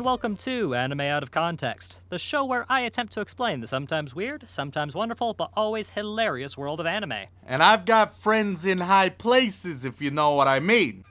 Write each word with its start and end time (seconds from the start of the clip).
And 0.00 0.06
welcome 0.06 0.34
to 0.34 0.74
Anime 0.74 1.02
Out 1.02 1.22
of 1.22 1.30
Context, 1.30 2.00
the 2.08 2.18
show 2.18 2.42
where 2.42 2.64
I 2.70 2.80
attempt 2.80 3.12
to 3.12 3.20
explain 3.20 3.60
the 3.60 3.66
sometimes 3.66 4.14
weird, 4.14 4.48
sometimes 4.48 4.94
wonderful, 4.94 5.34
but 5.34 5.50
always 5.54 5.90
hilarious 5.90 6.56
world 6.56 6.80
of 6.80 6.86
anime. 6.86 7.26
And 7.46 7.62
I've 7.62 7.84
got 7.84 8.16
friends 8.16 8.64
in 8.64 8.78
high 8.78 9.10
places, 9.10 9.84
if 9.84 10.00
you 10.00 10.10
know 10.10 10.32
what 10.32 10.48
I 10.48 10.58
mean. 10.58 11.04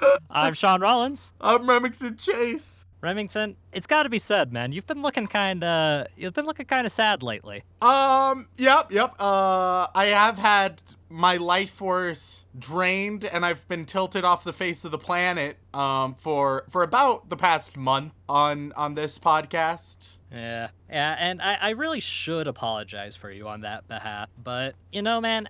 I'm 0.30 0.54
Sean 0.54 0.80
Rollins. 0.80 1.34
I'm 1.38 1.68
Remington 1.68 2.16
Chase. 2.16 2.79
Remington, 3.00 3.56
it's 3.72 3.86
got 3.86 4.02
to 4.02 4.08
be 4.08 4.18
said, 4.18 4.52
man, 4.52 4.72
you've 4.72 4.86
been 4.86 5.02
looking 5.02 5.26
kind 5.26 5.64
of 5.64 6.06
you've 6.16 6.34
been 6.34 6.44
looking 6.44 6.66
kind 6.66 6.86
of 6.86 6.92
sad 6.92 7.22
lately. 7.22 7.64
Um, 7.80 8.48
yep, 8.58 8.92
yep. 8.92 9.14
Uh, 9.18 9.86
I 9.94 10.06
have 10.06 10.38
had 10.38 10.82
my 11.08 11.36
life 11.36 11.70
force 11.70 12.44
drained 12.58 13.24
and 13.24 13.44
I've 13.44 13.66
been 13.68 13.84
tilted 13.84 14.24
off 14.24 14.44
the 14.44 14.52
face 14.52 14.84
of 14.84 14.92
the 14.92 14.98
planet 14.98 15.56
um 15.74 16.14
for 16.14 16.64
for 16.70 16.82
about 16.82 17.30
the 17.30 17.36
past 17.36 17.76
month 17.76 18.12
on 18.28 18.72
on 18.76 18.94
this 18.94 19.18
podcast. 19.18 20.18
Yeah, 20.32 20.68
yeah, 20.88 21.16
and 21.18 21.42
I, 21.42 21.58
I 21.60 21.70
really 21.70 21.98
should 21.98 22.46
apologize 22.46 23.16
for 23.16 23.30
you 23.32 23.48
on 23.48 23.62
that 23.62 23.88
behalf, 23.88 24.28
but 24.42 24.76
you 24.92 25.02
know, 25.02 25.20
man, 25.20 25.48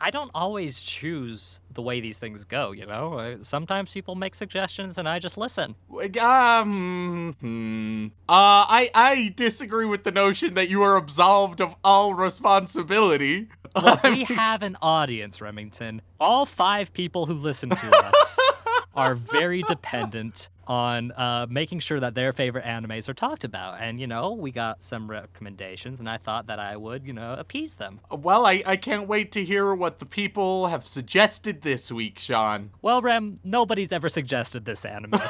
I, 0.00 0.10
don't 0.10 0.30
always 0.34 0.82
choose 0.82 1.60
the 1.72 1.82
way 1.82 2.00
these 2.00 2.18
things 2.18 2.44
go. 2.44 2.70
You 2.70 2.86
know, 2.86 3.38
sometimes 3.42 3.92
people 3.92 4.14
make 4.14 4.36
suggestions 4.36 4.98
and 4.98 5.08
I 5.08 5.18
just 5.18 5.36
listen. 5.36 5.74
Um, 6.20 7.34
hmm. 7.40 8.06
uh, 8.28 8.66
I 8.68 8.90
I 8.94 9.32
disagree 9.34 9.86
with 9.86 10.04
the 10.04 10.12
notion 10.12 10.54
that 10.54 10.68
you 10.68 10.82
are 10.82 10.96
absolved 10.96 11.60
of 11.60 11.74
all 11.82 12.14
responsibility. 12.14 13.48
Well, 13.74 13.98
we 14.04 14.24
have 14.24 14.62
an 14.62 14.76
audience, 14.80 15.40
Remington. 15.40 16.02
All 16.20 16.46
five 16.46 16.92
people 16.92 17.26
who 17.26 17.34
listen 17.34 17.70
to 17.70 17.96
us 17.96 18.38
are 18.94 19.14
very 19.14 19.62
dependent 19.62 20.48
on 20.66 21.12
uh, 21.12 21.46
making 21.48 21.78
sure 21.78 22.00
that 22.00 22.14
their 22.14 22.32
favorite 22.32 22.64
animes 22.64 23.08
are 23.08 23.14
talked 23.14 23.44
about. 23.44 23.80
And, 23.80 24.00
you 24.00 24.06
know, 24.06 24.32
we 24.32 24.50
got 24.50 24.82
some 24.82 25.10
recommendations, 25.10 26.00
and 26.00 26.08
I 26.08 26.16
thought 26.16 26.46
that 26.46 26.58
I 26.58 26.76
would, 26.76 27.06
you 27.06 27.12
know, 27.12 27.34
appease 27.38 27.74
them. 27.76 28.00
Well, 28.10 28.46
I, 28.46 28.62
I 28.64 28.76
can't 28.76 29.06
wait 29.06 29.30
to 29.32 29.44
hear 29.44 29.74
what 29.74 29.98
the 29.98 30.06
people 30.06 30.68
have 30.68 30.86
suggested 30.86 31.62
this 31.62 31.92
week, 31.92 32.18
Sean. 32.18 32.70
Well, 32.80 33.02
Rem, 33.02 33.38
nobody's 33.44 33.92
ever 33.92 34.08
suggested 34.08 34.64
this 34.64 34.84
anime. 34.84 35.14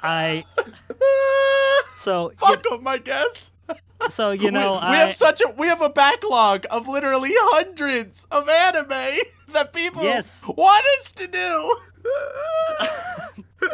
I. 0.00 0.44
So, 1.96 2.30
you, 2.30 2.36
Fuck 2.38 2.62
them, 2.62 2.88
I 2.88 2.96
guess. 2.96 3.50
So 4.10 4.30
you 4.32 4.50
know, 4.50 4.72
we, 4.74 4.78
we 4.78 4.84
I, 4.84 4.96
have 4.96 5.16
such 5.16 5.40
a 5.40 5.54
we 5.56 5.66
have 5.68 5.80
a 5.80 5.88
backlog 5.90 6.66
of 6.70 6.86
literally 6.88 7.32
hundreds 7.34 8.26
of 8.30 8.48
anime 8.48 9.18
that 9.52 9.72
people 9.72 10.02
Yes. 10.02 10.44
want 10.46 10.84
us 10.98 11.12
to 11.12 11.26
do. 11.26 11.76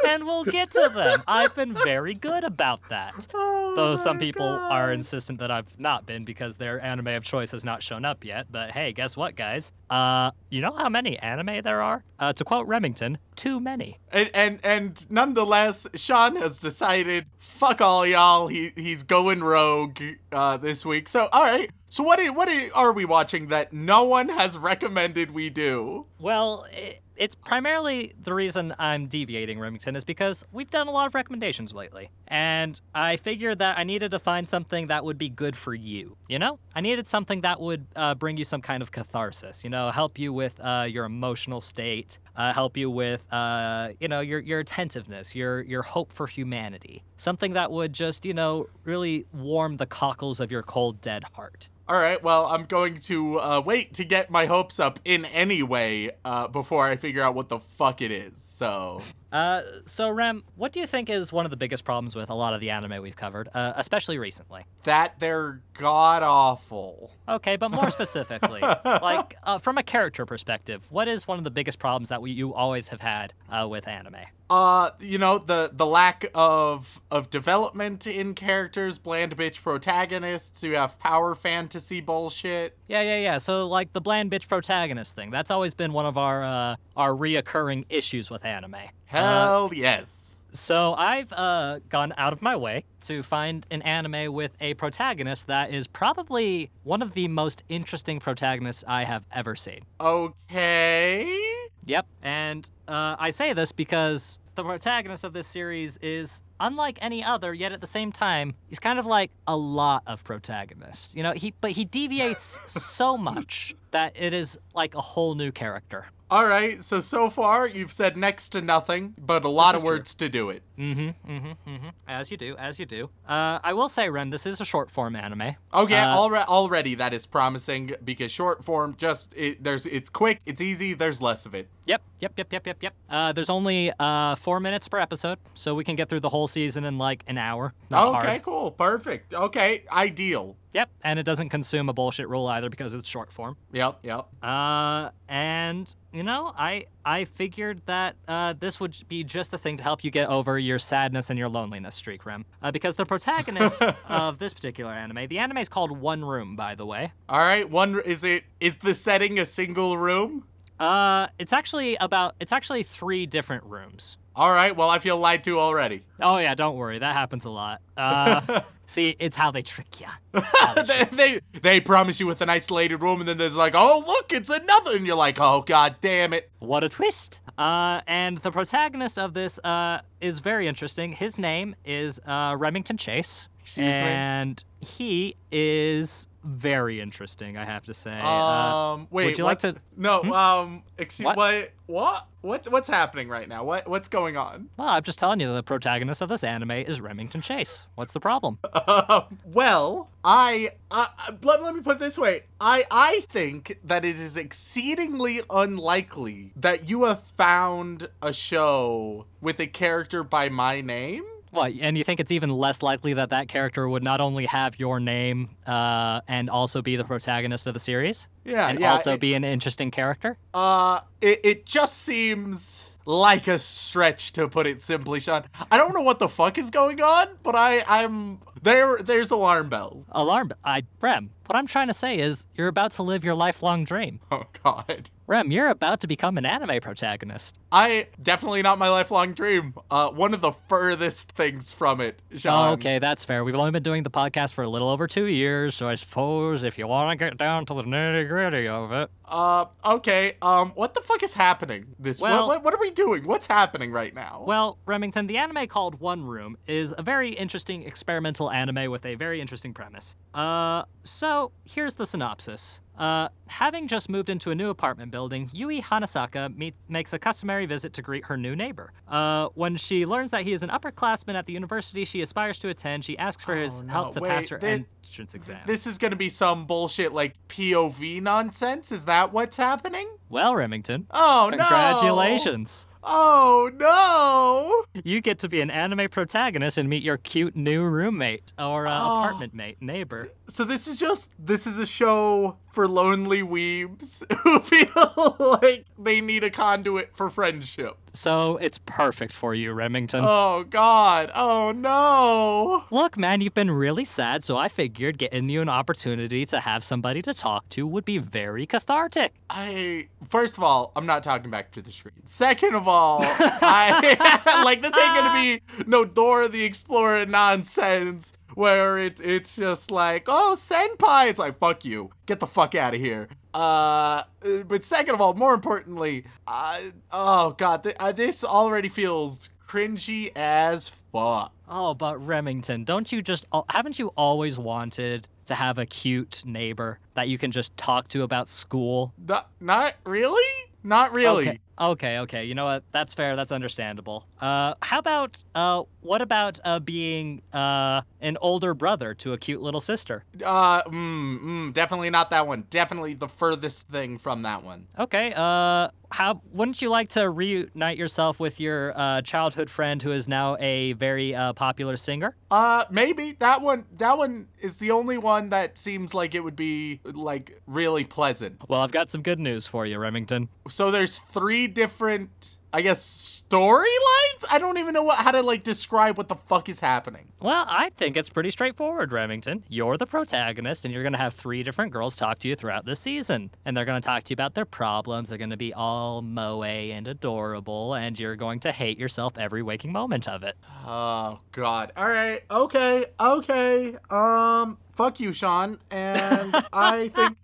and 0.07 0.25
we'll 0.25 0.45
get 0.45 0.71
to 0.73 0.91
them. 0.93 1.23
I've 1.27 1.55
been 1.55 1.73
very 1.73 2.15
good 2.15 2.45
about 2.45 2.89
that. 2.89 3.27
Though 3.33 3.97
some 3.97 4.19
people 4.19 4.47
are 4.47 4.93
insistent 4.93 5.39
that 5.41 5.51
I've 5.51 5.79
not 5.79 6.07
been 6.07 6.25
because 6.25 6.57
their 6.57 6.81
anime 6.81 7.09
of 7.09 7.25
choice 7.25 7.51
has 7.51 7.65
not 7.65 7.83
shown 7.83 8.05
up 8.05 8.25
yet. 8.25 8.47
But 8.51 8.71
hey, 8.71 8.93
guess 8.93 9.17
what, 9.17 9.37
guys? 9.37 9.73
Uh, 9.91 10.31
you 10.51 10.61
know 10.61 10.73
how 10.73 10.89
many 10.89 11.19
anime 11.19 11.61
there 11.63 11.83
are? 11.83 12.05
Uh, 12.19 12.33
to 12.33 12.45
quote 12.45 12.67
Remington, 12.67 13.19
too 13.35 13.61
many. 13.61 14.01
And 14.11 14.31
and 14.35 14.61
and 14.65 15.07
nonetheless, 15.11 15.87
Sean 15.95 16.37
has 16.37 16.59
decided, 16.59 17.27
fuck 17.39 17.81
all 17.81 18.07
y'all. 18.07 18.49
He 18.49 18.73
he's 18.77 19.03
going 19.03 19.45
rogue 19.45 20.01
uh, 20.33 20.57
this 20.57 20.85
week. 20.85 21.09
So 21.09 21.29
all 21.33 21.45
right. 21.45 21.71
So 21.89 22.03
what 22.03 22.25
what 22.35 22.49
are 22.75 22.93
we 22.93 23.05
watching 23.05 23.49
that 23.49 23.73
no 23.73 24.05
one 24.05 24.29
has 24.31 24.59
recommended 24.59 25.31
we 25.31 25.51
do? 25.51 26.07
Well, 26.19 26.67
i 26.73 26.99
it's 27.17 27.35
primarily 27.35 28.15
the 28.23 28.35
reason 28.35 28.75
I'm 28.79 29.07
deviating, 29.07 29.59
Remington, 29.59 29.97
is 29.97 30.05
because 30.05 30.45
we've 30.53 30.71
done 30.71 30.89
a 30.89 30.91
lot 30.91 31.07
of 31.07 31.15
recommendations 31.15 31.75
lately. 31.75 32.11
And 32.29 32.81
I 32.95 33.17
figured 33.17 33.59
that 33.59 33.79
I 33.79 33.85
needed 33.85 34.11
to 34.11 34.19
find 34.19 34.49
something 34.49 34.89
that 34.89 35.05
would 35.05 35.19
be 35.19 35.29
good 35.29 35.57
for 35.57 35.75
you. 35.75 36.17
You 36.29 36.39
know? 36.39 36.59
I 36.75 36.81
needed 36.81 37.07
something 37.07 37.41
that 37.43 37.61
would 37.61 37.87
uh, 37.95 38.15
bring 38.15 38.37
you 38.37 38.45
some 38.45 38.61
kind 38.61 38.83
of 38.83 38.93
catharsis, 38.93 39.65
you 39.65 39.71
know, 39.71 39.91
help 39.91 40.19
you 40.19 40.33
with 40.33 40.59
uh, 40.61 40.87
your 40.89 41.05
emotional 41.05 41.61
state, 41.61 42.19
uh, 42.37 42.53
help 42.53 42.77
you 42.77 42.91
with, 42.91 43.31
uh, 43.33 43.91
you 44.01 44.09
know, 44.09 44.21
your, 44.21 44.41
your 44.41 44.61
attentiveness, 44.61 45.35
your, 45.35 45.63
your 45.63 45.83
hope 45.83 46.13
for 46.13 46.27
humanity. 46.27 47.03
Something 47.17 47.55
that 47.55 47.71
would 47.71 47.93
just, 47.93 48.27
you 48.27 48.35
know, 48.35 48.69
really 48.85 49.27
warm 49.33 49.77
the 49.77 49.87
cockles 49.87 50.41
of 50.41 50.51
your 50.53 50.63
cold, 50.63 51.01
dead 51.01 51.25
heart. 51.35 51.71
All 51.89 51.95
right, 51.97 52.21
well, 52.21 52.47
I'm 52.47 52.65
going 52.65 52.99
to 53.03 53.39
uh, 53.39 53.63
wait 53.65 53.95
to 53.95 54.05
get 54.05 54.29
my 54.29 54.47
hopes 54.47 54.81
up 54.81 54.99
in 55.05 55.25
any 55.25 55.63
way 55.63 56.11
uh, 56.25 56.49
before 56.49 56.85
I 56.89 56.97
figure 56.97 57.23
out 57.23 57.37
what 57.37 57.49
the 57.49 57.61
fuck 57.61 58.03
it 58.03 58.11
is. 58.11 58.43
So, 58.43 59.01
Uh, 59.31 59.63
so 59.85 60.09
Rem, 60.11 60.43
what 60.57 60.73
do 60.73 60.81
you 60.81 60.87
think 60.89 61.09
is 61.09 61.33
one 61.33 61.45
of 61.45 61.53
the 61.53 61.57
biggest 61.57 61.85
problems 61.85 62.17
with 62.17 62.29
a 62.29 62.35
lot 62.35 62.55
of 62.55 62.61
the 62.61 62.71
anime 62.71 63.01
we've 63.01 63.15
covered, 63.15 63.49
uh, 63.55 63.75
especially 63.77 64.19
recently? 64.19 64.65
that 64.83 65.21
they're 65.21 65.61
god 65.75 66.25
awful. 66.25 67.13
Okay, 67.29 67.55
but 67.57 67.71
more 67.71 67.91
specifically, 67.91 68.61
like 68.85 69.37
uh, 69.45 69.59
from 69.59 69.79
a 69.79 69.83
character 69.85 70.27
perspective, 70.27 70.87
what 70.91 71.07
is 71.07 71.29
one 71.29 71.39
of 71.39 71.45
the 71.45 71.51
biggest 71.53 71.79
problems 71.79 72.09
that 72.09 72.21
we, 72.21 72.33
you 72.33 72.53
always 72.53 72.89
have 72.89 73.01
had 73.01 73.33
uh, 73.49 73.65
with 73.71 73.87
anime? 73.87 74.17
Uh, 74.49 74.91
you 75.01 75.19
know 75.19 75.39
the 75.39 75.71
the 75.73 75.87
lack 75.87 76.27
of 76.35 77.01
of 77.11 77.31
development 77.31 78.07
in 78.07 78.35
characters, 78.35 78.99
bland 78.99 79.37
bitch 79.37 79.61
protagonists 79.63 80.61
who 80.61 80.73
have 80.73 80.99
power 81.01 81.35
fantasy 81.35 82.01
bullshit. 82.01 82.77
Yeah, 82.87 83.03
yeah, 83.03 83.19
yeah. 83.19 83.39
So 83.39 83.67
like 83.67 83.93
the 83.93 84.01
bland 84.01 84.31
bitch 84.31 84.47
protagonist 84.47 85.17
thing, 85.17 85.31
that's 85.31 85.51
always 85.51 85.75
been 85.75 85.93
one 85.93 86.07
of 86.07 86.17
our 86.17 86.45
uh, 86.45 86.77
our 86.97 87.11
reoccurring 87.11 87.87
issues 87.89 88.31
with 88.31 88.45
anime. 88.45 88.77
Hell 89.07 89.71
yes. 89.75 90.37
So 90.53 90.95
I've 90.95 91.33
uh, 91.33 91.81
gone 91.91 92.15
out 92.17 92.33
of 92.33 92.41
my 92.41 92.57
way 92.57 92.85
to 93.03 93.23
find 93.23 93.67
an 93.71 93.83
anime 93.83 94.33
with 94.33 94.53
a 94.61 94.75
protagonist 94.75 95.49
that 95.49 95.71
is 95.71 95.87
probably 95.87 96.71
one 96.83 97.03
of 97.03 97.13
the 97.13 97.29
most 97.29 97.63
interesting 97.69 98.21
protagonists 98.21 98.83
I 98.87 99.05
have 99.05 99.25
ever 99.31 99.55
seen. 99.55 99.81
Okay. 100.01 101.41
Yep, 101.87 102.07
and 102.23 102.69
uh, 102.89 103.15
I 103.19 103.31
say 103.31 103.53
this 103.53 103.71
because 103.73 104.41
the 104.57 104.65
protagonist 104.65 105.23
of 105.23 105.33
this 105.33 105.47
series 105.47 105.99
is 105.99 106.43
unlike 106.61 106.99
any 107.01 107.23
other, 107.23 107.53
yet 107.55 107.73
at 107.73 107.81
the 107.81 107.87
same 107.87 108.13
time, 108.13 108.55
he's 108.69 108.79
kind 108.81 108.99
of 108.99 109.07
like 109.07 109.31
a 109.47 109.57
lot 109.57 110.03
of 110.07 110.25
protagonists. 110.25 111.15
You 111.15 111.23
know, 111.23 111.33
he 111.33 111.55
but 111.61 111.73
he 111.73 111.85
deviates 111.85 112.59
so 112.67 113.17
much 113.31 113.75
that 113.91 114.13
it 114.15 114.33
is 114.35 114.59
like 114.75 114.95
a 114.95 115.01
whole 115.01 115.35
new 115.35 115.53
character. 115.53 116.07
All 116.29 116.45
right. 116.45 116.83
So 116.83 116.99
so 116.99 117.31
far 117.31 117.69
you've 117.69 117.93
said 117.93 118.17
next 118.17 118.49
to 118.49 118.61
nothing, 118.61 119.15
but 119.17 119.45
a 119.45 119.49
lot 119.49 119.77
of 119.77 119.83
true. 119.83 119.91
words 119.93 120.13
to 120.17 120.29
do 120.29 120.51
it. 120.51 120.63
Mm-hmm, 120.77 121.31
mm-hmm, 121.31 121.71
mm-hmm. 121.71 121.89
As 122.09 122.33
you 122.33 122.37
do, 122.37 122.57
as 122.59 122.81
you 122.81 122.85
do. 122.85 123.11
Uh, 123.29 123.61
I 123.63 123.73
will 123.75 123.87
say, 123.89 124.09
Rem, 124.11 124.31
this 124.31 124.45
is 124.45 124.61
a 124.61 124.65
short 124.65 124.91
form 124.91 125.15
anime. 125.15 125.55
Okay, 125.73 125.97
Uh, 125.97 126.17
alre- 126.17 126.45
already 126.47 126.97
that 126.97 127.15
is 127.15 127.27
promising 127.27 127.95
because 128.05 128.33
short 128.33 128.65
form 128.65 128.97
just 128.99 129.35
it, 129.37 129.63
there's 129.63 129.87
it's 129.87 130.09
quick, 130.09 130.41
it's 130.47 130.61
easy, 130.61 130.95
there's 130.95 131.23
less 131.23 131.47
of 131.47 131.55
it. 131.55 131.69
Yep, 131.87 132.03
yep, 132.19 132.33
yep, 132.37 132.53
yep, 132.53 132.67
yep, 132.67 132.77
yep. 132.83 132.95
Uh, 133.09 133.33
there's 133.33 133.49
only 133.49 133.93
uh, 134.01 134.35
four 134.35 134.59
minutes 134.59 134.89
per 134.89 134.99
episode, 134.99 135.39
so 135.55 135.77
we 135.77 135.85
can 135.85 135.95
get 135.95 136.09
through 136.09 136.21
the 136.21 136.29
whole 136.31 136.46
season 136.47 136.85
in 136.85 136.99
like 136.99 137.25
an 137.27 137.39
hour. 137.39 137.75
Not 137.91 138.17
okay, 138.17 138.27
hard. 138.29 138.43
cool, 138.43 138.71
perfect. 138.71 139.35
Okay, 139.35 139.85
ideal. 139.91 140.57
Yep, 140.73 140.91
and 141.03 141.19
it 141.19 141.23
doesn't 141.23 141.49
consume 141.49 141.89
a 141.89 141.95
bullshit 141.95 142.29
rule 142.29 142.47
either 142.49 142.69
because 142.69 142.95
it's 142.95 143.09
short 143.09 143.33
form. 143.33 143.57
Yep, 143.73 144.01
yep. 144.03 144.27
Uh, 144.43 145.11
and 145.29 145.95
you 146.13 146.23
know, 146.23 146.53
I 146.57 146.87
I 147.05 147.25
figured 147.25 147.81
that 147.87 148.17
uh, 148.29 148.55
this 148.59 148.79
would 148.79 148.97
be 149.09 149.25
just 149.25 149.51
the 149.51 149.59
thing 149.59 149.79
to 149.79 149.83
help 149.83 150.05
you 150.05 150.11
get 150.11 150.29
over 150.29 150.59
your 150.59 150.79
sadness 150.79 151.31
and 151.31 151.39
your 151.39 151.49
loneliness 151.49 151.95
streak, 151.95 152.27
Rem. 152.27 152.45
Uh, 152.63 152.71
because 152.71 152.97
the 152.97 153.07
protagonist 153.07 153.83
of 154.09 154.39
this 154.39 154.53
particular 154.53 154.93
anime, 154.93 155.29
the 155.29 155.39
anime 155.39 155.59
is 155.59 155.69
called 155.69 155.99
One 155.99 156.25
Room, 156.25 156.57
by 156.57 156.75
the 156.75 156.85
way. 156.85 157.13
All 157.29 157.39
right, 157.39 157.69
one 157.69 158.01
is 158.01 158.23
it 158.23 158.45
is 158.61 158.79
the 158.79 158.95
setting 158.95 159.39
a 159.39 159.47
single 159.47 159.97
room? 159.97 160.45
Uh, 160.79 161.29
it's 161.39 161.53
actually 161.53 161.97
about 161.97 162.35
it's 162.39 162.53
actually 162.53 162.83
three 162.83 163.25
different 163.25 163.65
rooms. 163.65 164.19
All 164.37 164.51
right, 164.51 164.77
well 164.77 164.91
I 164.91 164.99
feel 164.99 165.17
lied 165.17 165.43
to 165.45 165.59
already. 165.59 166.05
Oh 166.21 166.37
yeah, 166.37 166.55
don't 166.55 166.77
worry, 166.77 166.99
that 166.99 167.15
happens 167.15 167.47
a 167.47 167.51
lot. 167.51 167.81
Uh, 167.97 168.61
See, 168.89 169.17
it's 169.19 169.35
how 169.35 169.51
they 169.51 169.63
trick 169.63 170.01
you. 170.01 170.07
they, 170.87 171.05
they 171.13 171.41
they 171.61 171.81
promise 171.81 172.21
you 172.21 172.27
with 172.29 172.41
an 172.41 172.49
isolated 172.49 172.99
room, 172.99 173.19
and 173.19 173.29
then 173.29 173.37
there's 173.37 173.57
like, 173.57 173.75
oh 173.75 174.05
look, 174.07 174.33
it's 174.33 174.49
another, 174.49 174.95
and 174.97 175.05
you're 175.05 175.17
like, 175.17 175.41
oh 175.41 175.63
god 175.67 175.97
damn 176.01 176.33
it. 176.33 176.51
What 176.61 176.85
a 176.85 176.89
twist! 176.89 177.41
Uh, 177.59 178.01
and 178.07 178.39
the 178.39 178.53
protagonist 178.53 179.19
of 179.19 179.35
this 179.35 179.59
uh, 179.65 180.03
is 180.21 180.39
very 180.39 180.69
interesting. 180.69 181.13
His 181.13 181.37
name 181.37 181.75
is 181.85 182.21
uh, 182.27 182.55
Remington 182.57 182.97
Chase. 182.97 183.49
Excuse 183.61 183.87
me? 183.87 183.93
and 183.95 184.63
he 184.79 185.35
is 185.51 186.29
very 186.45 187.01
interesting, 187.01 187.57
I 187.57 187.65
have 187.65 187.85
to 187.87 187.95
say. 187.95 188.17
Uh, 188.17 188.29
Um, 188.29 189.09
wait. 189.11 189.25
would 189.25 189.39
you 189.39 189.43
what? 189.45 189.65
like 189.65 189.75
to- 189.75 189.81
No. 189.97 190.23
Um. 190.33 190.85
Excuse. 190.97 191.25
What? 191.27 191.37
What? 191.37 191.73
What? 191.87 192.27
What? 192.43 192.69
What's 192.71 192.89
happening 192.89 193.29
right 193.29 193.49
now? 193.49 193.65
What? 193.65 193.89
What's 193.89 194.07
going 194.07 194.37
on? 194.37 194.69
well, 194.77 194.87
I'm 194.87 195.03
just 195.03 195.19
telling 195.19 195.41
you, 195.41 195.53
the 195.53 195.65
protagonist 195.65 196.23
of 196.23 196.29
this 196.29 196.45
anime 196.45 196.71
is 196.71 197.01
Remington 197.01 197.41
Chase. 197.41 197.86
What's 197.95 198.13
the 198.13 198.21
problem? 198.21 198.59
Um, 198.73 199.39
well, 199.45 200.11
I, 200.25 200.71
uh, 200.91 201.07
let, 201.43 201.63
let 201.63 201.75
me 201.75 201.81
put 201.81 201.97
it 201.97 201.99
this 201.99 202.19
way. 202.19 202.43
I, 202.61 202.85
I 202.91 203.21
think 203.29 203.79
that 203.85 204.05
it 204.05 204.19
is 204.19 204.37
exceedingly 204.37 205.41
unlikely 205.49 206.53
that 206.57 206.89
you 206.91 207.05
have 207.05 207.23
found 207.37 208.09
a 208.21 208.33
show 208.33 209.27
with 209.41 209.61
a 209.61 209.67
character 209.67 210.23
by 210.23 210.49
my 210.49 210.81
name. 210.81 211.25
What? 211.53 211.73
And 211.81 211.97
you 211.97 212.05
think 212.05 212.21
it's 212.21 212.33
even 212.33 212.51
less 212.51 212.83
likely 212.83 213.15
that 213.15 213.31
that 213.31 213.49
character 213.49 213.89
would 213.89 214.03
not 214.03 214.21
only 214.21 214.45
have 214.47 214.79
your 214.79 215.01
name 215.01 215.51
uh, 215.67 216.21
and 216.29 216.51
also 216.51 216.83
be 216.83 216.97
the 216.97 217.05
protagonist 217.05 217.67
of 217.67 217.73
the 217.73 217.81
series, 217.81 218.29
Yeah, 218.45 218.69
and 218.69 218.79
yeah. 218.81 218.91
also 218.93 219.15
it, 219.15 219.21
be 219.21 219.33
an 219.35 219.45
interesting 219.45 219.91
character? 219.91 220.37
uh, 220.53 221.01
it, 221.23 221.41
it 221.45 221.67
just 221.67 221.99
seems 221.99 222.89
like 223.07 223.47
a 223.47 223.59
stretch 223.59 224.33
to 224.33 224.49
put 224.49 224.67
it 224.67 224.83
simply, 224.83 225.21
Sean. 225.21 225.45
I 225.71 225.79
don't 225.79 225.95
know 225.95 226.03
what 226.03 226.19
the 226.19 226.29
fuck 226.29 226.59
is 226.59 226.71
going 226.71 227.01
on, 227.01 227.29
but 227.43 227.55
I, 227.55 227.85
I'm 227.87 228.41
there. 228.67 228.99
There's 228.99 229.31
alarm 229.31 229.69
bells. 229.69 230.05
Alarm! 230.11 230.53
I 230.65 230.85
Rem. 231.01 231.31
What 231.47 231.55
I'm 231.57 231.69
trying 231.69 231.87
to 231.87 231.95
say 231.95 232.19
is, 232.19 232.45
you're 232.55 232.67
about 232.67 232.91
to 232.93 233.05
live 233.05 233.23
your 233.25 233.35
lifelong 233.35 233.85
dream. 233.85 234.21
Oh 234.33 234.43
God. 234.65 235.11
Rem, 235.29 235.51
you're 235.51 235.69
about 235.69 236.01
to 236.01 236.07
become 236.07 236.37
an 236.37 236.45
anime 236.45 236.81
protagonist. 236.81 237.57
I 237.73 238.09
definitely 238.21 238.63
not 238.63 238.79
my 238.79 238.89
lifelong 238.89 239.33
dream. 239.33 239.75
Uh, 239.91 240.11
one 240.11 240.35
of 240.35 240.41
the 240.41 240.53
furthest 240.69 241.33
things 241.33 241.73
from 241.73 242.01
it, 242.01 242.21
Sean. 242.37 242.69
Oh, 242.69 242.73
okay, 242.73 242.99
that's 242.99 243.25
fair. 243.25 243.43
We've 243.45 243.55
only 243.55 243.71
been 243.71 243.83
doing 243.83 244.03
the 244.03 244.11
podcast 244.11 244.53
for 244.55 244.63
a 244.63 244.69
little 244.69 244.89
over 244.89 245.07
two 245.07 245.27
years, 245.27 245.75
so 245.75 245.89
I 245.89 245.95
suppose 245.95 246.65
if 246.65 246.77
you 246.79 246.87
want 246.87 247.17
to 247.19 247.25
get 247.25 247.39
down 247.39 247.67
to 247.67 247.75
the 247.75 247.83
nitty 247.85 248.29
gritty 248.29 248.69
of 248.69 248.93
it. 248.93 249.11
Uh, 249.25 249.67
okay. 249.85 250.35
Um, 250.43 250.71
what 250.75 250.95
the 250.95 251.01
fuck 251.01 251.23
is 251.23 251.35
happening? 251.35 251.87
This. 251.99 252.21
Well- 252.21 252.47
what, 252.49 252.63
what, 252.63 252.65
what 252.65 252.75
are 252.75 252.81
we 252.81 252.91
doing? 252.91 253.25
What's 253.27 253.47
happening 253.47 253.93
right 253.93 254.15
now? 254.15 254.45
Well, 254.47 254.79
Remington, 254.87 255.27
the 255.29 255.39
anime 255.39 255.67
called 255.69 256.01
One 256.01 256.25
Room 256.25 256.57
is 256.67 256.95
a 256.97 257.03
very 257.03 257.31
interesting 257.31 257.83
experimental 257.85 258.51
anime 258.57 258.91
with 258.91 259.05
a 259.07 259.15
very 259.15 259.41
interesting 259.41 259.73
premise. 259.75 260.17
Uh, 260.35 260.85
so 261.05 261.53
here's 261.65 261.95
the 261.95 262.07
synopsis. 262.07 262.81
Uh, 262.99 263.29
having 263.49 263.87
just 263.89 264.09
moved 264.09 264.31
into 264.31 264.51
a 264.51 264.55
new 264.55 264.71
apartment 264.71 265.11
building, 265.11 265.51
Yui 265.53 265.83
Hanasaka 265.83 266.55
meet, 266.57 266.75
makes 266.89 267.13
a 267.13 267.19
customary 267.19 267.67
visit 267.67 267.93
to 267.93 268.01
greet 268.03 268.25
her 268.25 268.37
new 268.39 268.57
neighbor. 268.57 268.93
Uh, 269.07 269.49
when 269.55 269.77
she 269.77 270.07
learns 270.07 270.31
that 270.31 270.43
he 270.43 270.53
is 270.53 270.63
an 270.63 270.71
upperclassman 270.71 271.35
at 271.35 271.45
the 271.45 271.53
university 271.53 272.05
she 272.07 272.23
aspires 272.23 272.59
to 272.61 272.69
attend, 272.71 273.05
she 273.05 273.19
asks 273.19 273.45
for 273.45 273.55
his 273.55 273.81
Oh, 273.81 273.85
no. 273.85 273.93
help 273.93 274.13
to 274.15 274.21
Wait, 274.21 274.29
pass 274.31 274.49
her 274.49 274.59
thi- 274.59 274.87
entrance 275.05 275.35
exam. 275.35 275.61
this 275.67 275.87
is 275.87 275.99
gonna 275.99 276.17
be 276.17 276.31
some 276.31 276.67
bullshit 276.67 277.13
like 277.13 277.35
POV 277.49 278.23
nonsense. 278.23 278.91
Is 278.91 279.05
that 279.05 279.33
what's 279.33 279.57
happening? 279.59 280.09
well, 280.31 280.57
Remington, 280.57 281.07
Oh 281.11 281.49
no! 281.53 281.59
congratulations. 281.59 282.87
Oh 283.09 283.71
no! 283.79 284.85
You 285.05 285.21
get 285.21 285.39
to 285.41 285.49
be 285.49 285.61
an 285.61 285.71
anime 285.71 286.09
protagonist 286.09 286.77
and 286.77 286.89
meet 286.89 287.03
your 287.05 287.17
cute 287.19 287.55
new 287.55 287.85
roommate 287.85 288.53
or 288.59 288.87
uh, 288.87 288.93
Oh. 288.99 289.21
apartment 289.21 289.55
mate, 289.55 289.77
neighbor. 289.81 290.31
So 290.49 290.65
this 290.65 290.87
is 290.89 290.99
just 290.99 291.31
this 291.39 291.67
is 291.67 291.79
a 291.79 291.87
show 291.87 292.57
for 292.71 292.89
lonely 292.89 293.41
weebs 293.43 294.23
who 294.41 294.61
feel 294.61 295.37
like 295.63 295.87
they 295.99 296.21
need 296.21 296.43
a 296.45 296.51
conduit 296.51 297.17
for 297.17 297.31
friendship. 297.31 297.97
So 298.13 298.57
it's 298.57 298.79
perfect 298.79 299.33
for 299.33 299.55
you, 299.55 299.73
Remington. 299.73 300.25
Oh 300.27 300.65
god. 300.69 301.31
Oh 301.35 301.71
no. 301.73 302.85
Look, 302.91 303.17
man, 303.19 303.41
you've 303.41 303.55
been 303.55 303.71
really 303.71 304.05
sad, 304.05 304.43
so 304.43 304.57
I 304.57 304.69
figured 304.69 305.19
getting 305.19 305.49
you 305.49 305.61
an 305.63 305.69
opportunity 305.69 306.45
to 306.47 306.61
have 306.61 306.83
somebody 306.83 307.23
to 307.23 307.35
talk 307.35 307.69
to 307.71 307.87
would 307.87 308.05
be 308.05 308.19
very 308.19 308.67
cathartic. 308.67 309.35
I 309.51 310.09
first 310.29 310.57
of 310.59 310.65
all, 310.65 310.93
I'm 310.97 311.07
not 311.07 311.23
talking 311.23 311.51
back 311.51 311.73
to 311.73 311.83
the 311.83 311.93
screen. 311.93 312.15
Second 312.25 312.75
of 312.75 312.89
all, 312.89 312.96
I 312.97 314.63
like 314.65 314.83
this 314.83 314.93
ain't 314.97 315.15
gonna 315.15 315.35
be 315.35 315.63
no 315.87 316.05
Dora 316.05 316.49
the 316.49 316.65
Explorer 316.65 317.27
nonsense 317.27 318.33
where 318.55 318.99
it 318.99 319.21
it's 319.21 319.57
just 319.57 319.91
like, 319.91 320.25
oh 320.29 320.57
senpai. 320.59 321.29
It's 321.29 321.39
like 321.39 321.59
fuck 321.59 321.85
you, 321.85 322.11
get 322.27 322.41
the 322.41 322.47
fuck 322.47 322.75
out 322.75 322.95
of 322.95 323.01
here. 323.01 323.29
Uh, 323.55 324.23
but 324.67 324.85
second 324.85 325.15
of 325.15 325.21
all, 325.21 325.35
more 325.35 325.55
importantly, 325.55 326.25
uh, 326.47 326.81
oh 327.11 327.51
god, 327.53 327.85
th- 327.85 327.97
uh, 327.99 328.13
this 328.13 328.45
already 328.45 328.89
feels 328.89 329.51
cringy 329.67 330.31
as 330.37 330.91
fuck. 331.13 331.53
Oh, 331.69 331.95
but 331.95 332.25
Remington, 332.25 332.85
don't 332.85 333.11
you 333.11 333.23
just 333.23 333.47
haven't 333.71 333.99
you 333.99 334.09
always 334.17 334.59
wanted 334.59 335.29
to 335.47 335.55
have 335.55 335.79
a 335.79 335.87
cute 335.87 336.43
neighbor 336.45 336.99
that 337.15 337.29
you 337.29 337.39
can 337.39 337.51
just 337.51 337.77
talk 337.77 338.09
to 338.09 338.23
about 338.23 338.49
school? 338.49 339.13
Not, 339.27 339.51
not 339.61 339.95
really, 340.05 340.45
not 340.85 341.13
really. 341.13 341.49
Okay. 341.49 341.61
Okay, 341.79 342.19
okay. 342.21 342.45
You 342.45 342.55
know 342.55 342.65
what? 342.65 342.85
That's 342.93 343.13
fair. 343.13 343.37
That's 343.37 343.53
understandable. 343.53 344.27
Uh, 344.41 344.75
how 344.81 344.99
about 344.99 345.45
uh, 345.55 345.83
what 346.07 346.23
about 346.23 346.59
uh 346.65 346.79
being 346.79 347.43
uh 347.53 348.03
an 348.21 348.37
older 348.41 348.75
brother 348.75 349.15
to 349.15 349.33
a 349.33 349.39
cute 349.39 349.61
little 349.61 349.81
sister? 349.81 350.25
Uh, 350.45 350.83
mm, 350.85 351.41
mm, 351.41 351.73
definitely 351.73 352.11
not 352.11 352.31
that 352.31 352.47
one. 352.47 352.65
Definitely 352.71 353.15
the 353.15 353.29
furthest 353.29 353.89
thing 353.89 354.19
from 354.19 354.43
that 354.43 354.65
one. 354.65 354.87
Okay. 354.99 355.33
Uh, 355.37 355.89
how 356.13 356.41
wouldn't 356.53 356.81
you 356.81 356.89
like 356.89 357.09
to 357.11 357.29
reunite 357.29 357.99
yourself 357.99 358.39
with 358.39 358.61
your 358.61 358.97
uh, 358.97 359.23
childhood 359.23 359.69
friend 359.69 360.03
who 360.03 360.13
is 360.13 360.29
now 360.29 360.57
a 360.61 360.93
very 360.95 361.35
uh, 361.35 361.53
popular 361.53 361.97
singer? 361.97 362.37
Uh, 362.51 362.85
maybe 362.91 363.33
that 363.41 363.61
one. 363.61 363.85
That 363.97 364.17
one 364.17 364.47
is 364.61 364.77
the 364.79 364.93
only 364.93 365.19
one 365.19 365.49
that 365.51 365.77
seems 365.77 366.15
like 366.15 366.35
it 366.35 366.45
would 366.45 366.57
be 366.57 367.01
like 367.05 367.61
really 367.67 368.05
pleasant. 368.05 368.63
Well, 368.69 368.81
I've 368.81 368.93
got 368.93 369.11
some 369.11 369.23
good 369.23 369.41
news 369.41 369.67
for 369.67 369.85
you, 369.85 369.99
Remington. 369.99 370.49
So 370.69 370.91
there's 370.91 371.19
three 371.19 371.67
different, 371.67 372.57
I 372.77 372.83
guess, 372.83 373.45
storylines. 373.49 374.45
I 374.51 374.59
don't 374.59 374.77
even 374.77 374.93
know 374.93 375.03
what 375.03 375.17
how 375.17 375.31
to 375.31 375.41
like 375.43 375.63
describe 375.63 376.19
what 376.19 376.29
the 376.29 376.35
fuck 376.35 376.69
is 376.69 376.81
happening. 376.81 377.29
Well, 377.41 377.65
I 377.67 377.89
think 377.97 378.19
it's 378.19 378.29
pretty 378.29 378.51
straightforward, 378.51 379.13
Remington. 379.13 379.65
You're 379.71 379.97
the 379.97 380.05
protagonist, 380.05 380.85
and 380.85 380.93
you're 380.93 381.03
going 381.03 381.15
to 381.15 381.19
have 381.19 381.33
three 381.33 381.63
different 381.63 381.91
girls 381.91 382.17
talk 382.17 382.39
to 382.41 382.49
you 382.49 382.55
throughout 382.55 382.85
the 382.85 382.95
season. 382.95 383.51
And 383.65 383.75
they're 383.75 383.87
going 383.87 384.03
to 384.03 384.07
talk 384.07 384.25
to 384.25 384.33
you 384.33 384.35
about 384.35 384.53
their 384.53 384.67
problems. 384.67 385.31
They're 385.31 385.39
going 385.39 385.49
to 385.51 385.57
be 385.57 385.73
all 385.73 386.21
moe 386.21 386.65
and 386.65 387.09
adorable, 387.09 387.95
and 387.95 388.21
you're 388.21 388.37
going 388.37 388.61
to 388.61 388.73
hate 388.73 388.99
yourself 388.99 389.39
every 389.39 389.63
waking 389.63 389.93
moment 389.93 390.29
of 390.29 390.43
it. 390.43 390.59
Oh 390.87 391.41
God. 391.53 391.93
All 391.97 392.09
right. 392.09 392.43
Okay. 392.51 393.07
Okay. 393.19 393.97
Um. 394.11 394.77
Fuck 394.93 395.19
you, 395.21 395.33
Sean. 395.33 395.79
And 395.91 396.55
I 396.75 397.09
think 397.09 397.39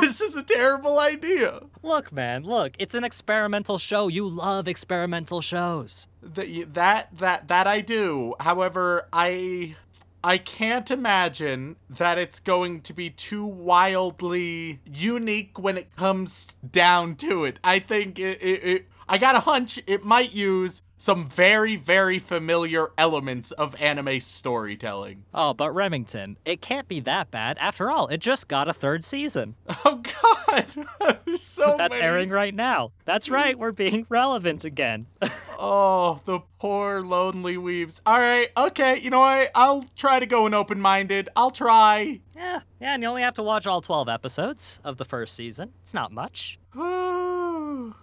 this 0.00 0.22
is 0.22 0.36
a 0.36 0.42
terrible 0.42 0.98
idea. 0.98 1.60
Look, 1.82 2.12
man, 2.12 2.44
look, 2.44 2.72
it's 2.78 2.94
an 2.94 3.04
experimental 3.04 3.78
show. 3.78 4.08
You 4.08 4.28
love 4.28 4.68
experimental 4.68 5.40
shows. 5.40 6.08
That 6.22 6.74
that 6.74 7.18
that 7.18 7.48
that 7.48 7.66
I 7.66 7.80
do. 7.80 8.34
However, 8.40 9.08
I 9.12 9.76
I 10.22 10.36
can't 10.36 10.90
imagine 10.90 11.76
that 11.88 12.18
it's 12.18 12.40
going 12.40 12.82
to 12.82 12.92
be 12.92 13.08
too 13.08 13.46
wildly 13.46 14.80
unique 14.84 15.58
when 15.58 15.78
it 15.78 15.96
comes 15.96 16.54
down 16.70 17.14
to 17.16 17.44
it. 17.44 17.58
I 17.64 17.78
think 17.78 18.18
it, 18.18 18.42
it, 18.42 18.64
it 18.64 18.86
I 19.08 19.16
got 19.16 19.34
a 19.34 19.40
hunch 19.40 19.80
it 19.86 20.04
might 20.04 20.34
use 20.34 20.82
some 21.00 21.26
very 21.26 21.76
very 21.76 22.18
familiar 22.18 22.90
elements 22.98 23.50
of 23.52 23.74
anime 23.80 24.20
storytelling. 24.20 25.24
Oh, 25.32 25.54
but 25.54 25.70
Remington, 25.72 26.36
it 26.44 26.60
can't 26.60 26.86
be 26.88 27.00
that 27.00 27.30
bad. 27.30 27.56
After 27.58 27.90
all, 27.90 28.06
it 28.08 28.18
just 28.18 28.48
got 28.48 28.68
a 28.68 28.72
third 28.74 29.04
season. 29.04 29.56
Oh 29.82 30.02
God, 30.22 31.18
so 31.38 31.74
That's 31.78 31.94
many. 31.94 32.02
airing 32.02 32.28
right 32.28 32.54
now. 32.54 32.92
That's 33.06 33.30
right, 33.30 33.58
we're 33.58 33.72
being 33.72 34.04
relevant 34.08 34.64
again. 34.64 35.06
Oh, 35.62 36.20
the 36.24 36.40
poor 36.58 37.02
lonely 37.02 37.56
weebs. 37.56 38.00
All 38.06 38.18
right, 38.18 38.48
okay. 38.56 38.98
You 38.98 39.10
know 39.10 39.20
what? 39.20 39.50
I'll 39.54 39.84
try 39.94 40.18
to 40.18 40.24
go 40.24 40.46
in 40.46 40.54
open-minded. 40.54 41.28
I'll 41.36 41.50
try. 41.50 42.20
yeah, 42.34 42.60
yeah, 42.80 42.94
and 42.94 43.02
you 43.02 43.08
only 43.10 43.20
have 43.20 43.34
to 43.34 43.42
watch 43.42 43.66
all 43.66 43.82
12 43.82 44.08
episodes 44.08 44.80
of 44.84 44.96
the 44.96 45.04
first 45.04 45.34
season. 45.34 45.72
It's 45.82 45.92
not 45.92 46.12
much. 46.12 46.58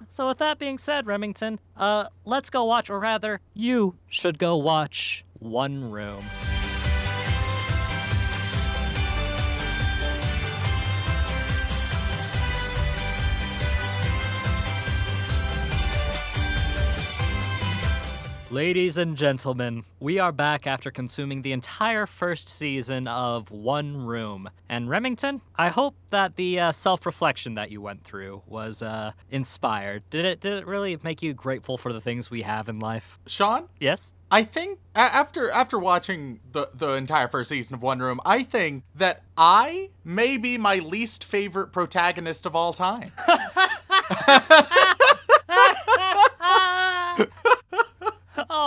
So 0.08 0.28
with 0.28 0.38
that 0.40 0.60
being 0.60 0.78
said, 0.78 1.06
Remington, 1.08 1.60
uh, 1.76 2.06
let's 2.26 2.50
go 2.50 2.64
watch, 2.66 2.90
or 2.90 3.00
rather, 3.00 3.42
you 3.54 3.96
should 4.08 4.40
go 4.40 4.56
watch 4.58 5.26
One 5.40 5.92
Room. 5.92 6.24
Ladies 18.50 18.98
and 18.98 19.18
gentlemen, 19.18 19.84
we 20.00 20.20
are 20.20 20.32
back 20.32 20.66
after 20.66 20.90
consuming 20.90 21.42
the 21.42 21.52
entire 21.52 22.06
first 22.06 22.48
season 22.48 23.06
of 23.06 23.52
One 23.52 24.06
Room. 24.06 24.50
And 24.70 24.90
Remington, 24.90 25.42
I 25.58 25.68
hope 25.68 25.98
that 26.12 26.38
the 26.38 26.58
uh, 26.58 26.72
self-reflection 26.72 27.56
that 27.56 27.72
you 27.72 27.82
went 27.82 28.06
through 28.06 28.44
was 28.48 28.82
uh, 28.82 29.12
inspired. 29.30 30.10
Did 30.10 30.24
it? 30.24 30.40
Did 30.40 30.54
it 30.54 30.66
really 30.66 30.98
make 31.04 31.22
you 31.22 31.34
grateful 31.34 31.78
for 31.78 31.92
the 31.92 32.00
things 32.00 32.32
we 32.32 32.44
have 32.44 32.70
in 32.70 32.80
life? 32.80 33.20
Sean, 33.28 33.68
Yes. 33.82 34.14
I 34.30 34.44
think 34.44 34.80
after 34.94 35.50
after 35.52 35.80
watching 35.80 36.42
the 36.52 36.70
the 36.74 36.94
entire 36.94 37.28
first 37.30 37.50
season 37.50 37.76
of 37.76 37.82
One 37.82 38.00
Room, 38.00 38.20
I 38.26 38.44
think 38.44 38.84
that 38.96 39.24
I 39.38 39.90
may 40.04 40.38
be 40.38 40.58
my 40.58 40.80
least 40.80 41.24
favorite 41.24 41.68
protagonist 41.74 42.46
of 42.46 42.54
all 42.56 42.74
time. 42.74 43.12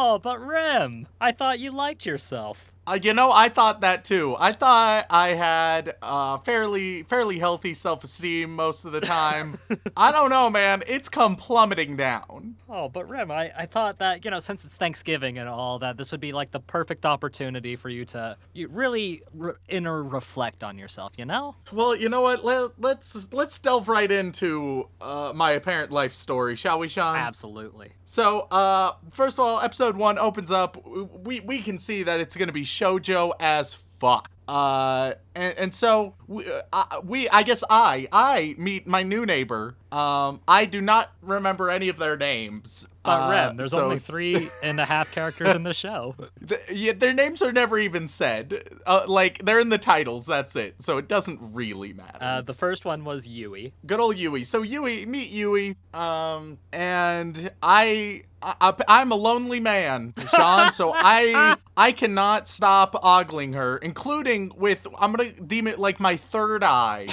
Oh, 0.02 0.19
but 0.19 0.40
Rem, 0.40 1.09
I 1.21 1.30
thought 1.30 1.59
you 1.61 1.71
liked 1.71 2.07
yourself. 2.07 2.73
Uh, 2.90 2.99
you 3.00 3.14
know, 3.14 3.30
I 3.30 3.49
thought 3.49 3.82
that 3.82 4.04
too. 4.04 4.35
I 4.40 4.50
thought 4.50 5.06
I 5.11 5.28
had 5.28 5.94
uh, 6.02 6.38
fairly 6.38 7.04
fairly 7.04 7.38
healthy 7.38 7.73
self 7.73 8.02
esteem 8.02 8.56
most 8.56 8.85
of 8.85 8.90
the 8.90 9.00
time. 9.00 9.59
I 9.97 10.11
don't 10.11 10.28
know, 10.28 10.50
man. 10.50 10.82
It's 10.88 11.09
come 11.09 11.37
plummeting 11.37 11.97
down. 11.97 12.56
Oh, 12.68 12.88
but 12.88 13.09
Rem, 13.09 13.30
I, 13.30 13.52
I 13.56 13.66
thought 13.66 13.99
that, 13.99 14.25
you 14.25 14.30
know, 14.32 14.40
since 14.40 14.64
it's 14.64 14.76
Thanksgiving 14.76 15.38
and 15.38 15.49
all 15.49 15.78
that, 15.78 15.99
this 15.99 16.11
would 16.11 16.20
be 16.20 16.32
like 16.32 16.50
the 16.50 16.59
perfect 16.59 17.06
opportunity 17.06 17.76
for 17.76 17.88
you 17.88 18.04
to 18.06 18.37
you 18.54 18.66
really 18.66 19.23
re- 19.35 19.52
inner 19.68 20.02
reflect 20.02 20.64
on 20.64 20.76
yourself, 20.76 21.12
you 21.16 21.25
know? 21.25 21.54
Well, 21.70 21.94
you 21.94 22.09
know 22.09 22.23
what? 22.23 22.44
Let, 22.44 22.73
let's 22.80 23.32
let's 23.32 23.56
delve 23.61 23.87
right 23.87 24.11
into 24.11 24.88
uh, 25.00 25.32
my 25.32 25.52
apparent 25.52 25.92
life 25.92 26.14
story, 26.14 26.56
shall 26.56 26.80
we, 26.80 26.88
Sean? 26.88 27.16
Absolutely. 27.16 27.92
So, 28.04 28.49
uh, 28.50 28.94
first 29.12 29.38
of 29.38 29.44
all, 29.44 29.61
episode 29.61 29.97
one 29.97 30.18
opens 30.18 30.50
up. 30.50 30.85
We 31.25 31.38
we 31.38 31.62
can 31.62 31.78
see 31.78 32.02
that 32.02 32.18
it's 32.18 32.37
gonna 32.37 32.50
be 32.50 32.64
shojo 32.81 33.33
as 33.39 33.75
fuck. 33.75 34.31
Uh, 34.49 35.15
and, 35.37 35.57
and 35.59 35.75
so 35.75 36.15
we, 36.27 36.45
uh, 36.73 37.01
we, 37.05 37.29
I 37.29 37.45
guess 37.45 37.63
I, 37.71 38.09
I 38.11 38.57
meet 38.59 38.85
my 38.85 39.05
new 39.05 39.25
neighbor. 39.25 39.77
Um, 39.93 40.41
I 40.49 40.65
do 40.65 40.81
not 40.81 41.13
remember 41.23 41.71
any 41.71 41.89
of 41.89 41.99
their 41.99 42.17
names. 42.17 42.89
But 43.05 43.11
Uh, 43.11 43.31
Rem, 43.31 43.57
there's 43.57 43.71
so 43.71 43.85
only 43.85 44.01
three 44.01 44.51
and 44.61 44.81
a 44.81 44.85
half 44.87 45.13
characters 45.13 45.55
in 45.55 45.63
the 45.63 45.73
show. 45.73 46.17
th- 46.49 46.63
yeah, 46.73 46.95
their 46.95 47.15
names 47.15 47.43
are 47.43 47.53
never 47.53 47.79
even 47.79 48.09
said. 48.09 48.69
Uh, 48.87 49.05
like 49.07 49.45
they're 49.45 49.61
in 49.61 49.69
the 49.69 49.79
titles. 49.79 50.27
That's 50.27 50.57
it. 50.57 50.83
So 50.83 50.99
it 50.99 51.07
doesn't 51.07 51.39
really 51.41 51.93
matter. 51.93 52.19
Uh, 52.21 52.41
the 52.41 52.55
first 52.55 52.85
one 52.85 53.05
was 53.05 53.29
Yui. 53.29 53.73
Good 53.87 54.01
old 54.01 54.17
Yui. 54.17 54.43
So 54.45 54.63
Yui, 54.63 55.07
meet 55.07 55.31
Yui. 55.31 55.77
Um, 55.95 56.59
and 56.73 57.53
I, 57.63 58.25
I, 58.42 58.75
I'm 58.88 59.12
a 59.12 59.16
lonely 59.16 59.61
man, 59.61 60.14
Sean. 60.35 60.73
so 60.73 60.92
I, 60.94 61.56
I 61.76 61.92
cannot 61.92 62.49
stop 62.49 62.94
ogling 63.02 63.52
her, 63.52 63.76
including 63.76 64.52
with 64.56 64.87
I'm 64.99 65.12
gonna 65.12 65.32
deem 65.32 65.66
it 65.66 65.78
like 65.78 66.00
my 66.00 66.16
third 66.16 66.64
eye, 66.64 67.09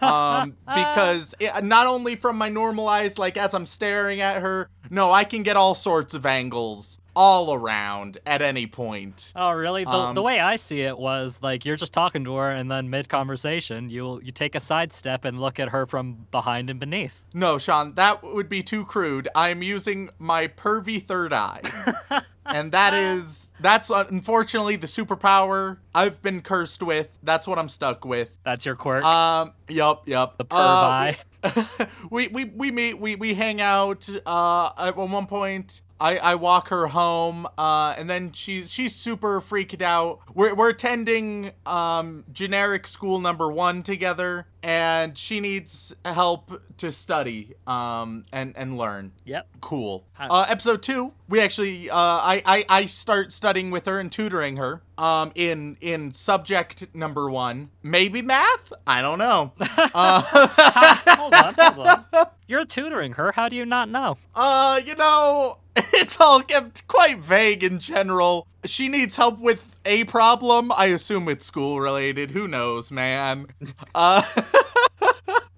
um, 0.00 0.56
because 0.66 1.34
it, 1.40 1.64
not 1.64 1.86
only 1.86 2.16
from 2.16 2.36
my 2.36 2.48
normal 2.48 2.88
eyes, 2.88 3.18
like 3.18 3.36
as 3.36 3.54
I'm 3.54 3.66
staring 3.66 4.20
at 4.20 4.42
her, 4.42 4.68
no, 4.90 5.10
I 5.12 5.24
can 5.24 5.42
get 5.42 5.56
all 5.56 5.74
sorts 5.74 6.14
of 6.14 6.26
angles 6.26 6.98
all 7.16 7.52
around 7.54 8.18
at 8.26 8.42
any 8.42 8.66
point. 8.66 9.32
Oh, 9.34 9.50
really? 9.50 9.82
The, 9.84 9.90
Um, 9.90 10.14
the 10.14 10.22
way 10.22 10.38
I 10.38 10.56
see 10.56 10.82
it 10.82 10.98
was 10.98 11.40
like 11.42 11.64
you're 11.64 11.76
just 11.76 11.92
talking 11.94 12.22
to 12.24 12.36
her, 12.36 12.50
and 12.50 12.70
then 12.70 12.90
mid 12.90 13.08
conversation, 13.08 13.88
you 13.90 14.20
you 14.22 14.30
take 14.30 14.54
a 14.54 14.60
sidestep 14.60 15.24
and 15.24 15.40
look 15.40 15.58
at 15.58 15.70
her 15.70 15.86
from 15.86 16.26
behind 16.30 16.68
and 16.70 16.78
beneath. 16.78 17.22
No, 17.32 17.56
Sean, 17.58 17.94
that 17.94 18.22
would 18.22 18.48
be 18.48 18.62
too 18.62 18.84
crude. 18.84 19.26
I'm 19.34 19.62
using 19.62 20.10
my 20.18 20.46
pervy 20.46 21.02
third 21.02 21.32
eye. 21.32 21.62
and 22.46 22.70
that 22.70 22.94
is 22.94 23.52
that's 23.60 23.90
unfortunately 23.90 24.76
the 24.76 24.86
superpower 24.86 25.78
I've 25.94 26.20
been 26.22 26.42
cursed 26.42 26.82
with. 26.82 27.18
That's 27.22 27.46
what 27.48 27.58
I'm 27.58 27.68
stuck 27.68 28.04
with. 28.04 28.36
That's 28.44 28.66
your 28.66 28.76
quirk. 28.76 29.04
Um, 29.04 29.52
yup, 29.68 30.06
yup. 30.06 30.36
the 30.36 30.44
perv 30.44 30.56
Uh, 30.58 30.60
eye. 30.60 31.16
we, 32.10 32.28
we 32.28 32.44
we 32.44 32.70
meet 32.70 33.00
we 33.00 33.16
we 33.16 33.34
hang 33.34 33.60
out 33.60 34.08
uh 34.26 34.70
at 34.78 34.96
one 34.96 35.26
point 35.26 35.80
I, 36.00 36.18
I 36.18 36.34
walk 36.34 36.68
her 36.68 36.88
home, 36.88 37.46
uh, 37.56 37.94
and 37.96 38.08
then 38.08 38.32
she 38.32 38.66
she's 38.66 38.94
super 38.94 39.40
freaked 39.40 39.82
out. 39.82 40.20
We're, 40.34 40.54
we're 40.54 40.70
attending 40.70 41.52
um, 41.64 42.24
generic 42.32 42.86
school 42.86 43.20
number 43.20 43.50
one 43.50 43.82
together, 43.82 44.46
and 44.62 45.16
she 45.16 45.40
needs 45.40 45.94
help 46.04 46.60
to 46.78 46.92
study 46.92 47.54
um, 47.66 48.24
and 48.32 48.52
and 48.56 48.76
learn. 48.76 49.12
Yep. 49.24 49.48
Cool. 49.60 50.04
Uh, 50.18 50.46
episode 50.48 50.82
two, 50.82 51.12
we 51.28 51.40
actually, 51.40 51.90
uh, 51.90 51.96
I, 51.96 52.42
I, 52.46 52.64
I 52.68 52.86
start 52.86 53.32
studying 53.32 53.70
with 53.70 53.86
her 53.86 53.98
and 53.98 54.10
tutoring 54.10 54.56
her. 54.56 54.82
Um, 54.98 55.32
in 55.34 55.76
in 55.82 56.10
subject 56.12 56.94
number 56.94 57.28
one, 57.30 57.68
maybe 57.82 58.22
math. 58.22 58.72
I 58.86 59.02
don't 59.02 59.18
know. 59.18 59.52
uh, 59.60 60.22
hold 61.16 61.34
on, 61.34 61.54
hold 61.58 61.86
on. 61.86 62.26
You're 62.48 62.64
tutoring 62.64 63.12
her. 63.14 63.32
How 63.32 63.48
do 63.50 63.56
you 63.56 63.66
not 63.66 63.88
know? 63.90 64.16
uh, 64.34 64.80
you 64.84 64.94
know, 64.94 65.58
it's 65.94 66.20
all 66.20 66.40
kept 66.40 66.86
quite 66.88 67.18
vague 67.18 67.62
in 67.62 67.78
general. 67.78 68.46
She 68.64 68.88
needs 68.88 69.16
help 69.16 69.38
with 69.38 69.78
a 69.84 70.04
problem. 70.04 70.72
I 70.72 70.86
assume 70.86 71.28
it's 71.28 71.44
school 71.44 71.80
related. 71.80 72.30
Who 72.32 72.48
knows, 72.48 72.90
man? 72.90 73.48
Uh. 73.94 74.22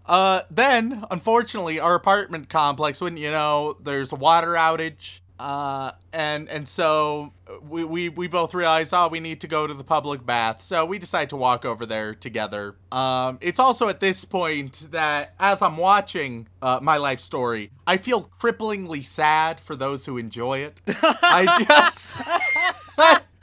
Uh, 0.08 0.40
then, 0.50 1.04
unfortunately, 1.10 1.78
our 1.78 1.94
apartment 1.94 2.48
complex, 2.48 2.98
wouldn't 2.98 3.20
you 3.20 3.30
know, 3.30 3.76
there's 3.82 4.10
a 4.10 4.16
water 4.16 4.54
outage. 4.54 5.20
Uh, 5.38 5.92
and 6.12 6.48
and 6.48 6.66
so 6.66 7.32
we, 7.62 7.84
we 7.84 8.08
we 8.08 8.26
both 8.26 8.54
realize, 8.54 8.92
oh, 8.92 9.08
we 9.08 9.20
need 9.20 9.40
to 9.42 9.46
go 9.46 9.66
to 9.66 9.74
the 9.74 9.84
public 9.84 10.24
bath. 10.26 10.62
So 10.62 10.84
we 10.84 10.98
decide 10.98 11.30
to 11.30 11.36
walk 11.36 11.64
over 11.64 11.86
there 11.86 12.14
together. 12.14 12.74
Um, 12.90 13.38
it's 13.40 13.58
also 13.58 13.88
at 13.88 14.00
this 14.00 14.24
point 14.24 14.90
that 14.90 15.34
as 15.38 15.62
I'm 15.62 15.76
watching 15.76 16.48
uh, 16.60 16.80
my 16.82 16.96
life 16.96 17.20
story, 17.20 17.70
I 17.86 17.96
feel 17.96 18.30
cripplingly 18.40 19.04
sad 19.04 19.60
for 19.60 19.76
those 19.76 20.06
who 20.06 20.18
enjoy 20.18 20.58
it. 20.58 20.80
I 21.02 21.64
just. 21.68 22.20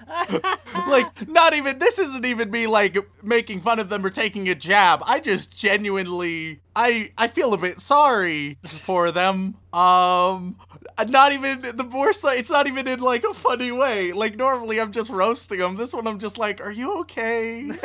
like 0.88 1.28
not 1.28 1.54
even 1.56 1.80
this 1.80 1.98
isn't 1.98 2.26
even 2.26 2.52
me 2.52 2.68
like 2.68 2.96
making 3.24 3.60
fun 3.62 3.80
of 3.80 3.90
them 3.90 4.06
or 4.06 4.10
taking 4.10 4.48
a 4.50 4.56
jab 4.56 5.02
i 5.06 5.20
just 5.20 5.58
genuinely 5.58 6.60
i 6.76 7.10
i 7.18 7.28
feel 7.28 7.54
a 7.54 7.58
bit 7.58 7.80
sorry 7.80 8.58
for 8.64 9.12
them 9.12 9.56
um 9.74 10.56
not 11.10 11.32
even 11.34 11.62
the 11.62 11.84
like 12.24 12.40
it's 12.40 12.50
not 12.50 12.68
even 12.68 12.88
in 12.88 13.00
like 13.00 13.24
a 13.24 13.34
funny 13.34 13.72
way 13.72 14.12
like 14.14 14.36
normally 14.36 14.80
i'm 14.80 14.92
just 14.92 15.10
roasting 15.10 15.60
them 15.60 15.76
this 15.76 15.94
one 15.94 16.08
i'm 16.08 16.20
just 16.20 16.38
like 16.38 16.62
are 16.62 16.72
you 16.72 17.00
okay 17.00 17.70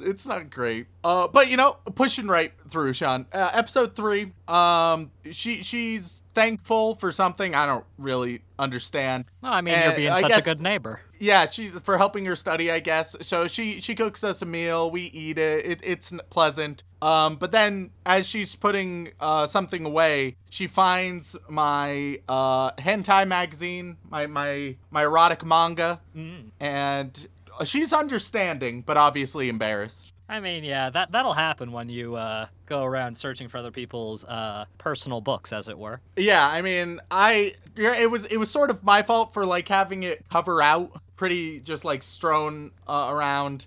it's 0.00 0.26
not 0.26 0.48
great. 0.50 0.86
Uh, 1.02 1.26
but 1.28 1.48
you 1.48 1.56
know, 1.56 1.76
pushing 1.96 2.26
right 2.28 2.52
through, 2.68 2.92
Sean. 2.92 3.26
Uh, 3.32 3.50
episode 3.52 3.96
three. 3.96 4.32
Um, 4.46 5.10
she 5.30 5.62
she's 5.64 6.22
thankful 6.34 6.94
for 6.94 7.10
something 7.10 7.54
I 7.54 7.66
don't 7.66 7.84
really 7.98 8.42
understand. 8.58 9.24
Well, 9.42 9.52
I 9.52 9.60
mean, 9.60 9.74
Uh, 9.74 9.84
you're 9.86 9.96
being 9.96 10.10
I 10.10 10.20
such 10.20 10.28
guess- 10.30 10.46
a 10.46 10.50
good 10.50 10.60
neighbor. 10.62 11.00
Yeah, 11.18 11.48
she 11.48 11.68
for 11.68 11.98
helping 11.98 12.24
her 12.26 12.36
study, 12.36 12.70
I 12.70 12.80
guess. 12.80 13.16
So 13.22 13.46
she 13.48 13.80
she 13.80 13.94
cooks 13.94 14.22
us 14.22 14.42
a 14.42 14.46
meal. 14.46 14.90
We 14.90 15.02
eat 15.02 15.38
it. 15.38 15.64
it 15.66 15.80
it's 15.82 16.12
pleasant. 16.30 16.82
Um, 17.00 17.36
but 17.36 17.52
then 17.52 17.90
as 18.04 18.26
she's 18.26 18.56
putting 18.56 19.10
uh, 19.20 19.46
something 19.46 19.84
away, 19.84 20.36
she 20.50 20.66
finds 20.66 21.36
my 21.48 22.20
uh, 22.28 22.72
hentai 22.72 23.26
magazine, 23.26 23.96
my 24.08 24.26
my 24.26 24.76
my 24.90 25.02
erotic 25.02 25.44
manga, 25.44 26.00
and 26.60 27.28
she's 27.64 27.92
understanding, 27.92 28.82
but 28.82 28.96
obviously 28.96 29.48
embarrassed. 29.48 30.12
I 30.30 30.40
mean, 30.40 30.62
yeah, 30.62 30.90
that 30.90 31.10
that'll 31.12 31.32
happen 31.32 31.72
when 31.72 31.88
you 31.88 32.16
uh, 32.16 32.48
go 32.66 32.84
around 32.84 33.16
searching 33.16 33.48
for 33.48 33.56
other 33.58 33.70
people's 33.70 34.24
uh, 34.24 34.66
personal 34.76 35.22
books, 35.22 35.52
as 35.54 35.68
it 35.68 35.78
were. 35.78 36.00
Yeah, 36.16 36.46
I 36.46 36.60
mean, 36.60 37.00
I 37.10 37.54
yeah, 37.76 37.94
it 37.94 38.10
was 38.10 38.26
it 38.26 38.36
was 38.36 38.50
sort 38.50 38.70
of 38.70 38.84
my 38.84 39.02
fault 39.02 39.32
for 39.32 39.46
like 39.46 39.68
having 39.68 40.02
it 40.02 40.28
cover 40.28 40.60
out 40.60 41.00
pretty 41.18 41.60
just 41.60 41.84
like 41.84 42.02
strewn 42.02 42.70
uh, 42.86 43.08
around. 43.10 43.66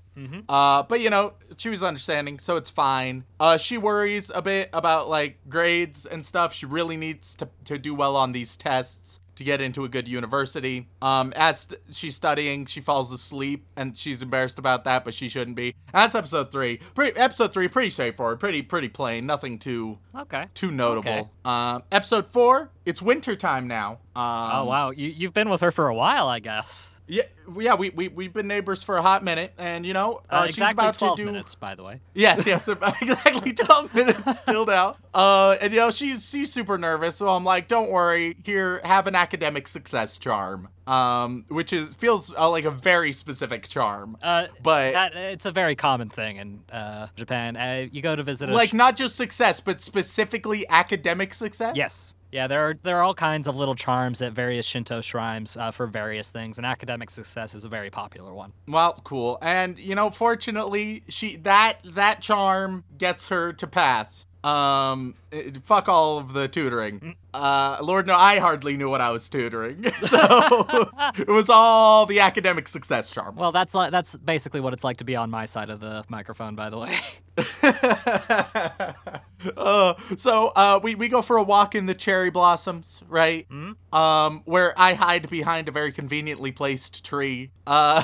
Uh, 0.49 0.83
but 0.83 1.01
you 1.01 1.09
know, 1.11 1.33
she 1.57 1.69
was 1.69 1.83
understanding, 1.83 2.39
so 2.39 2.55
it's 2.55 2.69
fine. 2.69 3.23
Uh, 3.39 3.57
she 3.57 3.77
worries 3.77 4.31
a 4.33 4.41
bit 4.41 4.69
about 4.73 5.09
like 5.09 5.37
grades 5.49 6.05
and 6.07 6.25
stuff. 6.25 6.53
She 6.53 6.65
really 6.65 6.97
needs 6.97 7.35
to 7.35 7.49
to 7.65 7.77
do 7.77 7.93
well 7.93 8.15
on 8.15 8.31
these 8.31 8.55
tests 8.57 9.19
to 9.35 9.43
get 9.45 9.61
into 9.61 9.83
a 9.85 9.89
good 9.89 10.07
university. 10.07 10.87
Um, 11.01 11.33
as 11.35 11.61
st- 11.61 11.79
she's 11.91 12.15
studying, 12.15 12.65
she 12.67 12.81
falls 12.81 13.11
asleep, 13.11 13.65
and 13.75 13.97
she's 13.97 14.21
embarrassed 14.21 14.59
about 14.59 14.83
that, 14.83 15.03
but 15.05 15.13
she 15.15 15.27
shouldn't 15.29 15.55
be. 15.55 15.73
that's 15.91 16.13
episode 16.13 16.51
three. 16.51 16.77
Pretty, 16.93 17.17
episode 17.19 17.51
three, 17.51 17.67
pretty 17.67 17.89
straightforward, 17.89 18.39
pretty 18.39 18.61
pretty 18.61 18.89
plain, 18.89 19.25
nothing 19.25 19.57
too 19.57 19.97
Okay. 20.15 20.45
too 20.53 20.69
notable. 20.69 21.09
Okay. 21.11 21.27
Um, 21.45 21.81
episode 21.91 22.27
four, 22.31 22.69
it's 22.85 23.01
winter 23.01 23.35
time 23.35 23.67
now. 23.67 23.93
Um, 24.15 24.51
Oh 24.53 24.65
wow, 24.65 24.91
you 24.91 25.07
you've 25.09 25.33
been 25.33 25.49
with 25.49 25.61
her 25.61 25.71
for 25.71 25.87
a 25.87 25.95
while, 25.95 26.27
I 26.27 26.39
guess. 26.39 26.90
Yeah, 27.07 27.23
yeah, 27.59 27.75
we, 27.75 27.89
we, 27.89 28.07
we've 28.07 28.31
been 28.31 28.47
neighbors 28.47 28.83
for 28.83 28.95
a 28.95 29.01
hot 29.01 29.21
minute, 29.23 29.51
and 29.57 29.85
you 29.85 29.93
know, 29.93 30.21
uh, 30.29 30.35
Uh, 30.35 30.47
she's 30.47 30.59
about 30.59 30.97
12 30.97 31.17
to 31.17 31.23
do. 31.25 31.25
minutes, 31.31 31.55
by 31.55 31.75
the 31.75 31.83
way. 31.83 31.99
Yes, 32.13 32.45
yes, 32.45 32.67
exactly 33.01 33.51
12 33.53 33.93
minutes 33.93 34.39
still 34.39 34.65
now. 34.65 34.95
Uh, 35.13 35.57
and 35.59 35.73
you 35.73 35.79
know, 35.79 35.91
she's 35.91 36.29
she's 36.29 36.53
super 36.53 36.77
nervous, 36.77 37.17
so 37.17 37.27
I'm 37.27 37.43
like, 37.43 37.67
don't 37.67 37.91
worry, 37.91 38.37
here, 38.45 38.79
have 38.85 39.07
an 39.07 39.15
academic 39.15 39.67
success 39.67 40.17
charm. 40.17 40.69
Um, 40.87 41.45
which 41.47 41.71
is 41.73 41.93
feels 41.95 42.33
uh, 42.37 42.49
like 42.49 42.65
a 42.65 42.71
very 42.71 43.11
specific 43.13 43.67
charm. 43.67 44.17
Uh, 44.21 44.47
But- 44.63 44.93
that, 44.93 45.15
it's 45.15 45.45
a 45.45 45.51
very 45.51 45.75
common 45.75 46.09
thing 46.09 46.37
in 46.37 46.61
uh, 46.71 47.07
Japan. 47.15 47.55
Uh, 47.57 47.87
you 47.91 48.01
go 48.01 48.15
to 48.15 48.23
visit 48.23 48.49
a 48.49 48.53
like 48.53 48.69
sh- 48.69 48.73
not 48.73 48.95
just 48.95 49.15
success, 49.15 49.59
but 49.59 49.81
specifically 49.81 50.65
academic 50.69 51.33
success. 51.33 51.75
Yes. 51.75 52.15
Yeah, 52.31 52.47
there 52.47 52.61
are 52.69 52.79
there 52.83 52.97
are 52.97 53.03
all 53.03 53.13
kinds 53.13 53.47
of 53.47 53.57
little 53.57 53.75
charms 53.75 54.21
at 54.21 54.31
various 54.31 54.65
Shinto 54.65 55.01
shrines 55.01 55.57
uh, 55.57 55.71
for 55.71 55.85
various 55.85 56.29
things, 56.29 56.57
and 56.57 56.65
academic 56.65 57.09
success 57.09 57.53
is 57.53 57.65
a 57.65 57.69
very 57.69 57.89
popular 57.89 58.33
one. 58.33 58.53
Well, 58.67 58.99
cool. 59.03 59.37
And 59.41 59.77
you 59.77 59.95
know, 59.95 60.09
fortunately, 60.09 61.03
she 61.09 61.35
that 61.37 61.79
that 61.83 62.21
charm 62.21 62.85
gets 62.97 63.29
her 63.29 63.51
to 63.53 63.67
pass. 63.67 64.25
Um, 64.43 65.13
fuck 65.63 65.87
all 65.87 66.17
of 66.17 66.33
the 66.33 66.47
tutoring. 66.47 67.15
Uh, 67.33 67.77
Lord, 67.81 68.07
no, 68.07 68.15
I 68.15 68.39
hardly 68.39 68.75
knew 68.75 68.89
what 68.89 68.99
I 68.99 69.11
was 69.11 69.29
tutoring, 69.29 69.85
so 70.01 70.89
it 71.17 71.27
was 71.27 71.49
all 71.49 72.07
the 72.07 72.19
academic 72.19 72.67
success 72.67 73.09
charm. 73.09 73.35
Well, 73.35 73.51
that's 73.51 73.75
like 73.75 73.91
that's 73.91 74.15
basically 74.15 74.59
what 74.59 74.73
it's 74.73 74.83
like 74.83 74.97
to 74.97 75.03
be 75.03 75.15
on 75.15 75.29
my 75.29 75.45
side 75.45 75.69
of 75.69 75.79
the 75.79 76.03
microphone, 76.09 76.55
by 76.55 76.69
the 76.69 76.79
way. 76.79 76.97
uh, 79.57 79.93
so 80.17 80.47
uh, 80.55 80.79
we 80.81 80.95
we 80.95 81.07
go 81.07 81.21
for 81.21 81.37
a 81.37 81.43
walk 81.43 81.75
in 81.75 81.85
the 81.85 81.95
cherry 81.95 82.31
blossoms, 82.31 83.03
right? 83.07 83.47
Um, 83.93 84.41
where 84.45 84.73
I 84.77 84.95
hide 84.95 85.29
behind 85.29 85.69
a 85.69 85.71
very 85.71 85.91
conveniently 85.91 86.51
placed 86.51 87.05
tree. 87.05 87.51
Uh, 87.67 88.03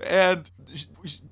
and 0.00 0.50
sh- 0.74 0.86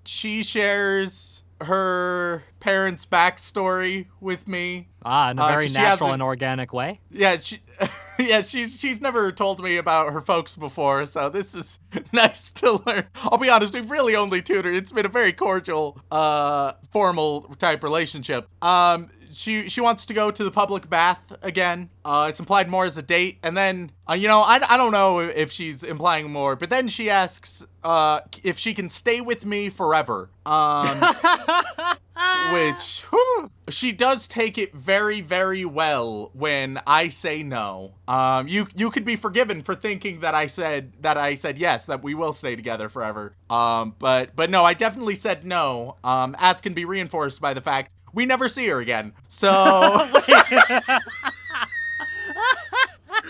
she 0.04 0.42
shares 0.42 1.43
her 1.60 2.44
parents' 2.60 3.06
backstory 3.06 4.06
with 4.20 4.46
me. 4.48 4.88
ah, 5.04 5.30
in 5.30 5.38
a 5.38 5.42
Uh, 5.44 5.48
very 5.48 5.68
she 5.68 5.74
natural 5.74 6.12
and 6.12 6.22
organic 6.22 6.72
way. 6.72 7.00
Yeah, 7.10 7.36
she, 7.38 7.60
yeah, 8.18 8.40
she's 8.40 8.78
she's 8.78 9.00
never 9.00 9.30
told 9.32 9.62
me 9.62 9.76
about 9.76 10.12
her 10.12 10.20
folks 10.20 10.56
before, 10.56 11.06
so 11.06 11.28
this 11.28 11.54
is 11.54 11.78
nice 12.12 12.50
to 12.52 12.80
learn. 12.86 13.06
I'll 13.16 13.38
be 13.38 13.48
honest, 13.50 13.72
we've 13.72 13.90
really 13.90 14.16
only 14.16 14.42
tutored. 14.42 14.74
It's 14.74 14.92
been 14.92 15.06
a 15.06 15.10
very 15.10 15.32
cordial, 15.32 15.98
uh, 16.10 16.72
formal 16.92 17.42
type 17.58 17.82
relationship. 17.82 18.48
Um, 18.62 19.10
she 19.32 19.68
she 19.68 19.80
wants 19.80 20.06
to 20.06 20.14
go 20.14 20.30
to 20.30 20.44
the 20.44 20.50
public 20.50 20.88
bath 20.88 21.32
again. 21.42 21.90
Uh, 22.04 22.26
it's 22.30 22.38
implied 22.38 22.68
more 22.68 22.84
as 22.84 22.96
a 22.96 23.02
date, 23.02 23.38
and 23.42 23.56
then 23.56 23.90
uh, 24.08 24.14
you 24.14 24.28
know 24.28 24.40
I, 24.42 24.60
I 24.74 24.76
don't 24.76 24.92
know 24.92 25.18
if 25.20 25.50
she's 25.52 25.82
implying 25.82 26.30
more, 26.30 26.56
but 26.56 26.70
then 26.70 26.88
she 26.88 27.10
asks 27.10 27.66
uh 27.84 28.20
if 28.42 28.58
she 28.58 28.74
can 28.74 28.88
stay 28.88 29.20
with 29.20 29.44
me 29.46 29.68
forever. 29.68 30.30
Um. 30.46 31.00
which 32.52 33.02
whew, 33.10 33.50
she 33.68 33.90
does 33.90 34.28
take 34.28 34.56
it 34.56 34.72
very 34.74 35.20
very 35.20 35.64
well 35.64 36.30
when 36.32 36.78
i 36.86 37.08
say 37.08 37.42
no 37.42 37.94
um 38.06 38.46
you 38.46 38.68
you 38.76 38.90
could 38.90 39.04
be 39.04 39.16
forgiven 39.16 39.62
for 39.62 39.74
thinking 39.74 40.20
that 40.20 40.34
i 40.34 40.46
said 40.46 40.92
that 41.00 41.16
i 41.16 41.34
said 41.34 41.58
yes 41.58 41.86
that 41.86 42.02
we 42.02 42.14
will 42.14 42.32
stay 42.32 42.54
together 42.54 42.88
forever 42.88 43.34
um 43.50 43.94
but 43.98 44.34
but 44.36 44.48
no 44.48 44.64
i 44.64 44.74
definitely 44.74 45.14
said 45.14 45.44
no 45.44 45.96
um 46.04 46.36
as 46.38 46.60
can 46.60 46.72
be 46.72 46.84
reinforced 46.84 47.40
by 47.40 47.52
the 47.52 47.60
fact 47.60 47.90
we 48.12 48.24
never 48.24 48.48
see 48.48 48.68
her 48.68 48.78
again 48.78 49.12
so 49.26 49.50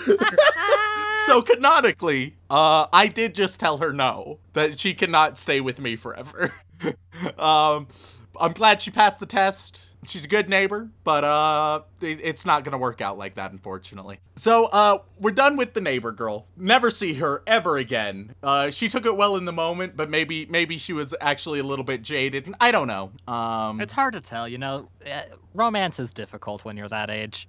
so 1.27 1.43
canonically 1.43 2.35
uh 2.51 2.87
i 2.93 3.07
did 3.07 3.35
just 3.35 3.59
tell 3.61 3.79
her 3.79 3.93
no 3.93 4.39
that 4.53 4.79
she 4.79 4.95
cannot 4.95 5.39
stay 5.39 5.61
with 5.61 5.79
me 5.81 5.97
forever. 5.97 6.53
Um 7.39 7.87
i'm 8.39 8.53
glad 8.53 8.83
she 8.83 8.91
passed 8.91 9.21
the 9.21 9.27
test. 9.27 9.81
She's 10.07 10.25
a 10.27 10.29
good 10.29 10.49
neighbor 10.51 10.91
but 11.05 11.25
uh 11.25 11.83
it- 12.03 12.21
it's 12.23 12.45
not 12.45 12.65
gonna 12.65 12.77
work 12.79 13.01
out 13.01 13.17
like 13.17 13.37
that 13.37 13.53
unfortunately. 13.53 14.19
So 14.37 14.67
uh 14.67 14.99
we're 15.19 15.31
done 15.31 15.57
with 15.57 15.73
the 15.73 15.81
neighbor 15.81 16.11
girl. 16.13 16.47
Never 16.57 16.91
see 16.91 17.15
her 17.15 17.43
ever 17.47 17.77
again. 17.79 18.35
Uh 18.43 18.71
she 18.71 18.89
took 18.89 19.07
it 19.07 19.17
well 19.17 19.37
in 19.37 19.45
the 19.47 19.53
moment 19.53 19.97
but 19.97 20.11
maybe 20.11 20.45
maybe 20.47 20.77
she 20.77 20.93
was 20.93 21.15
actually 21.21 21.61
a 21.61 21.65
little 21.65 21.85
bit 21.85 22.03
jaded. 22.03 22.53
I 22.61 22.71
don't 22.73 22.89
know. 22.89 23.13
Um 23.33 23.81
It's 23.81 23.93
hard 23.95 24.13
to 24.15 24.21
tell, 24.21 24.47
you 24.49 24.59
know. 24.59 24.89
Uh, 25.11 25.23
romance 25.55 25.99
is 26.01 26.13
difficult 26.13 26.65
when 26.65 26.77
you're 26.77 26.89
that 26.89 27.09
age, 27.09 27.49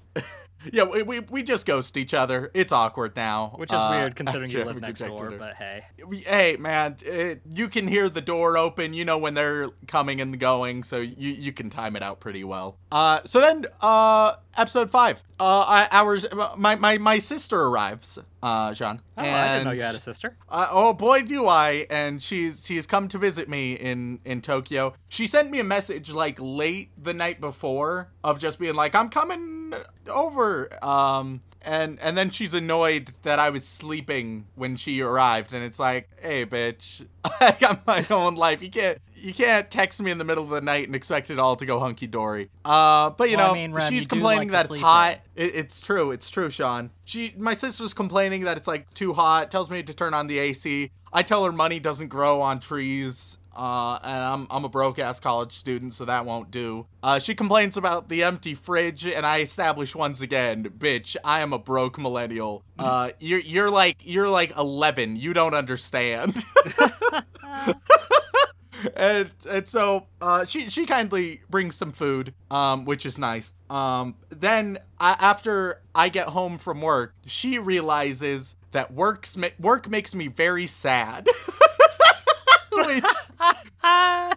yeah 0.71 0.83
we, 0.83 1.03
we, 1.03 1.19
we 1.19 1.43
just 1.43 1.65
ghost 1.65 1.97
each 1.97 2.13
other 2.13 2.51
it's 2.53 2.71
awkward 2.71 3.15
now 3.15 3.53
which 3.55 3.71
is 3.71 3.79
uh, 3.79 3.95
weird 3.97 4.15
considering 4.15 4.49
you 4.51 4.63
live 4.63 4.79
next 4.79 4.99
door. 4.99 5.31
her. 5.31 5.37
But 5.37 5.55
hey, 5.55 5.83
hey 6.25 6.57
man 6.57 6.97
it, 7.03 7.41
you 7.51 7.67
can 7.67 7.87
hear 7.87 8.09
the 8.09 8.21
door 8.21 8.57
open 8.57 8.93
you 8.93 9.05
know 9.05 9.17
when 9.17 9.33
they're 9.33 9.69
coming 9.87 10.21
and 10.21 10.39
going 10.39 10.83
so 10.83 10.99
you 10.99 11.29
you 11.31 11.51
can 11.51 11.69
time 11.69 11.95
it 11.95 12.03
out 12.03 12.19
pretty 12.19 12.43
well 12.43 12.77
uh 12.91 13.21
so 13.25 13.39
then 13.39 13.65
uh 13.81 14.35
episode 14.57 14.89
five 14.89 15.21
uh 15.39 15.43
I, 15.67 15.87
ours 15.91 16.25
my 16.57 16.75
my 16.75 16.97
my 16.97 17.19
sister 17.19 17.61
arrives 17.61 18.19
uh 18.41 18.73
jean 18.73 19.01
oh, 19.17 19.21
I 19.23 19.47
didn't 19.53 19.65
know 19.65 19.71
you 19.71 19.81
had 19.81 19.95
a 19.95 19.99
sister. 19.99 20.37
uh, 20.49 20.67
oh 20.71 20.93
boy 20.93 21.23
do 21.23 21.47
I 21.47 21.85
and 21.89 22.21
she's 22.21 22.65
she's 22.65 22.85
come 22.85 23.07
to 23.09 23.17
visit 23.17 23.49
me 23.49 23.73
in 23.73 24.19
in 24.23 24.41
Tokyo. 24.41 24.93
She 25.07 25.27
sent 25.27 25.49
me 25.51 25.59
a 25.59 25.63
message 25.63 26.11
like 26.11 26.37
late 26.39 26.91
the 27.01 27.13
night 27.13 27.41
before 27.41 28.09
of 28.23 28.39
just 28.39 28.59
being 28.59 28.75
like 28.75 28.95
I'm 28.95 29.09
coming 29.09 29.73
over 30.07 30.69
um 30.83 31.41
and 31.65 31.99
and 31.99 32.17
then 32.17 32.29
she's 32.29 32.53
annoyed 32.53 33.11
that 33.23 33.39
I 33.39 33.49
was 33.49 33.65
sleeping 33.65 34.45
when 34.55 34.75
she 34.75 35.01
arrived 35.01 35.53
and 35.53 35.63
it's 35.63 35.79
like, 35.79 36.09
"Hey 36.21 36.45
bitch, 36.45 37.05
I 37.39 37.55
got 37.59 37.85
my 37.85 38.05
own 38.09 38.35
life. 38.35 38.61
You 38.61 38.69
can't 38.69 38.99
you 39.15 39.33
can't 39.33 39.69
text 39.69 40.01
me 40.01 40.11
in 40.11 40.17
the 40.17 40.23
middle 40.23 40.43
of 40.43 40.51
the 40.51 40.61
night 40.61 40.85
and 40.85 40.95
expect 40.95 41.29
it 41.29 41.39
all 41.39 41.55
to 41.55 41.65
go 41.65 41.79
hunky 41.79 42.07
dory." 42.07 42.49
Uh 42.63 43.09
but 43.09 43.29
you 43.29 43.37
Well, 43.37 43.47
I 43.47 43.49
know, 43.49 43.53
mean, 43.55 43.73
Rem, 43.73 43.91
she's 43.91 44.03
you 44.03 44.07
complaining 44.07 44.49
like 44.49 44.67
that 44.67 44.73
it's 44.73 44.79
hot. 44.83 45.19
It, 45.35 45.55
it's 45.55 45.81
true. 45.81 46.11
It's 46.11 46.29
true, 46.29 46.49
Sean. 46.49 46.91
She, 47.03 47.33
my 47.37 47.53
sister's 47.53 47.93
complaining 47.93 48.43
that 48.45 48.57
it's 48.57 48.67
like 48.67 48.93
too 48.93 49.13
hot. 49.13 49.51
Tells 49.51 49.69
me 49.69 49.83
to 49.83 49.93
turn 49.93 50.13
on 50.13 50.27
the 50.27 50.39
AC. 50.39 50.91
I 51.11 51.23
tell 51.23 51.45
her 51.45 51.51
money 51.51 51.79
doesn't 51.79 52.09
grow 52.09 52.41
on 52.41 52.59
trees. 52.59 53.37
Uh, 53.55 53.99
and 54.03 54.23
I'm 54.23 54.47
I'm 54.49 54.65
a 54.65 54.69
broke 54.69 54.99
ass 54.99 55.19
college 55.19 55.53
student, 55.53 55.93
so 55.93 56.05
that 56.05 56.25
won't 56.25 56.51
do. 56.51 56.87
Uh, 57.01 57.19
she 57.19 57.35
complains 57.35 57.77
about 57.77 58.09
the 58.09 58.23
empty 58.23 58.53
fridge, 58.53 59.05
and 59.05 59.25
I 59.25 59.39
establish 59.41 59.95
once 59.95 60.21
again, 60.21 60.63
bitch, 60.77 61.15
I 61.23 61.41
am 61.41 61.53
a 61.53 61.59
broke 61.59 61.97
millennial. 61.97 62.63
Uh, 62.77 63.11
you're 63.19 63.39
you're 63.39 63.69
like 63.69 63.97
you're 64.01 64.29
like 64.29 64.55
11. 64.57 65.15
You 65.17 65.33
don't 65.33 65.53
understand. 65.53 66.43
and 68.95 69.31
and 69.49 69.67
so 69.67 70.07
uh, 70.21 70.45
she 70.45 70.69
she 70.69 70.85
kindly 70.85 71.41
brings 71.49 71.75
some 71.75 71.91
food, 71.91 72.33
um, 72.51 72.85
which 72.85 73.05
is 73.05 73.17
nice. 73.17 73.53
Um, 73.69 74.15
then 74.29 74.77
I, 74.99 75.15
after 75.19 75.81
I 75.93 76.09
get 76.09 76.29
home 76.29 76.57
from 76.57 76.81
work, 76.81 77.13
she 77.25 77.57
realizes 77.57 78.55
that 78.71 78.93
works 78.93 79.37
ma- 79.37 79.47
work 79.59 79.89
makes 79.89 80.13
me 80.13 80.27
very 80.27 80.67
sad, 80.67 81.27
which 82.85 83.03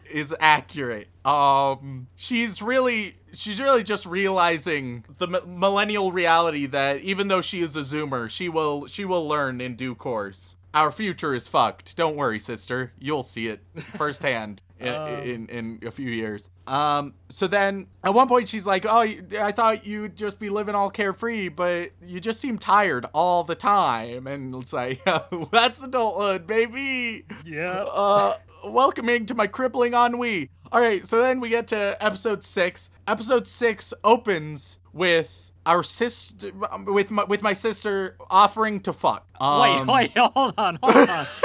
is 0.11 0.35
accurate. 0.41 1.09
Um, 1.25 2.09
she's 2.17 2.63
really 2.63 3.15
she's 3.33 3.61
really 3.61 3.83
just 3.83 4.07
realizing 4.07 5.05
the 5.19 5.27
m- 5.27 5.61
millennial 5.61 6.13
reality 6.13 6.67
that 6.67 7.01
even 7.01 7.29
though 7.29 7.43
she 7.43 7.61
is 7.61 7.77
a 7.77 7.81
zoomer, 7.81 8.29
she 8.29 8.49
will 8.49 8.87
she 8.87 9.05
will 9.05 9.27
learn 9.27 9.61
in 9.61 9.77
due 9.77 9.95
course. 9.95 10.57
Our 10.75 10.91
future 10.91 11.35
is 11.35 11.49
fucked. 11.49 11.97
Don't 11.97 12.17
worry, 12.17 12.39
sister. 12.39 12.93
You'll 12.99 13.23
see 13.23 13.49
it 13.49 13.63
firsthand 13.77 14.63
in, 14.81 15.49
in 15.49 15.79
in 15.81 15.89
a 15.89 15.91
few 15.91 16.11
years. 16.11 16.51
Um. 16.67 17.15
So 17.29 17.47
then, 17.47 17.87
at 18.05 18.15
one 18.15 18.29
point, 18.29 18.49
she's 18.49 18.67
like, 18.67 18.85
"Oh, 18.87 18.99
I 18.99 19.53
thought 19.53 19.87
you'd 19.87 20.17
just 20.17 20.39
be 20.39 20.51
living 20.51 20.75
all 20.75 20.91
carefree, 20.91 21.49
but 21.49 21.91
you 22.05 22.21
just 22.21 22.41
seem 22.41 22.59
tired 22.59 23.07
all 23.15 23.45
the 23.45 23.55
time." 23.55 24.27
And 24.27 24.55
it's 24.55 24.73
like, 24.73 25.03
"That's 25.53 25.83
adulthood, 25.83 26.47
baby." 26.47 27.25
Yeah. 27.45 27.85
uh, 27.85 28.35
welcoming 28.67 29.27
to 29.27 29.35
my 29.35 29.47
crippling 29.47 29.95
ennui. 29.95 30.51
All 30.71 30.81
right, 30.81 31.07
so 31.07 31.23
then 31.23 31.41
we 31.41 31.49
get 31.49 31.69
to 31.69 31.97
episode 32.05 32.45
six. 32.45 32.91
Episode 33.07 33.49
six 33.49 33.95
opens 34.05 34.79
with 34.93 35.51
our 35.65 35.83
sister, 35.83 36.51
with 36.87 37.11
my 37.11 37.25
with 37.25 37.41
my 37.43 37.55
sister 37.55 38.17
offering 38.31 38.81
to 38.81 38.93
fuck. 38.93 39.27
wait, 39.41 39.41
Um, 39.81 39.87
wait, 39.87 40.13
hold 40.17 40.55
on, 40.59 40.79
hold 40.83 41.09
on. 41.09 41.27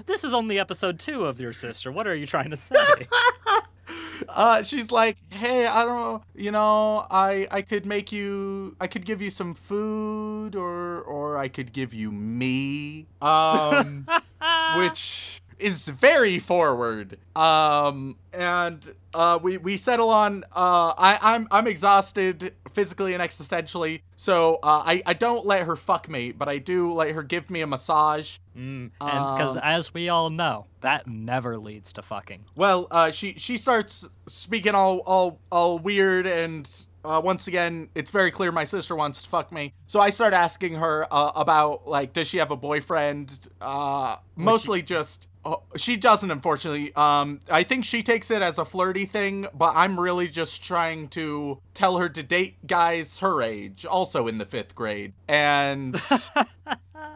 this 0.06 0.24
is 0.24 0.34
only 0.34 0.58
episode 0.58 0.98
two 0.98 1.26
of 1.26 1.40
your 1.40 1.52
sister. 1.52 1.90
What 1.92 2.06
are 2.06 2.14
you 2.14 2.26
trying 2.26 2.50
to 2.50 2.56
say? 2.56 2.74
uh, 4.28 4.62
she's 4.62 4.90
like, 4.90 5.16
"Hey, 5.30 5.66
I 5.66 5.84
don't 5.84 5.96
know, 5.96 6.22
you 6.34 6.50
know, 6.50 7.06
I 7.10 7.46
I 7.50 7.62
could 7.62 7.86
make 7.86 8.12
you, 8.12 8.76
I 8.80 8.86
could 8.86 9.04
give 9.04 9.22
you 9.22 9.30
some 9.30 9.54
food, 9.54 10.54
or 10.54 11.00
or 11.00 11.38
I 11.38 11.48
could 11.48 11.72
give 11.72 11.94
you 11.94 12.10
me." 12.12 13.06
Um, 13.20 14.06
which 14.76 15.42
is 15.58 15.88
very 15.88 16.38
forward. 16.38 17.18
Um, 17.34 18.16
and 18.32 18.94
uh, 19.18 19.38
we 19.42 19.58
we 19.58 19.76
settle 19.76 20.10
on. 20.10 20.44
Uh, 20.54 20.94
I 20.96 21.18
I'm 21.20 21.48
I'm 21.50 21.66
exhausted 21.66 22.54
physically 22.72 23.14
and 23.14 23.22
existentially. 23.22 24.02
So 24.14 24.60
uh, 24.62 24.82
I 24.86 25.02
I 25.04 25.14
don't 25.14 25.44
let 25.44 25.66
her 25.66 25.74
fuck 25.74 26.08
me, 26.08 26.30
but 26.30 26.48
I 26.48 26.58
do 26.58 26.92
let 26.92 27.10
her 27.10 27.24
give 27.24 27.50
me 27.50 27.60
a 27.60 27.66
massage. 27.66 28.38
And 28.54 28.90
because, 29.00 29.56
Um, 29.56 29.62
as 29.64 29.92
we 29.94 30.08
all 30.08 30.30
know, 30.30 30.66
that 30.80 31.06
never 31.06 31.58
leads 31.58 31.92
to 31.94 32.02
fucking. 32.02 32.44
Well, 32.54 32.86
uh, 32.90 33.10
she 33.10 33.34
she 33.38 33.56
starts 33.56 34.08
speaking 34.26 34.74
all 34.74 34.98
all 34.98 35.40
all 35.50 35.78
weird, 35.78 36.26
and 36.26 36.68
uh, 37.04 37.20
once 37.24 37.48
again, 37.48 37.88
it's 37.94 38.10
very 38.10 38.30
clear 38.30 38.52
my 38.52 38.64
sister 38.64 38.94
wants 38.94 39.22
to 39.24 39.28
fuck 39.28 39.50
me. 39.52 39.74
So 39.86 40.00
I 40.00 40.10
start 40.10 40.32
asking 40.32 40.74
her 40.74 41.06
uh, 41.10 41.32
about 41.34 41.88
like, 41.88 42.12
does 42.12 42.28
she 42.28 42.38
have 42.38 42.50
a 42.52 42.56
boyfriend? 42.56 43.48
Uh, 43.60 44.16
mostly 44.36 44.82
just. 44.82 45.26
Uh, 45.48 45.56
she 45.76 45.96
doesn't, 45.96 46.30
unfortunately. 46.30 46.94
Um, 46.94 47.40
I 47.50 47.62
think 47.62 47.86
she 47.86 48.02
takes 48.02 48.30
it 48.30 48.42
as 48.42 48.58
a 48.58 48.64
flirty 48.66 49.06
thing, 49.06 49.46
but 49.54 49.72
I'm 49.74 49.98
really 49.98 50.28
just 50.28 50.62
trying 50.62 51.08
to 51.08 51.60
tell 51.72 51.96
her 51.96 52.08
to 52.10 52.22
date 52.22 52.66
guys 52.66 53.20
her 53.20 53.40
age, 53.42 53.86
also 53.86 54.28
in 54.28 54.36
the 54.36 54.44
fifth 54.44 54.74
grade. 54.74 55.14
And 55.26 55.94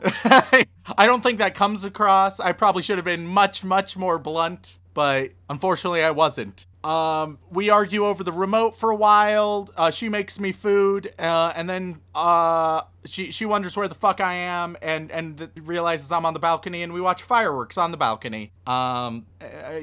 I 0.24 0.66
don't 0.98 1.22
think 1.22 1.38
that 1.38 1.54
comes 1.54 1.84
across. 1.84 2.40
I 2.40 2.52
probably 2.52 2.82
should 2.82 2.96
have 2.96 3.04
been 3.04 3.26
much, 3.26 3.64
much 3.64 3.96
more 3.98 4.18
blunt, 4.18 4.78
but 4.94 5.32
unfortunately 5.50 6.02
I 6.02 6.10
wasn't. 6.10 6.66
Um, 6.84 7.38
we 7.50 7.70
argue 7.70 8.04
over 8.04 8.24
the 8.24 8.32
remote 8.32 8.76
for 8.76 8.90
a 8.90 8.96
while. 8.96 9.68
Uh, 9.76 9.90
she 9.90 10.08
makes 10.08 10.40
me 10.40 10.52
food, 10.52 11.12
uh, 11.18 11.52
and 11.54 11.70
then 11.70 12.00
uh, 12.14 12.82
she 13.04 13.30
she 13.30 13.44
wonders 13.44 13.76
where 13.76 13.86
the 13.86 13.94
fuck 13.94 14.20
I 14.20 14.34
am, 14.34 14.76
and 14.82 15.10
and 15.12 15.50
realizes 15.60 16.10
I'm 16.10 16.26
on 16.26 16.34
the 16.34 16.40
balcony, 16.40 16.82
and 16.82 16.92
we 16.92 17.00
watch 17.00 17.22
fireworks 17.22 17.78
on 17.78 17.92
the 17.92 17.96
balcony. 17.96 18.52
Um, 18.66 19.26
uh, 19.40 19.80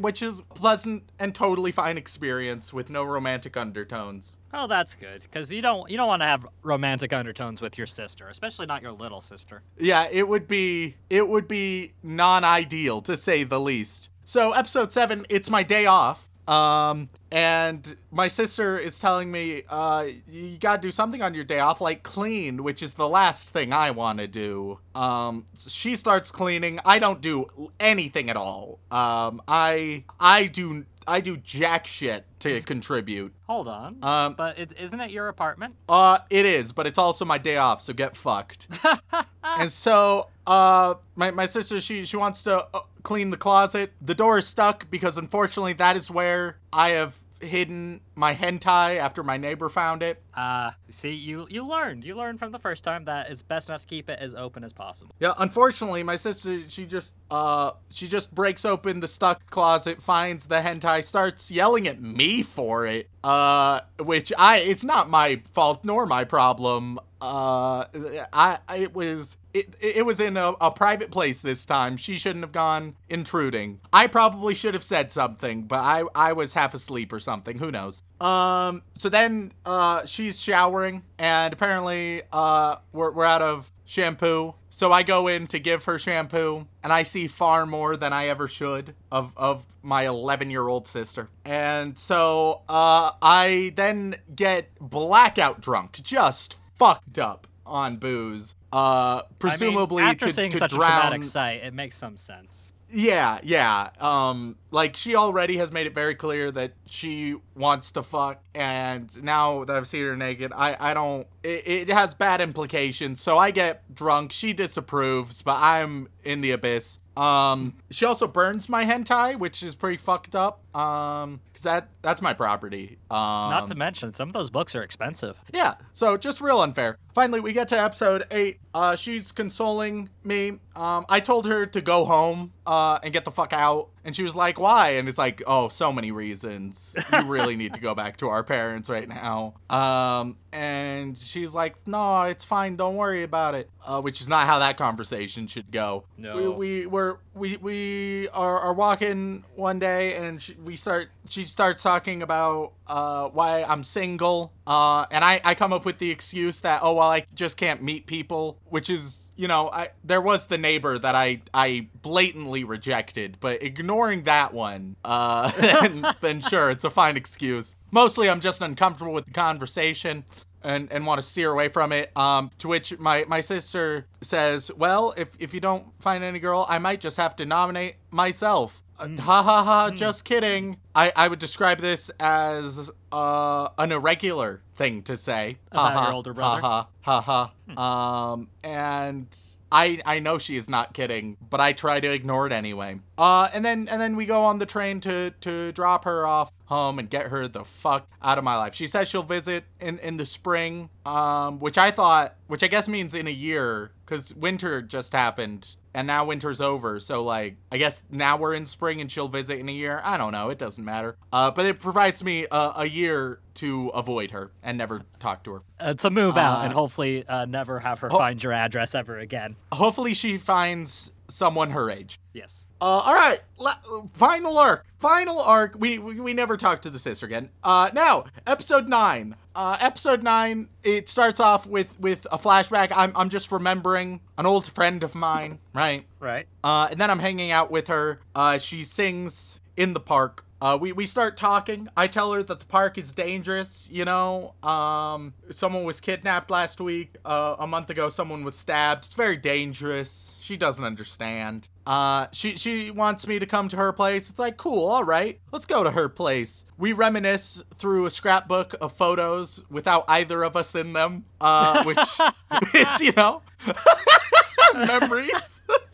which 0.00 0.22
is 0.22 0.42
pleasant 0.54 1.10
and 1.18 1.34
totally 1.34 1.72
fine 1.72 1.98
experience 1.98 2.72
with 2.72 2.88
no 2.90 3.04
romantic 3.04 3.56
undertones. 3.56 4.36
Oh, 4.52 4.66
that's 4.66 4.94
good, 4.94 5.22
because 5.22 5.52
you 5.52 5.60
don't 5.60 5.90
you 5.90 5.98
don't 5.98 6.08
want 6.08 6.22
to 6.22 6.26
have 6.26 6.46
romantic 6.62 7.12
undertones 7.12 7.60
with 7.60 7.76
your 7.76 7.86
sister, 7.86 8.28
especially 8.28 8.66
not 8.66 8.80
your 8.80 8.92
little 8.92 9.20
sister. 9.20 9.62
Yeah, 9.78 10.08
it 10.10 10.26
would 10.26 10.48
be 10.48 10.96
it 11.10 11.28
would 11.28 11.46
be 11.46 11.92
non-ideal 12.02 13.02
to 13.02 13.18
say 13.18 13.44
the 13.44 13.60
least. 13.60 14.08
So 14.28 14.52
episode 14.52 14.92
7, 14.92 15.24
it's 15.30 15.48
my 15.48 15.62
day 15.62 15.86
off. 15.86 16.27
Um 16.48 17.10
and 17.30 17.96
my 18.10 18.26
sister 18.28 18.78
is 18.78 18.98
telling 18.98 19.30
me 19.30 19.62
uh 19.68 20.06
you 20.28 20.56
got 20.58 20.76
to 20.76 20.88
do 20.88 20.90
something 20.90 21.20
on 21.20 21.34
your 21.34 21.44
day 21.44 21.58
off 21.58 21.80
like 21.80 22.02
clean, 22.02 22.62
which 22.62 22.82
is 22.82 22.94
the 22.94 23.08
last 23.08 23.50
thing 23.50 23.72
I 23.72 23.90
want 23.90 24.18
to 24.18 24.26
do. 24.26 24.78
Um 24.94 25.44
she 25.66 25.94
starts 25.94 26.30
cleaning. 26.30 26.80
I 26.84 26.98
don't 26.98 27.20
do 27.20 27.70
anything 27.78 28.30
at 28.30 28.36
all. 28.36 28.78
Um 28.90 29.42
I 29.46 30.04
I 30.18 30.46
do 30.46 30.86
I 31.08 31.20
do 31.20 31.38
jack 31.38 31.86
shit 31.86 32.26
to 32.40 32.60
contribute. 32.60 33.32
Hold 33.46 33.66
on. 33.66 33.96
Um, 34.02 34.34
but 34.34 34.58
it, 34.58 34.72
isn't 34.78 35.00
it 35.00 35.10
your 35.10 35.28
apartment? 35.28 35.74
Uh, 35.88 36.18
it 36.28 36.44
is, 36.44 36.72
but 36.72 36.86
it's 36.86 36.98
also 36.98 37.24
my 37.24 37.38
day 37.38 37.56
off, 37.56 37.80
so 37.80 37.94
get 37.94 38.14
fucked. 38.14 38.68
and 39.42 39.72
so, 39.72 40.28
uh, 40.46 40.94
my, 41.16 41.30
my 41.30 41.46
sister, 41.46 41.80
she, 41.80 42.04
she 42.04 42.18
wants 42.18 42.42
to 42.42 42.68
uh, 42.74 42.80
clean 43.08 43.30
the 43.30 43.38
closet. 43.38 43.90
The 44.02 44.14
door 44.14 44.36
is 44.36 44.46
stuck 44.46 44.90
because 44.90 45.16
unfortunately 45.16 45.72
that 45.72 45.96
is 45.96 46.10
where 46.10 46.58
I 46.70 46.90
have 46.90 47.16
hidden 47.40 48.00
my 48.14 48.34
hentai 48.34 48.98
after 48.98 49.22
my 49.22 49.38
neighbor 49.38 49.70
found 49.70 50.02
it. 50.02 50.20
Uh, 50.34 50.72
see, 50.90 51.12
you 51.12 51.46
you 51.48 51.66
learned. 51.66 52.04
You 52.04 52.14
learned 52.16 52.38
from 52.38 52.52
the 52.52 52.58
first 52.58 52.84
time 52.84 53.06
that 53.06 53.30
it's 53.30 53.40
best 53.40 53.70
not 53.70 53.80
to 53.80 53.86
keep 53.86 54.10
it 54.10 54.18
as 54.18 54.34
open 54.34 54.62
as 54.62 54.74
possible. 54.74 55.14
Yeah, 55.20 55.32
unfortunately, 55.38 56.02
my 56.02 56.16
sister 56.16 56.60
she 56.68 56.84
just 56.84 57.14
uh 57.30 57.70
she 57.88 58.08
just 58.08 58.34
breaks 58.34 58.66
open 58.66 59.00
the 59.00 59.08
stuck 59.08 59.48
closet, 59.48 60.02
finds 60.02 60.46
the 60.46 60.56
hentai, 60.56 61.02
starts 61.02 61.50
yelling 61.50 61.88
at 61.88 62.02
me 62.02 62.42
for 62.42 62.86
it. 62.86 63.08
Uh 63.24 63.80
which 63.98 64.34
I 64.36 64.58
it's 64.58 64.84
not 64.84 65.08
my 65.08 65.40
fault 65.52 65.82
nor 65.82 66.04
my 66.04 66.24
problem. 66.24 67.00
Uh 67.20 67.84
I 68.32 68.58
it 68.76 68.94
was 68.94 69.36
it, 69.54 69.74
it 69.80 70.06
was 70.06 70.20
in 70.20 70.36
a, 70.36 70.54
a 70.60 70.70
private 70.70 71.10
place 71.10 71.40
this 71.40 71.64
time. 71.64 71.96
She 71.96 72.16
shouldn't 72.16 72.44
have 72.44 72.52
gone 72.52 72.96
intruding. 73.08 73.80
I 73.92 74.06
probably 74.06 74.54
should 74.54 74.74
have 74.74 74.84
said 74.84 75.10
something, 75.10 75.62
but 75.62 75.80
I 75.80 76.04
I 76.14 76.32
was 76.32 76.54
half 76.54 76.74
asleep 76.74 77.12
or 77.12 77.20
something. 77.20 77.58
Who 77.58 77.70
knows? 77.70 78.02
Um 78.20 78.82
so 78.98 79.08
then 79.08 79.52
uh 79.64 80.04
she's 80.06 80.40
showering 80.40 81.02
and 81.18 81.52
apparently 81.52 82.22
uh 82.32 82.76
we're 82.92 83.10
we're 83.10 83.24
out 83.24 83.42
of 83.42 83.70
shampoo. 83.88 84.54
So 84.70 84.92
I 84.92 85.02
go 85.02 85.26
in 85.26 85.46
to 85.48 85.58
give 85.58 85.84
her 85.84 85.98
shampoo, 85.98 86.66
and 86.84 86.92
I 86.92 87.02
see 87.02 87.26
far 87.26 87.66
more 87.66 87.96
than 87.96 88.12
I 88.12 88.28
ever 88.28 88.46
should 88.46 88.94
of 89.10 89.32
of 89.36 89.66
my 89.82 90.06
11 90.06 90.50
year 90.50 90.68
old 90.68 90.86
sister. 90.86 91.28
And 91.44 91.98
so 91.98 92.62
uh, 92.68 93.12
I 93.20 93.72
then 93.74 94.16
get 94.36 94.68
blackout 94.78 95.60
drunk, 95.60 96.00
just 96.02 96.56
fucked 96.78 97.18
up 97.18 97.46
on 97.66 97.96
booze. 97.96 98.54
Uh, 98.72 99.22
presumably 99.38 100.02
I 100.02 100.06
mean, 100.06 100.14
after 100.14 100.26
to, 100.26 100.32
seeing 100.32 100.50
to 100.52 100.58
such 100.58 100.70
drown. 100.70 100.82
a 100.82 100.94
traumatic 100.94 101.24
sight, 101.24 101.62
it 101.64 101.74
makes 101.74 101.96
some 101.96 102.16
sense. 102.16 102.72
Yeah, 102.90 103.38
yeah. 103.42 103.90
Um, 104.00 104.56
like 104.70 104.96
she 104.96 105.14
already 105.14 105.58
has 105.58 105.70
made 105.70 105.86
it 105.86 105.94
very 105.94 106.14
clear 106.14 106.50
that 106.52 106.72
she 106.86 107.36
wants 107.54 107.92
to 107.92 108.02
fuck, 108.02 108.42
and 108.54 109.22
now 109.22 109.64
that 109.64 109.76
I've 109.76 109.86
seen 109.86 110.04
her 110.04 110.16
naked, 110.16 110.52
I 110.54 110.76
I 110.78 110.94
don't. 110.94 111.26
It, 111.42 111.88
it 111.88 111.88
has 111.88 112.14
bad 112.14 112.40
implications. 112.40 113.20
So 113.20 113.36
I 113.36 113.50
get 113.50 113.94
drunk. 113.94 114.32
She 114.32 114.54
disapproves, 114.54 115.42
but 115.42 115.56
I'm 115.60 116.08
in 116.24 116.40
the 116.40 116.52
abyss. 116.52 116.98
Um, 117.14 117.74
she 117.90 118.06
also 118.06 118.26
burns 118.26 118.68
my 118.68 118.84
hentai, 118.84 119.38
which 119.38 119.62
is 119.62 119.74
pretty 119.74 119.96
fucked 119.96 120.34
up. 120.34 120.62
Um, 120.78 121.40
cause 121.54 121.62
that 121.62 121.88
that's 122.02 122.22
my 122.22 122.32
property. 122.32 122.98
Um, 123.10 123.18
Not 123.50 123.68
to 123.68 123.74
mention, 123.74 124.12
some 124.12 124.28
of 124.28 124.32
those 124.32 124.50
books 124.50 124.74
are 124.74 124.82
expensive. 124.82 125.36
yeah, 125.52 125.74
so 125.92 126.16
just 126.16 126.40
real 126.40 126.60
unfair. 126.60 126.98
Finally, 127.14 127.40
we 127.40 127.52
get 127.52 127.68
to 127.68 127.78
episode 127.80 128.24
eight. 128.30 128.60
Uh, 128.72 128.94
she's 128.94 129.32
consoling 129.32 130.08
me. 130.22 130.50
Um, 130.76 131.04
I 131.08 131.18
told 131.18 131.46
her 131.46 131.66
to 131.66 131.80
go 131.80 132.04
home, 132.04 132.52
uh, 132.64 132.98
and 133.02 133.12
get 133.12 133.24
the 133.24 133.30
fuck 133.30 133.52
out. 133.52 133.88
And 134.04 134.14
she 134.14 134.22
was 134.22 134.36
like, 134.36 134.60
why? 134.60 134.90
And 134.90 135.08
it's 135.08 135.18
like, 135.18 135.42
oh, 135.46 135.68
so 135.68 135.90
many 135.92 136.12
reasons. 136.12 136.94
You 137.12 137.24
really 137.26 137.56
need 137.56 137.74
to 137.74 137.80
go 137.80 137.94
back 137.94 138.18
to 138.18 138.28
our 138.28 138.44
parents 138.44 138.88
right 138.88 139.08
now. 139.08 139.54
Um, 139.68 140.36
and 140.52 141.18
she's 141.18 141.54
like, 141.54 141.74
no, 141.86 142.22
it's 142.22 142.44
fine. 142.44 142.76
Don't 142.76 142.96
worry 142.96 143.22
about 143.22 143.54
it. 143.54 143.68
Uh, 143.84 144.00
which 144.00 144.20
is 144.20 144.28
not 144.28 144.46
how 144.46 144.60
that 144.60 144.76
conversation 144.76 145.46
should 145.46 145.70
go. 145.70 146.04
No. 146.16 146.36
We, 146.36 146.48
we 146.48 146.86
were, 146.86 147.20
we, 147.34 147.56
we 147.56 148.28
are, 148.28 148.60
are 148.60 148.74
walking 148.74 149.44
one 149.56 149.78
day 149.78 150.14
and 150.16 150.40
she, 150.40 150.54
we 150.68 150.76
start, 150.76 151.08
she 151.30 151.44
starts 151.44 151.82
talking 151.82 152.22
about, 152.22 152.74
uh, 152.86 153.28
why 153.30 153.62
I'm 153.62 153.82
single. 153.82 154.52
Uh, 154.66 155.06
and 155.10 155.24
I, 155.24 155.40
I 155.42 155.54
come 155.54 155.72
up 155.72 155.86
with 155.86 155.96
the 155.96 156.10
excuse 156.10 156.60
that, 156.60 156.80
oh, 156.82 156.92
well, 156.92 157.08
I 157.08 157.24
just 157.34 157.56
can't 157.56 157.82
meet 157.82 158.06
people, 158.06 158.58
which 158.66 158.90
is, 158.90 159.22
you 159.34 159.48
know, 159.48 159.70
I 159.70 159.90
there 160.04 160.20
was 160.20 160.46
the 160.46 160.58
neighbor 160.58 160.98
that 160.98 161.14
I 161.14 161.40
I 161.54 161.86
blatantly 162.02 162.64
rejected, 162.64 163.38
but 163.40 163.62
ignoring 163.62 164.24
that 164.24 164.52
one, 164.52 164.96
uh, 165.04 165.50
then, 165.58 166.06
then 166.20 166.40
sure, 166.42 166.70
it's 166.70 166.84
a 166.84 166.90
fine 166.90 167.16
excuse. 167.16 167.74
Mostly, 167.90 168.28
I'm 168.28 168.40
just 168.40 168.60
uncomfortable 168.60 169.12
with 169.14 169.24
the 169.24 169.32
conversation 169.32 170.24
and 170.62 170.92
and 170.92 171.06
want 171.06 171.20
to 171.20 171.26
steer 171.26 171.50
away 171.50 171.68
from 171.68 171.92
it. 171.92 172.10
Um, 172.16 172.50
to 172.58 172.68
which 172.68 172.98
my 172.98 173.24
my 173.28 173.40
sister 173.40 174.06
says, 174.20 174.70
"Well, 174.76 175.14
if 175.16 175.30
if 175.38 175.54
you 175.54 175.60
don't 175.60 175.86
find 176.00 176.24
any 176.24 176.40
girl, 176.40 176.66
I 176.68 176.78
might 176.78 177.00
just 177.00 177.16
have 177.16 177.36
to 177.36 177.46
nominate 177.46 177.94
myself." 178.10 178.82
Uh, 178.98 179.08
ha 179.20 179.42
ha 179.42 179.64
ha! 179.64 179.90
Just 179.90 180.24
kidding. 180.24 180.78
I 180.94 181.12
I 181.14 181.28
would 181.28 181.38
describe 181.38 181.80
this 181.80 182.10
as 182.18 182.90
uh 183.12 183.68
an 183.78 183.92
irregular 183.92 184.62
thing 184.76 185.02
to 185.02 185.16
say. 185.16 185.58
About 185.70 185.92
Ha 185.92 185.92
your 185.92 186.10
ha, 186.10 186.12
older 186.14 186.34
brother? 186.34 186.60
Ha 186.60 186.88
ha 187.02 187.20
ha 187.20 187.52
ha. 187.76 188.32
Um, 188.32 188.48
and 188.62 189.26
I 189.70 190.00
I 190.04 190.18
know 190.18 190.38
she 190.38 190.56
is 190.56 190.68
not 190.68 190.94
kidding, 190.94 191.36
but 191.48 191.60
I 191.60 191.72
try 191.72 192.00
to 192.00 192.10
ignore 192.10 192.46
it 192.46 192.52
anyway. 192.52 193.00
Uh, 193.16 193.48
and 193.52 193.64
then 193.64 193.88
and 193.88 194.00
then 194.00 194.16
we 194.16 194.26
go 194.26 194.44
on 194.44 194.58
the 194.58 194.66
train 194.66 195.00
to 195.02 195.32
to 195.42 195.72
drop 195.72 196.04
her 196.04 196.26
off 196.26 196.50
home 196.66 196.98
and 196.98 197.08
get 197.08 197.28
her 197.28 197.48
the 197.48 197.64
fuck 197.64 198.08
out 198.22 198.38
of 198.38 198.44
my 198.44 198.56
life. 198.56 198.74
She 198.74 198.86
says 198.86 199.08
she'll 199.08 199.22
visit 199.22 199.64
in 199.80 199.98
in 199.98 200.16
the 200.16 200.26
spring, 200.26 200.90
um, 201.04 201.58
which 201.60 201.78
I 201.78 201.90
thought, 201.90 202.36
which 202.46 202.62
I 202.62 202.66
guess 202.66 202.88
means 202.88 203.14
in 203.14 203.26
a 203.26 203.32
year, 203.32 203.92
because 204.04 204.34
winter 204.34 204.82
just 204.82 205.12
happened. 205.12 205.76
And 205.94 206.06
now 206.06 206.24
winter's 206.26 206.60
over, 206.60 207.00
so 207.00 207.22
like 207.24 207.56
I 207.72 207.78
guess 207.78 208.02
now 208.10 208.36
we're 208.36 208.54
in 208.54 208.66
spring 208.66 209.00
and 209.00 209.10
she'll 209.10 209.28
visit 209.28 209.58
in 209.58 209.68
a 209.68 209.72
year. 209.72 210.00
I 210.04 210.16
don't 210.16 210.32
know, 210.32 210.50
it 210.50 210.58
doesn't 210.58 210.84
matter. 210.84 211.16
Uh, 211.32 211.50
but 211.50 211.66
it 211.66 211.80
provides 211.80 212.22
me 212.22 212.46
a, 212.50 212.72
a 212.76 212.86
year 212.86 213.40
to 213.54 213.88
avoid 213.88 214.30
her 214.32 214.52
and 214.62 214.78
never 214.78 215.02
talk 215.18 215.42
to 215.44 215.54
her. 215.54 215.62
Uh, 215.80 215.94
to 215.94 216.10
move 216.10 216.36
out 216.36 216.60
Uh, 216.60 216.64
and 216.64 216.72
hopefully 216.72 217.26
uh, 217.26 217.46
never 217.46 217.80
have 217.80 218.00
her 218.00 218.10
find 218.10 218.42
your 218.42 218.52
address 218.52 218.94
ever 218.94 219.18
again. 219.18 219.56
Hopefully 219.72 220.14
she 220.14 220.36
finds 220.38 221.10
someone 221.28 221.70
her 221.70 221.90
age. 221.90 222.20
Yes. 222.32 222.66
Uh, 222.80 222.84
all 222.84 223.14
right, 223.14 223.40
La- 223.58 223.74
final 224.12 224.56
arc. 224.58 224.84
Final 224.98 225.40
arc. 225.40 225.74
We, 225.78 225.98
we 225.98 226.20
we 226.20 226.32
never 226.32 226.56
talked 226.56 226.82
to 226.82 226.90
the 226.90 226.98
sister 226.98 227.26
again. 227.26 227.50
Uh, 227.62 227.90
now 227.92 228.24
episode 228.46 228.88
nine. 228.88 229.36
Uh, 229.54 229.76
episode 229.80 230.22
nine. 230.22 230.68
It 230.82 231.08
starts 231.08 231.40
off 231.40 231.66
with 231.66 231.98
with 231.98 232.26
a 232.30 232.38
flashback. 232.38 232.92
I'm 232.94 233.12
I'm 233.14 233.28
just 233.28 233.50
remembering 233.52 234.20
an 234.36 234.46
old 234.46 234.70
friend 234.72 235.02
of 235.02 235.14
mine, 235.14 235.58
right? 235.74 236.06
Right. 236.20 236.46
Uh, 236.62 236.88
and 236.90 237.00
then 237.00 237.10
I'm 237.10 237.18
hanging 237.18 237.50
out 237.50 237.70
with 237.70 237.88
her. 237.88 238.20
Uh, 238.34 238.58
she 238.58 238.82
sings 238.84 239.60
in 239.76 239.94
the 239.94 240.00
park. 240.00 240.44
Uh, 240.60 240.76
we, 240.80 240.92
we 240.92 241.06
start 241.06 241.36
talking. 241.36 241.88
I 241.96 242.08
tell 242.08 242.32
her 242.32 242.42
that 242.42 242.58
the 242.58 242.64
park 242.64 242.98
is 242.98 243.12
dangerous, 243.12 243.88
you 243.90 244.04
know. 244.04 244.54
Um, 244.62 245.34
someone 245.50 245.84
was 245.84 246.00
kidnapped 246.00 246.50
last 246.50 246.80
week. 246.80 247.14
Uh, 247.24 247.56
a 247.58 247.66
month 247.66 247.90
ago, 247.90 248.08
someone 248.08 248.44
was 248.44 248.56
stabbed. 248.56 249.04
It's 249.04 249.14
very 249.14 249.36
dangerous. 249.36 250.36
She 250.40 250.56
doesn't 250.56 250.84
understand. 250.84 251.68
Uh, 251.86 252.26
she 252.32 252.56
she 252.56 252.90
wants 252.90 253.26
me 253.26 253.38
to 253.38 253.46
come 253.46 253.68
to 253.68 253.76
her 253.76 253.92
place. 253.92 254.30
It's 254.30 254.38
like, 254.38 254.56
cool, 254.56 254.86
all 254.88 255.04
right, 255.04 255.40
let's 255.52 255.64
go 255.66 255.84
to 255.84 255.90
her 255.92 256.08
place. 256.08 256.64
We 256.76 256.92
reminisce 256.92 257.62
through 257.76 258.06
a 258.06 258.10
scrapbook 258.10 258.74
of 258.80 258.92
photos 258.92 259.62
without 259.70 260.04
either 260.08 260.42
of 260.42 260.56
us 260.56 260.74
in 260.74 260.92
them, 260.92 261.24
uh, 261.40 261.84
which 261.84 261.98
is, 262.74 263.00
you 263.00 263.12
know, 263.12 263.42
memories. 264.74 265.62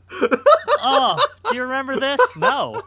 oh, 0.81 1.25
do 1.49 1.57
you 1.57 1.63
remember 1.63 1.99
this? 1.99 2.21
No. 2.37 2.83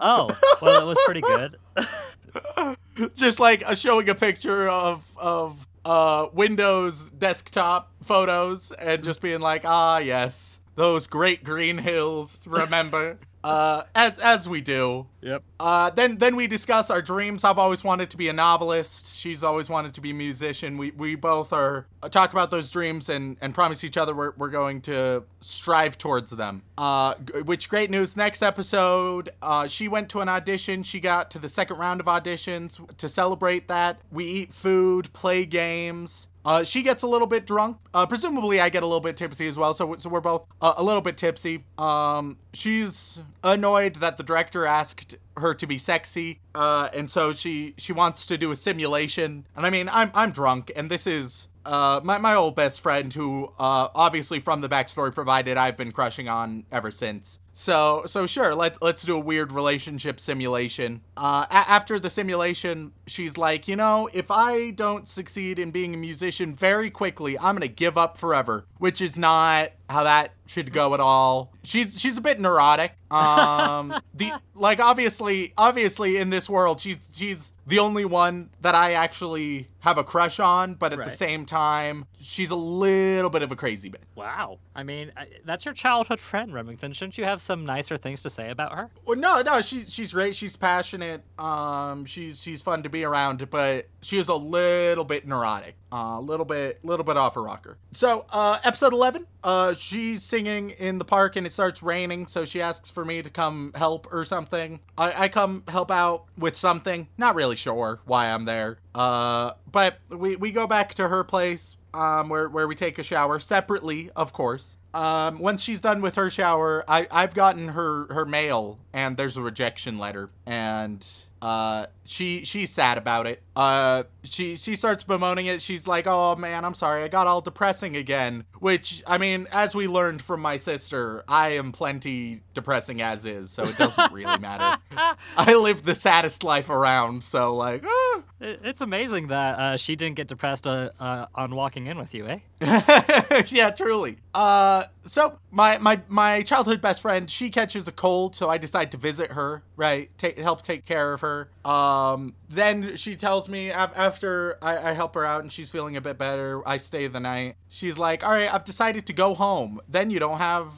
Oh, 0.00 0.30
well, 0.60 0.82
it 0.82 0.86
was 0.86 0.98
pretty 1.04 1.20
good. 1.20 1.56
Just 3.16 3.40
like 3.40 3.68
uh, 3.68 3.74
showing 3.74 4.08
a 4.08 4.14
picture 4.14 4.68
of 4.68 5.10
of 5.16 5.66
uh, 5.84 6.28
Windows 6.32 7.10
desktop 7.10 7.92
photos 8.04 8.72
and 8.72 9.02
just 9.02 9.20
being 9.20 9.40
like, 9.40 9.64
ah, 9.64 9.98
yes, 9.98 10.60
those 10.74 11.06
great 11.06 11.44
green 11.44 11.78
hills. 11.78 12.46
Remember? 12.46 13.18
Uh, 13.44 13.84
as 13.94 14.18
as 14.18 14.48
we 14.48 14.60
do. 14.60 15.06
Yep. 15.20 15.42
Uh, 15.58 15.90
then 15.90 16.18
then 16.18 16.36
we 16.36 16.46
discuss 16.46 16.90
our 16.90 17.02
dreams. 17.02 17.44
I've 17.44 17.58
always 17.58 17.82
wanted 17.82 18.10
to 18.10 18.16
be 18.16 18.28
a 18.28 18.32
novelist. 18.32 19.14
She's 19.16 19.42
always 19.42 19.68
wanted 19.68 19.94
to 19.94 20.00
be 20.00 20.10
a 20.10 20.14
musician. 20.14 20.76
We 20.76 20.92
we 20.92 21.14
both 21.14 21.52
are 21.52 21.86
uh, 22.02 22.08
talk 22.08 22.32
about 22.32 22.50
those 22.50 22.70
dreams 22.70 23.08
and 23.08 23.36
and 23.40 23.52
promise 23.54 23.82
each 23.84 23.96
other 23.96 24.14
we're, 24.14 24.32
we're 24.36 24.48
going 24.48 24.80
to 24.82 25.24
strive 25.40 25.98
towards 25.98 26.30
them. 26.30 26.62
Uh, 26.76 27.14
g- 27.24 27.42
which 27.42 27.68
great 27.68 27.90
news! 27.90 28.16
Next 28.16 28.42
episode, 28.42 29.30
uh, 29.42 29.66
she 29.66 29.88
went 29.88 30.08
to 30.10 30.20
an 30.20 30.28
audition. 30.28 30.82
She 30.82 31.00
got 31.00 31.30
to 31.32 31.38
the 31.38 31.48
second 31.48 31.78
round 31.78 32.00
of 32.00 32.06
auditions. 32.06 32.96
To 32.96 33.08
celebrate 33.08 33.68
that, 33.68 34.00
we 34.10 34.24
eat 34.24 34.54
food, 34.54 35.12
play 35.12 35.44
games. 35.44 36.27
Uh, 36.44 36.64
she 36.64 36.82
gets 36.82 37.02
a 37.02 37.06
little 37.06 37.26
bit 37.26 37.46
drunk. 37.46 37.78
Uh, 37.92 38.06
presumably, 38.06 38.60
I 38.60 38.68
get 38.68 38.82
a 38.82 38.86
little 38.86 39.00
bit 39.00 39.16
tipsy 39.16 39.46
as 39.46 39.58
well. 39.58 39.74
So, 39.74 39.96
so 39.96 40.08
we're 40.08 40.20
both 40.20 40.46
uh, 40.60 40.74
a 40.76 40.82
little 40.82 41.02
bit 41.02 41.16
tipsy. 41.16 41.64
Um, 41.76 42.38
she's 42.52 43.18
annoyed 43.44 43.96
that 43.96 44.16
the 44.16 44.22
director 44.22 44.64
asked 44.64 45.16
her 45.36 45.54
to 45.54 45.66
be 45.66 45.78
sexy, 45.78 46.40
uh, 46.54 46.88
and 46.92 47.10
so 47.10 47.32
she 47.32 47.74
she 47.76 47.92
wants 47.92 48.26
to 48.26 48.38
do 48.38 48.50
a 48.50 48.56
simulation. 48.56 49.46
And 49.56 49.66
I 49.66 49.70
mean, 49.70 49.88
I'm 49.90 50.10
I'm 50.14 50.30
drunk, 50.30 50.72
and 50.74 50.90
this 50.90 51.06
is 51.06 51.48
uh, 51.64 52.00
my, 52.02 52.18
my 52.18 52.34
old 52.34 52.54
best 52.54 52.80
friend 52.80 53.12
who 53.12 53.52
uh, 53.58 53.88
obviously 53.94 54.40
from 54.40 54.62
the 54.62 54.68
backstory 54.68 55.14
provided 55.14 55.56
I've 55.56 55.76
been 55.76 55.92
crushing 55.92 56.28
on 56.28 56.64
ever 56.72 56.90
since. 56.90 57.38
So 57.58 58.04
so 58.06 58.24
sure, 58.24 58.54
let 58.54 58.80
let's 58.80 59.02
do 59.02 59.16
a 59.16 59.18
weird 59.18 59.50
relationship 59.50 60.20
simulation. 60.20 61.00
Uh, 61.16 61.44
a- 61.50 61.68
after 61.68 61.98
the 61.98 62.08
simulation, 62.08 62.92
she's 63.08 63.36
like, 63.36 63.66
you 63.66 63.74
know, 63.74 64.08
if 64.12 64.30
I 64.30 64.70
don't 64.70 65.08
succeed 65.08 65.58
in 65.58 65.72
being 65.72 65.92
a 65.92 65.96
musician 65.98 66.54
very 66.54 66.88
quickly, 66.88 67.36
I'm 67.36 67.56
gonna 67.56 67.66
give 67.66 67.98
up 67.98 68.16
forever. 68.16 68.66
Which 68.78 69.00
is 69.00 69.18
not 69.18 69.72
how 69.90 70.04
that 70.04 70.34
should 70.48 70.72
go 70.72 70.94
at 70.94 71.00
all. 71.00 71.52
She's 71.62 72.00
she's 72.00 72.16
a 72.16 72.20
bit 72.20 72.40
neurotic. 72.40 72.92
Um, 73.10 73.94
the 74.14 74.32
like 74.54 74.80
obviously 74.80 75.52
obviously 75.56 76.16
in 76.16 76.30
this 76.30 76.48
world 76.48 76.80
she's 76.80 76.96
she's 77.12 77.52
the 77.66 77.78
only 77.78 78.06
one 78.06 78.48
that 78.62 78.74
I 78.74 78.94
actually 78.94 79.68
have 79.80 79.98
a 79.98 80.04
crush 80.04 80.40
on, 80.40 80.74
but 80.74 80.92
at 80.94 81.04
the 81.04 81.10
same 81.10 81.44
time, 81.44 82.06
she's 82.18 82.50
a 82.50 82.56
little 82.56 83.28
bit 83.28 83.42
of 83.42 83.52
a 83.52 83.56
crazy 83.56 83.90
bitch. 83.90 83.98
Wow. 84.14 84.58
I 84.74 84.82
mean, 84.82 85.12
I, 85.16 85.26
that's 85.44 85.66
your 85.66 85.74
childhood 85.74 86.18
friend, 86.18 86.54
Remington. 86.54 86.92
Shouldn't 86.92 87.18
you 87.18 87.24
have 87.24 87.42
some 87.42 87.66
nicer 87.66 87.98
things 87.98 88.22
to 88.22 88.30
say 88.30 88.50
about 88.50 88.72
her? 88.72 88.90
Well, 89.04 89.18
no, 89.18 89.42
no, 89.42 89.60
she's 89.60 89.92
she's 89.92 90.14
great. 90.14 90.34
She's 90.34 90.56
passionate. 90.56 91.22
Um, 91.38 92.06
she's 92.06 92.42
she's 92.42 92.62
fun 92.62 92.82
to 92.84 92.88
be 92.88 93.04
around, 93.04 93.48
but 93.50 93.86
she 94.00 94.16
is 94.16 94.28
a 94.28 94.34
little 94.34 95.04
bit 95.04 95.26
neurotic. 95.26 95.74
A 95.90 96.20
little 96.20 96.44
bit, 96.44 96.84
little 96.84 97.04
bit 97.04 97.16
off 97.16 97.36
a 97.36 97.40
rocker. 97.40 97.78
So, 97.92 98.26
uh, 98.30 98.58
episode 98.64 98.92
eleven. 98.92 99.26
Uh, 99.42 99.72
she's 99.74 100.22
singing 100.22 100.70
in 100.70 100.98
the 100.98 101.04
park 101.04 101.36
and 101.36 101.46
it 101.46 101.52
starts 101.52 101.82
raining, 101.82 102.26
so 102.26 102.44
she 102.44 102.60
asks 102.60 102.90
for 102.90 103.04
me 103.04 103.22
to 103.22 103.30
come 103.30 103.72
help 103.74 104.06
or 104.12 104.24
something. 104.24 104.80
I, 104.98 105.24
I 105.24 105.28
come 105.28 105.62
help 105.68 105.90
out 105.90 106.24
with 106.36 106.56
something. 106.56 107.08
Not 107.16 107.34
really 107.34 107.56
sure 107.56 108.00
why 108.04 108.26
I'm 108.26 108.44
there. 108.44 108.78
Uh, 108.94 109.52
but 109.70 109.98
we 110.10 110.36
we 110.36 110.50
go 110.50 110.66
back 110.66 110.94
to 110.94 111.08
her 111.08 111.24
place. 111.24 111.76
Um, 111.94 112.28
where 112.28 112.50
where 112.50 112.68
we 112.68 112.74
take 112.74 112.98
a 112.98 113.02
shower 113.02 113.38
separately, 113.38 114.10
of 114.14 114.34
course. 114.34 114.76
Um, 114.92 115.38
once 115.38 115.62
she's 115.62 115.80
done 115.80 116.02
with 116.02 116.16
her 116.16 116.28
shower, 116.28 116.84
I 116.86 117.06
I've 117.10 117.32
gotten 117.32 117.68
her 117.68 118.12
her 118.12 118.26
mail 118.26 118.78
and 118.92 119.16
there's 119.16 119.38
a 119.38 119.42
rejection 119.42 119.98
letter 119.98 120.28
and 120.44 121.06
uh 121.40 121.86
she 122.08 122.44
she's 122.44 122.70
sad 122.70 122.98
about 122.98 123.26
it. 123.26 123.42
Uh 123.54 124.04
she 124.24 124.56
she 124.56 124.76
starts 124.76 125.04
bemoaning 125.04 125.46
it. 125.46 125.60
She's 125.60 125.86
like, 125.86 126.06
"Oh 126.06 126.36
man, 126.36 126.64
I'm 126.64 126.74
sorry. 126.74 127.02
I 127.02 127.08
got 127.08 127.26
all 127.26 127.40
depressing 127.40 127.96
again." 127.96 128.44
Which 128.58 129.02
I 129.06 129.18
mean, 129.18 129.46
as 129.52 129.74
we 129.74 129.88
learned 129.88 130.22
from 130.22 130.40
my 130.40 130.56
sister, 130.56 131.24
I 131.28 131.50
am 131.50 131.72
plenty 131.72 132.42
depressing 132.54 133.02
as 133.02 133.24
is, 133.24 133.50
so 133.50 133.62
it 133.62 133.76
doesn't 133.76 134.12
really 134.12 134.38
matter. 134.38 134.80
I 135.36 135.54
live 135.54 135.84
the 135.84 135.94
saddest 135.94 136.42
life 136.42 136.70
around, 136.70 137.22
so 137.24 137.54
like, 137.54 137.84
ah. 137.86 138.22
It's 138.40 138.82
amazing 138.82 139.28
that 139.28 139.58
uh, 139.58 139.76
she 139.76 139.96
didn't 139.96 140.14
get 140.14 140.28
depressed 140.28 140.66
uh, 140.66 140.90
uh, 141.00 141.26
on 141.34 141.56
walking 141.56 141.88
in 141.88 141.98
with 141.98 142.14
you, 142.14 142.26
eh? 142.26 142.38
yeah, 143.48 143.70
truly. 143.70 144.18
Uh, 144.32 144.84
so 145.02 145.38
my 145.50 145.78
my 145.78 146.00
my 146.08 146.42
childhood 146.42 146.80
best 146.80 147.00
friend, 147.00 147.28
she 147.28 147.50
catches 147.50 147.88
a 147.88 147.92
cold, 147.92 148.36
so 148.36 148.48
I 148.48 148.58
decide 148.58 148.92
to 148.92 148.96
visit 148.96 149.32
her, 149.32 149.64
right? 149.76 150.10
Help 150.36 150.62
take 150.62 150.84
care 150.84 151.12
of 151.12 151.20
her. 151.22 151.50
Um, 151.98 152.34
then 152.48 152.96
she 152.96 153.16
tells 153.16 153.48
me 153.48 153.70
af- 153.70 153.92
after 153.96 154.58
I, 154.62 154.90
I 154.90 154.92
help 154.92 155.14
her 155.14 155.24
out 155.24 155.42
and 155.42 155.52
she's 155.52 155.70
feeling 155.70 155.96
a 155.96 156.00
bit 156.00 156.18
better, 156.18 156.66
I 156.66 156.76
stay 156.76 157.06
the 157.06 157.20
night. 157.20 157.56
She's 157.68 157.98
like, 157.98 158.24
"All 158.24 158.30
right, 158.30 158.52
I've 158.52 158.64
decided 158.64 159.06
to 159.06 159.12
go 159.12 159.34
home." 159.34 159.80
Then 159.88 160.10
you 160.10 160.18
don't 160.18 160.38
have, 160.38 160.68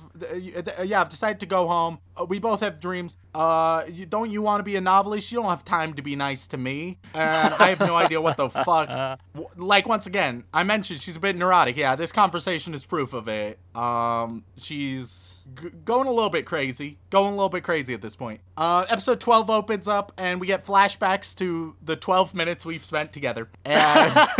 yeah, 0.84 1.00
I've 1.00 1.08
decided 1.08 1.40
to 1.40 1.46
go 1.46 1.66
home. 1.68 1.98
Uh, 2.16 2.24
we 2.24 2.38
both 2.38 2.60
have 2.60 2.80
dreams. 2.80 3.16
Uh, 3.34 3.84
you, 3.90 4.06
don't 4.06 4.30
you 4.30 4.42
want 4.42 4.60
to 4.60 4.64
be 4.64 4.76
a 4.76 4.80
novelist? 4.80 5.30
You 5.32 5.38
don't 5.40 5.48
have 5.50 5.64
time 5.64 5.94
to 5.94 6.02
be 6.02 6.16
nice 6.16 6.46
to 6.48 6.56
me, 6.56 6.98
and 7.14 7.54
I 7.54 7.68
have 7.70 7.80
no 7.80 7.96
idea 7.96 8.20
what 8.20 8.36
the 8.36 8.48
fuck. 8.50 9.18
Like 9.56 9.86
once 9.88 10.06
again, 10.06 10.44
I 10.52 10.64
mentioned 10.64 11.00
she's 11.00 11.16
a 11.16 11.20
bit 11.20 11.36
neurotic. 11.36 11.76
Yeah, 11.76 11.94
this 11.96 12.12
conversation 12.12 12.74
is 12.74 12.84
proof 12.84 13.12
of 13.12 13.28
it. 13.28 13.58
Um, 13.74 14.44
she's 14.56 15.38
g- 15.60 15.70
going 15.84 16.06
a 16.08 16.10
little 16.12 16.30
bit 16.30 16.46
crazy, 16.46 16.98
going 17.10 17.28
a 17.28 17.36
little 17.36 17.48
bit 17.48 17.62
crazy 17.62 17.94
at 17.94 18.02
this 18.02 18.16
point. 18.16 18.40
Uh, 18.56 18.84
episode 18.88 19.20
twelve 19.20 19.48
opens 19.50 19.86
up, 19.88 20.12
and 20.18 20.40
we 20.40 20.46
get 20.46 20.66
flashbacks 20.66 21.34
to 21.36 21.76
the 21.82 21.96
twelve 21.96 22.34
minutes 22.34 22.64
we've 22.64 22.84
spent 22.84 23.12
together, 23.12 23.48
and 23.64 24.12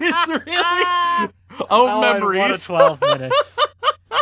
it's 0.00 0.28
really 0.28 0.42
oh, 0.56 1.30
Oh, 1.70 2.00
memories. 2.00 2.64
12 2.64 3.00
minutes. 3.00 3.58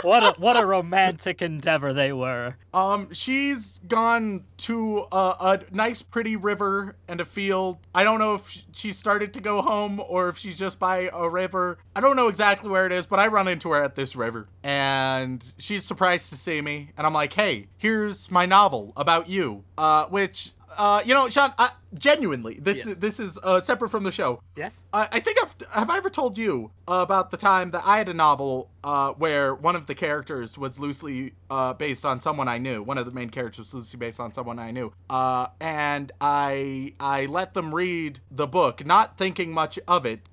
What 0.02 0.22
a 0.22 0.40
what 0.40 0.56
a 0.56 0.64
romantic 0.64 1.42
endeavor 1.42 1.92
they 1.92 2.12
were. 2.12 2.56
Um, 2.72 3.12
she's 3.12 3.80
gone 3.86 4.44
to 4.58 5.06
a, 5.12 5.34
a 5.40 5.60
nice, 5.72 6.02
pretty 6.02 6.36
river 6.36 6.96
and 7.06 7.20
a 7.20 7.24
field. 7.24 7.78
I 7.94 8.04
don't 8.04 8.18
know 8.18 8.34
if 8.34 8.62
she 8.72 8.92
started 8.92 9.32
to 9.34 9.40
go 9.40 9.62
home 9.62 10.00
or 10.00 10.28
if 10.28 10.38
she's 10.38 10.56
just 10.56 10.78
by 10.78 11.10
a 11.12 11.28
river. 11.28 11.78
I 11.94 12.00
don't 12.00 12.16
know 12.16 12.28
exactly 12.28 12.68
where 12.70 12.86
it 12.86 12.92
is, 12.92 13.06
but 13.06 13.18
I 13.18 13.26
run 13.28 13.48
into 13.48 13.70
her 13.70 13.82
at 13.82 13.94
this 13.94 14.16
river, 14.16 14.48
and 14.62 15.52
she's 15.58 15.84
surprised 15.84 16.30
to 16.30 16.36
see 16.36 16.60
me. 16.60 16.90
And 16.96 17.06
I'm 17.06 17.14
like, 17.14 17.32
"Hey, 17.34 17.68
here's 17.76 18.30
my 18.30 18.46
novel 18.46 18.92
about 18.96 19.28
you." 19.28 19.64
Uh, 19.76 20.06
which, 20.06 20.52
uh, 20.78 21.02
you 21.04 21.14
know, 21.14 21.28
Sean, 21.28 21.52
I, 21.58 21.70
genuinely, 21.98 22.58
this 22.60 22.78
Yes. 22.78 22.86
is 22.86 22.98
this 23.00 23.20
is 23.20 23.38
uh, 23.42 23.60
separate 23.60 23.88
from 23.90 24.04
the 24.04 24.12
show. 24.12 24.40
Yes? 24.56 24.84
I, 24.92 25.08
I 25.12 25.20
think 25.20 25.38
I've 25.42 25.54
have 25.72 25.90
I 25.90 25.96
ever 25.96 26.10
told 26.10 26.36
you 26.38 26.70
about 26.88 27.30
the 27.30 27.36
time 27.36 27.70
that 27.72 27.82
I 27.84 27.98
had 27.98 28.08
a 28.08 28.14
novel 28.14 28.70
uh, 28.82 29.12
where 29.12 29.54
one 29.54 29.76
of 29.76 29.86
the 29.86 29.94
characters 29.94 30.58
was 30.58 30.78
loosely 30.78 31.32
uh, 31.50 31.72
based 31.74 32.04
on 32.04 32.20
someone 32.20 32.48
I 32.48 32.58
knew. 32.58 32.82
One 32.82 32.98
of 32.98 33.06
the 33.06 33.12
main 33.12 33.30
characters 33.30 33.66
was 33.66 33.74
loosely 33.74 33.98
based 33.98 34.20
on 34.20 34.32
someone 34.32 34.58
I 34.58 34.70
knew, 34.70 34.92
uh, 35.08 35.48
and 35.60 36.12
I 36.20 36.94
I 37.00 37.26
let 37.26 37.54
them 37.54 37.74
read 37.74 38.20
the 38.30 38.46
book, 38.46 38.84
not 38.84 39.16
thinking 39.18 39.52
much 39.52 39.78
of 39.88 40.04
it. 40.06 40.28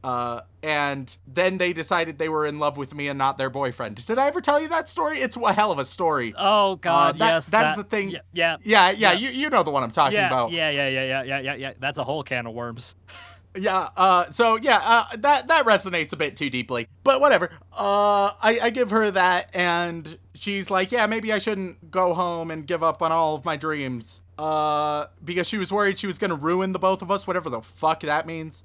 Uh, 0.63 0.67
and 0.67 1.17
then 1.27 1.57
they 1.57 1.73
decided 1.73 2.17
they 2.19 2.29
were 2.29 2.45
in 2.45 2.59
love 2.59 2.77
with 2.77 2.93
me 2.93 3.07
and 3.07 3.17
not 3.17 3.37
their 3.37 3.49
boyfriend. 3.49 4.05
Did 4.05 4.17
I 4.17 4.27
ever 4.27 4.41
tell 4.41 4.61
you 4.61 4.67
that 4.69 4.87
story? 4.89 5.19
It's 5.19 5.35
a 5.35 5.53
hell 5.53 5.71
of 5.71 5.79
a 5.79 5.85
story. 5.85 6.33
Oh 6.37 6.75
god, 6.75 7.17
that- 7.17 7.33
yes. 7.33 7.49
that 7.49 7.69
is 7.71 7.75
the 7.77 7.83
thing- 7.83 8.09
Yeah, 8.11 8.19
yeah. 8.33 8.57
yeah, 8.63 8.91
yeah, 8.91 9.11
yeah. 9.11 9.13
you 9.13 9.29
you 9.29 9.49
know 9.49 9.63
the 9.63 9.71
one 9.71 9.83
I'm 9.83 9.91
talking 9.91 10.17
Yeah, 10.17 10.27
about. 10.27 10.51
yeah, 10.51 10.69
yeah, 10.69 10.87
yeah, 10.87 11.03
yeah, 11.03 11.23
yeah, 11.23 11.39
yeah, 11.39 11.55
yeah. 11.55 11.73
That's 11.79 11.97
a 11.97 12.03
whole 12.03 12.23
can 12.23 12.45
of 12.47 12.53
worms. 12.53 12.95
Yeah. 13.53 13.89
Uh. 13.97 14.31
So 14.31 14.55
yeah. 14.55 14.79
Uh. 14.81 15.03
That 15.17 15.47
that 15.49 15.65
resonates 15.65 16.13
a 16.13 16.15
bit 16.15 16.37
too 16.37 16.49
deeply. 16.49 16.87
But 17.03 17.19
whatever. 17.19 17.49
Uh. 17.77 18.31
I 18.41 18.59
I 18.63 18.69
give 18.69 18.91
her 18.91 19.11
that, 19.11 19.49
and 19.53 20.17
she's 20.35 20.71
like, 20.71 20.89
yeah, 20.89 21.05
maybe 21.05 21.33
I 21.33 21.37
shouldn't 21.39 21.91
go 21.91 22.13
home 22.13 22.49
and 22.49 22.65
give 22.65 22.81
up 22.81 23.01
on 23.01 23.11
all 23.11 23.35
of 23.35 23.43
my 23.43 23.57
dreams. 23.57 24.21
Uh. 24.37 25.07
Because 25.21 25.49
she 25.49 25.57
was 25.57 25.69
worried 25.69 25.97
she 25.99 26.07
was 26.07 26.17
gonna 26.17 26.35
ruin 26.35 26.71
the 26.71 26.79
both 26.79 27.01
of 27.01 27.11
us, 27.11 27.27
whatever 27.27 27.49
the 27.49 27.59
fuck 27.61 27.99
that 28.03 28.25
means. 28.25 28.63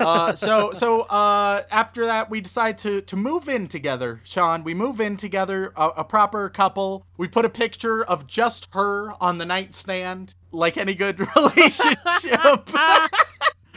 Uh, 0.00 0.34
so 0.34 0.72
so 0.72 1.02
uh, 1.02 1.62
after 1.70 2.06
that 2.06 2.30
we 2.30 2.40
decide 2.40 2.78
to 2.78 3.00
to 3.02 3.16
move 3.16 3.48
in 3.48 3.66
together 3.66 4.20
sean 4.24 4.64
we 4.64 4.74
move 4.74 5.00
in 5.00 5.16
together 5.16 5.72
a, 5.76 5.88
a 5.98 6.04
proper 6.04 6.48
couple 6.48 7.06
we 7.16 7.26
put 7.26 7.44
a 7.44 7.50
picture 7.50 8.04
of 8.04 8.26
just 8.26 8.68
her 8.72 9.12
on 9.20 9.38
the 9.38 9.46
nightstand 9.46 10.34
like 10.52 10.76
any 10.76 10.94
good 10.94 11.20
relationship 11.36 11.98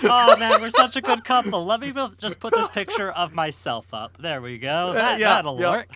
Oh 0.04 0.36
man, 0.38 0.62
we're 0.62 0.72
such 0.72 0.96
a 0.96 1.02
good 1.02 1.24
couple. 1.24 1.66
Let 1.66 1.80
me 1.80 1.94
just 2.18 2.40
put 2.40 2.54
this 2.54 2.68
picture 2.70 3.12
of 3.12 3.34
myself 3.34 3.94
up. 3.94 4.18
There 4.18 4.42
we 4.42 4.58
go. 4.58 4.94
That, 4.94 5.20
yeah, 5.20 5.36
that'll 5.36 5.60
yeah. 5.60 5.72
work. 5.72 5.90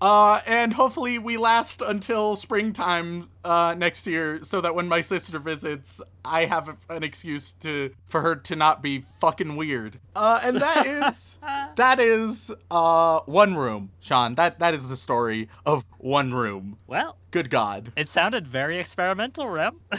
Uh, 0.00 0.40
and 0.46 0.74
hopefully 0.74 1.18
we 1.18 1.38
last 1.38 1.80
until 1.80 2.36
springtime 2.36 3.28
uh, 3.44 3.74
next 3.76 4.06
year, 4.06 4.40
so 4.42 4.60
that 4.60 4.74
when 4.74 4.86
my 4.88 5.00
sister 5.00 5.38
visits, 5.38 6.02
I 6.24 6.44
have 6.44 6.76
an 6.90 7.02
excuse 7.02 7.54
to 7.60 7.92
for 8.06 8.20
her 8.20 8.36
to 8.36 8.56
not 8.56 8.82
be 8.82 9.04
fucking 9.20 9.56
weird. 9.56 9.98
Uh, 10.14 10.40
and 10.44 10.58
that 10.58 10.86
is 11.08 11.38
that 11.76 11.98
is 11.98 12.52
uh 12.70 13.20
one 13.24 13.56
room, 13.56 13.90
Sean. 14.00 14.34
That 14.34 14.58
that 14.58 14.74
is 14.74 14.88
the 14.90 14.96
story 14.96 15.48
of 15.64 15.84
one 15.98 16.34
room. 16.34 16.76
Well, 16.86 17.16
Good 17.30 17.48
God. 17.48 17.92
it 17.96 18.08
sounded 18.08 18.46
very 18.46 18.78
experimental, 18.78 19.48
Rem. 19.48 19.80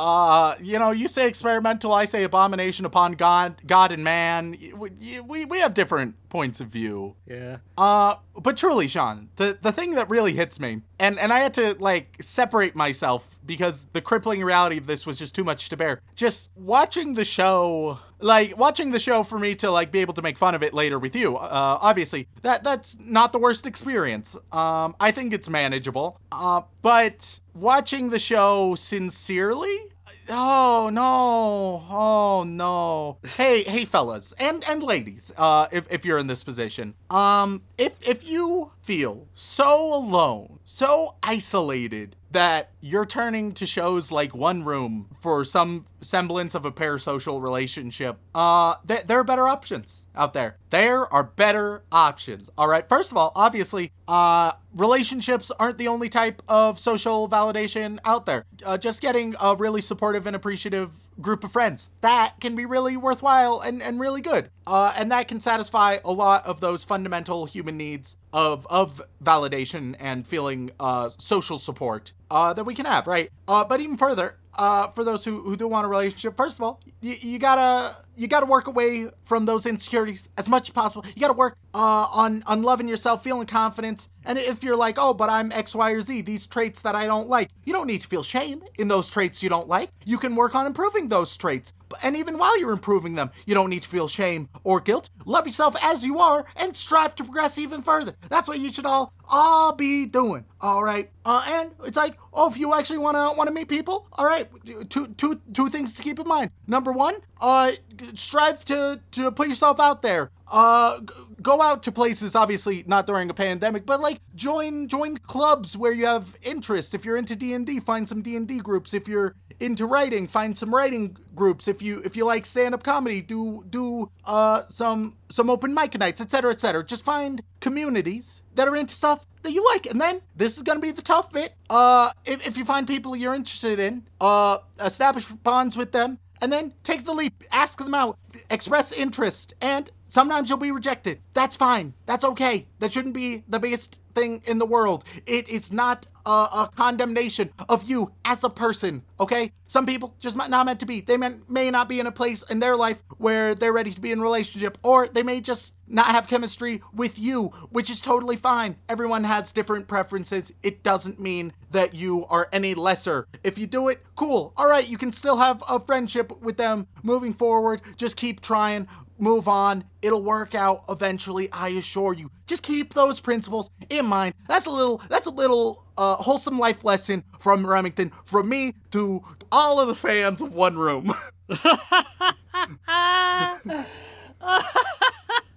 Uh, 0.00 0.56
you 0.62 0.78
know, 0.78 0.92
you 0.92 1.08
say 1.08 1.28
experimental, 1.28 1.92
I 1.92 2.06
say 2.06 2.24
abomination 2.24 2.86
upon 2.86 3.12
God, 3.12 3.60
God 3.66 3.92
and 3.92 4.02
man. 4.02 4.56
We, 4.74 5.20
we, 5.20 5.44
we 5.44 5.58
have 5.58 5.74
different 5.74 6.14
points 6.30 6.58
of 6.58 6.68
view. 6.68 7.16
yeah. 7.26 7.58
Uh, 7.76 8.14
but 8.34 8.56
truly, 8.56 8.88
Sean, 8.88 9.28
the 9.36 9.58
the 9.60 9.72
thing 9.72 9.96
that 9.96 10.08
really 10.08 10.32
hits 10.32 10.58
me, 10.58 10.80
and 10.98 11.18
and 11.18 11.32
I 11.32 11.40
had 11.40 11.52
to 11.54 11.76
like 11.78 12.16
separate 12.22 12.74
myself 12.74 13.38
because 13.44 13.88
the 13.92 14.00
crippling 14.00 14.42
reality 14.42 14.78
of 14.78 14.86
this 14.86 15.04
was 15.04 15.18
just 15.18 15.34
too 15.34 15.44
much 15.44 15.68
to 15.68 15.76
bear. 15.76 16.00
Just 16.14 16.48
watching 16.56 17.12
the 17.12 17.24
show, 17.24 17.98
like 18.20 18.56
watching 18.56 18.92
the 18.92 18.98
show 18.98 19.22
for 19.22 19.38
me 19.38 19.54
to 19.56 19.70
like 19.70 19.92
be 19.92 19.98
able 19.98 20.14
to 20.14 20.22
make 20.22 20.38
fun 20.38 20.54
of 20.54 20.62
it 20.62 20.72
later 20.72 20.98
with 20.98 21.14
you. 21.14 21.36
Uh, 21.36 21.78
obviously, 21.82 22.28
that 22.40 22.64
that's 22.64 22.96
not 22.98 23.32
the 23.32 23.38
worst 23.38 23.66
experience. 23.66 24.34
Um, 24.52 24.96
I 24.98 25.10
think 25.10 25.34
it's 25.34 25.50
manageable. 25.50 26.18
Uh, 26.32 26.62
but 26.80 27.40
watching 27.52 28.08
the 28.08 28.18
show 28.18 28.74
sincerely. 28.76 29.89
I, 30.10 30.14
Oh 30.32 30.90
no! 30.92 31.84
Oh 31.90 32.44
no! 32.44 33.18
Hey, 33.36 33.64
hey, 33.64 33.84
fellas 33.84 34.32
and 34.38 34.64
and 34.68 34.82
ladies, 34.82 35.32
uh, 35.36 35.66
if 35.72 35.90
if 35.90 36.04
you're 36.04 36.18
in 36.18 36.28
this 36.28 36.44
position, 36.44 36.94
um, 37.10 37.62
if 37.76 37.94
if 38.06 38.26
you 38.28 38.70
feel 38.82 39.26
so 39.34 39.94
alone, 39.94 40.60
so 40.64 41.16
isolated 41.22 42.16
that 42.30 42.70
you're 42.80 43.06
turning 43.06 43.52
to 43.52 43.66
shows 43.66 44.12
like 44.12 44.34
One 44.34 44.64
Room 44.64 45.08
for 45.20 45.44
some 45.44 45.86
semblance 46.00 46.54
of 46.54 46.64
a 46.64 46.70
parasocial 46.70 47.42
relationship, 47.42 48.18
uh, 48.34 48.76
th- 48.86 49.04
there 49.04 49.18
are 49.18 49.24
better 49.24 49.48
options 49.48 50.06
out 50.14 50.32
there. 50.32 50.56
There 50.70 51.12
are 51.12 51.24
better 51.24 51.82
options. 51.90 52.48
All 52.56 52.68
right. 52.68 52.88
First 52.88 53.10
of 53.10 53.16
all, 53.16 53.32
obviously, 53.34 53.90
uh, 54.06 54.52
relationships 54.74 55.50
aren't 55.58 55.78
the 55.78 55.88
only 55.88 56.08
type 56.08 56.42
of 56.48 56.78
social 56.78 57.28
validation 57.28 57.98
out 58.04 58.26
there. 58.26 58.44
Uh, 58.64 58.78
just 58.78 59.00
getting 59.00 59.34
a 59.40 59.56
really 59.56 59.80
supportive 59.80 60.19
and 60.26 60.36
appreciative 60.36 60.92
group 61.20 61.44
of 61.44 61.52
friends. 61.52 61.90
That 62.00 62.34
can 62.40 62.54
be 62.54 62.64
really 62.64 62.96
worthwhile 62.96 63.60
and, 63.60 63.82
and 63.82 64.00
really 64.00 64.20
good. 64.20 64.50
Uh, 64.66 64.92
and 64.96 65.10
that 65.10 65.28
can 65.28 65.40
satisfy 65.40 65.98
a 66.04 66.12
lot 66.12 66.46
of 66.46 66.60
those 66.60 66.84
fundamental 66.84 67.46
human 67.46 67.76
needs 67.76 68.16
of 68.32 68.66
of 68.68 69.02
validation 69.22 69.96
and 69.98 70.26
feeling 70.26 70.70
uh, 70.78 71.08
social 71.18 71.58
support 71.58 72.12
uh, 72.30 72.52
that 72.52 72.64
we 72.64 72.74
can 72.74 72.86
have 72.86 73.06
right? 73.06 73.30
Uh, 73.48 73.64
but 73.64 73.80
even 73.80 73.96
further 73.96 74.38
uh, 74.54 74.88
for 74.88 75.04
those 75.04 75.24
who, 75.24 75.42
who 75.42 75.56
do 75.56 75.66
want 75.66 75.84
a 75.84 75.88
relationship 75.88 76.36
first 76.36 76.58
of 76.58 76.62
all 76.62 76.80
you, 77.00 77.16
you 77.20 77.38
gotta 77.38 77.96
you 78.14 78.28
gotta 78.28 78.46
work 78.46 78.66
away 78.66 79.08
from 79.24 79.46
those 79.46 79.66
insecurities 79.66 80.28
as 80.36 80.48
much 80.48 80.68
as 80.68 80.72
possible. 80.72 81.04
You 81.14 81.20
gotta 81.20 81.32
work 81.32 81.56
uh, 81.74 82.06
on 82.12 82.44
on 82.46 82.62
loving 82.62 82.86
yourself 82.86 83.24
feeling 83.24 83.46
confidence. 83.46 84.08
And 84.24 84.38
if 84.38 84.62
you're 84.62 84.76
like 84.76 84.96
oh 84.98 85.14
but 85.14 85.28
i'm 85.28 85.50
x 85.50 85.74
y 85.74 85.90
or 85.90 86.02
z 86.02 86.20
these 86.20 86.46
traits 86.46 86.82
that 86.82 86.94
i 86.94 87.06
don't 87.06 87.28
like 87.28 87.48
you 87.64 87.72
don't 87.72 87.86
need 87.86 88.02
to 88.02 88.06
feel 88.06 88.22
shame 88.22 88.62
in 88.78 88.88
those 88.88 89.08
traits 89.08 89.42
you 89.42 89.48
don't 89.48 89.68
like. 89.68 89.90
You 90.04 90.18
can 90.18 90.36
work 90.36 90.54
on 90.54 90.66
improving 90.66 90.99
those 91.08 91.36
traits. 91.36 91.72
And 92.02 92.16
even 92.16 92.38
while 92.38 92.58
you're 92.58 92.72
improving 92.72 93.14
them 93.14 93.30
you 93.46 93.54
don't 93.54 93.70
need 93.70 93.82
to 93.82 93.88
feel 93.88 94.08
shame 94.08 94.48
or 94.64 94.80
guilt. 94.80 95.10
Love 95.24 95.46
yourself 95.46 95.74
as 95.82 96.04
you 96.04 96.20
are 96.20 96.44
and 96.56 96.76
strive 96.76 97.14
to 97.16 97.24
progress 97.24 97.58
even 97.58 97.82
further. 97.82 98.14
That's 98.28 98.48
what 98.48 98.58
you 98.58 98.72
should 98.72 98.86
all 98.86 99.12
all 99.30 99.72
be 99.72 100.06
doing 100.06 100.44
all 100.60 100.82
right? 100.82 101.10
Uh, 101.24 101.42
and 101.48 101.70
it's 101.84 101.96
like 101.96 102.18
oh 102.32 102.50
if 102.50 102.58
you 102.58 102.74
actually 102.74 102.98
want 102.98 103.46
to 103.46 103.52
meet 103.52 103.68
people 103.68 104.06
all 104.12 104.26
right 104.26 104.48
two 104.88 105.08
two 105.16 105.40
two 105.52 105.68
things 105.68 105.94
to 105.94 106.02
keep 106.02 106.18
in 106.18 106.26
mind. 106.26 106.50
Number 106.66 106.92
one 106.92 107.16
uh 107.40 107.72
strive 108.14 108.64
to 108.66 109.00
to 109.12 109.30
put 109.30 109.48
yourself 109.48 109.80
out 109.80 110.02
there. 110.02 110.30
Uh 110.50 111.00
go 111.42 111.62
out 111.62 111.82
to 111.84 111.92
places 111.92 112.34
obviously 112.34 112.84
not 112.86 113.06
during 113.06 113.30
a 113.30 113.34
pandemic 113.34 113.86
but 113.86 114.00
like 114.00 114.20
join 114.34 114.88
join 114.88 115.16
clubs 115.16 115.76
where 115.76 115.92
you 115.92 116.06
have 116.06 116.36
interest. 116.42 116.94
If 116.94 117.04
you're 117.04 117.16
into 117.16 117.36
d&d 117.36 117.80
find 117.80 118.08
some 118.08 118.22
d&d 118.22 118.58
groups. 118.58 118.92
If 118.92 119.08
you're 119.08 119.34
into 119.60 119.86
writing 119.86 120.26
find 120.26 120.56
some 120.56 120.74
writing 120.74 121.16
groups. 121.34 121.68
If 121.68 121.82
you 121.82 122.00
if 122.04 122.16
you 122.16 122.24
like 122.24 122.46
stand-up 122.46 122.82
comedy 122.82 123.22
do 123.22 123.64
do 123.70 124.10
uh 124.24 124.62
some 124.68 125.16
some 125.30 125.48
open 125.48 125.72
mic 125.72 125.98
nights 125.98 126.20
etc 126.20 126.52
etc 126.52 126.84
just 126.84 127.04
find 127.04 127.42
communities 127.60 128.42
that 128.54 128.66
are 128.68 128.76
into 128.76 128.94
stuff 128.94 129.26
that 129.42 129.52
you 129.52 129.64
like 129.72 129.86
and 129.86 130.00
then 130.00 130.20
this 130.36 130.56
is 130.56 130.62
gonna 130.62 130.80
be 130.80 130.90
the 130.90 131.02
tough 131.02 131.30
bit. 131.32 131.54
Uh 131.68 132.10
if, 132.24 132.46
if 132.46 132.56
you 132.56 132.64
find 132.64 132.86
people 132.86 133.14
you're 133.16 133.34
interested 133.34 133.78
in 133.78 134.06
uh 134.20 134.58
establish 134.80 135.26
bonds 135.28 135.76
with 135.76 135.92
them 135.92 136.18
and 136.40 136.52
then 136.52 136.72
take 136.82 137.04
the 137.04 137.12
leap, 137.12 137.44
ask 137.52 137.78
them 137.78 137.94
out, 137.94 138.18
express 138.50 138.92
interest, 138.92 139.54
and 139.60 139.90
sometimes 140.10 140.48
you'll 140.48 140.58
be 140.58 140.70
rejected. 140.70 141.20
That's 141.32 141.56
fine. 141.56 141.94
That's 142.04 142.24
okay. 142.24 142.66
That 142.80 142.92
shouldn't 142.92 143.14
be 143.14 143.44
the 143.48 143.58
biggest 143.58 144.00
thing 144.14 144.42
in 144.44 144.58
the 144.58 144.66
world. 144.66 145.04
It 145.26 145.48
is 145.48 145.72
not 145.72 146.06
a, 146.26 146.30
a 146.30 146.70
condemnation 146.74 147.50
of 147.68 147.88
you 147.88 148.12
as 148.24 148.44
a 148.44 148.50
person, 148.50 149.02
okay? 149.18 149.52
Some 149.66 149.86
people 149.86 150.14
just 150.18 150.36
might 150.36 150.50
not 150.50 150.66
meant 150.66 150.80
to 150.80 150.86
be. 150.86 151.00
They 151.00 151.16
may, 151.16 151.34
may 151.48 151.70
not 151.70 151.88
be 151.88 152.00
in 152.00 152.06
a 152.06 152.12
place 152.12 152.42
in 152.42 152.58
their 152.58 152.76
life 152.76 153.02
where 153.18 153.54
they're 153.54 153.72
ready 153.72 153.92
to 153.92 154.00
be 154.00 154.12
in 154.12 154.18
a 154.18 154.22
relationship, 154.22 154.78
or 154.82 155.08
they 155.08 155.22
may 155.22 155.40
just 155.40 155.74
not 155.86 156.06
have 156.06 156.28
chemistry 156.28 156.82
with 156.92 157.18
you, 157.18 157.46
which 157.70 157.90
is 157.90 158.00
totally 158.00 158.36
fine. 158.36 158.76
Everyone 158.88 159.24
has 159.24 159.52
different 159.52 159.88
preferences. 159.88 160.52
It 160.62 160.82
doesn't 160.82 161.20
mean 161.20 161.52
that 161.70 161.94
you 161.94 162.26
are 162.26 162.48
any 162.52 162.74
lesser. 162.74 163.26
If 163.44 163.58
you 163.58 163.66
do 163.66 163.88
it, 163.88 164.04
cool. 164.16 164.52
All 164.56 164.68
right, 164.68 164.88
you 164.88 164.98
can 164.98 165.12
still 165.12 165.36
have 165.38 165.62
a 165.68 165.80
friendship 165.80 166.40
with 166.40 166.56
them 166.56 166.86
moving 167.02 167.32
forward. 167.32 167.80
Just 167.96 168.16
keep 168.16 168.40
trying. 168.40 168.88
Move 169.20 169.48
on. 169.48 169.84
It'll 170.02 170.22
work 170.22 170.54
out 170.54 170.84
eventually, 170.88 171.50
I 171.52 171.68
assure 171.68 172.14
you. 172.14 172.30
Just 172.46 172.62
keep 172.62 172.94
those 172.94 173.20
principles 173.20 173.70
in 173.88 174.06
mind. 174.06 174.34
That's 174.48 174.66
a 174.66 174.70
little 174.70 175.02
that's 175.08 175.26
a 175.26 175.30
little 175.30 175.86
uh, 175.96 176.16
wholesome 176.16 176.58
life 176.58 176.84
lesson 176.84 177.24
from 177.38 177.66
Remington 177.66 178.12
from 178.24 178.48
me 178.48 178.74
to 178.92 179.22
all 179.52 179.78
of 179.78 179.88
the 179.88 179.94
fans 179.94 180.40
of 180.40 180.54
One 180.54 180.76
Room. 180.76 181.14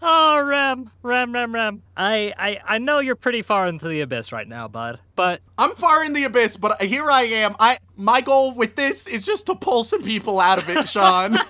Oh, 0.00 0.40
Rem, 0.40 0.90
Rem, 1.02 1.32
Rem, 1.32 1.54
Rem. 1.54 1.82
I, 1.96 2.32
I, 2.38 2.60
I 2.66 2.78
know 2.78 3.00
you're 3.00 3.16
pretty 3.16 3.42
far 3.42 3.66
into 3.66 3.88
the 3.88 4.00
abyss 4.00 4.32
right 4.32 4.46
now, 4.46 4.68
bud. 4.68 5.00
But 5.16 5.40
I'm 5.56 5.74
far 5.74 6.04
in 6.04 6.12
the 6.12 6.24
abyss, 6.24 6.56
but 6.56 6.80
here 6.82 7.10
I 7.10 7.22
am. 7.22 7.56
I 7.58 7.78
my 7.96 8.20
goal 8.20 8.54
with 8.54 8.76
this 8.76 9.08
is 9.08 9.26
just 9.26 9.46
to 9.46 9.56
pull 9.56 9.82
some 9.82 10.02
people 10.02 10.38
out 10.38 10.58
of 10.58 10.68
it, 10.68 10.88
Sean. 10.88 11.38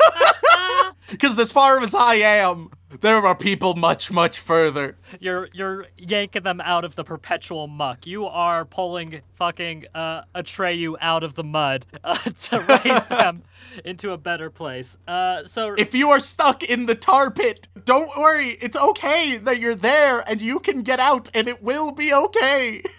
Because 1.11 1.39
as 1.39 1.51
far 1.51 1.81
as 1.81 1.95
I 1.95 2.17
am, 2.17 2.71
there 3.01 3.17
are 3.17 3.35
people 3.35 3.75
much, 3.75 4.11
much 4.11 4.39
further. 4.41 4.95
you're 5.21 5.49
you're 5.55 5.87
yanking 5.97 6.43
them 6.43 6.61
out 6.61 6.85
of 6.85 6.97
the 6.97 7.05
perpetual 7.05 7.67
muck. 7.67 8.07
You 8.07 8.27
are 8.27 8.65
pulling 8.67 9.23
fucking 9.37 9.87
uh, 9.95 10.23
Atreyu 10.35 10.97
out 11.01 11.23
of 11.23 11.35
the 11.35 11.45
mud 11.45 11.87
uh, 12.05 12.17
to 12.17 12.61
raise 12.61 13.07
them 13.07 13.43
into 13.85 14.13
a 14.13 14.19
better 14.19 14.51
place. 14.51 14.97
Uh, 15.07 15.45
so 15.45 15.75
If 15.75 15.95
you 15.95 16.11
are 16.11 16.21
stuck 16.21 16.63
in 16.63 16.87
the 16.87 16.95
tar 16.95 17.31
pit, 17.31 17.69
don't 17.85 18.11
worry. 18.19 18.51
It's 18.61 18.77
okay 18.77 19.37
that 19.37 19.59
you're 19.59 19.75
there 19.75 20.29
and 20.29 20.41
you 20.41 20.61
can 20.61 20.83
get 20.83 21.01
out 21.01 21.31
and 21.35 21.49
it 21.49 21.63
will 21.63 21.93
be 21.93 22.13
okay. 22.13 22.83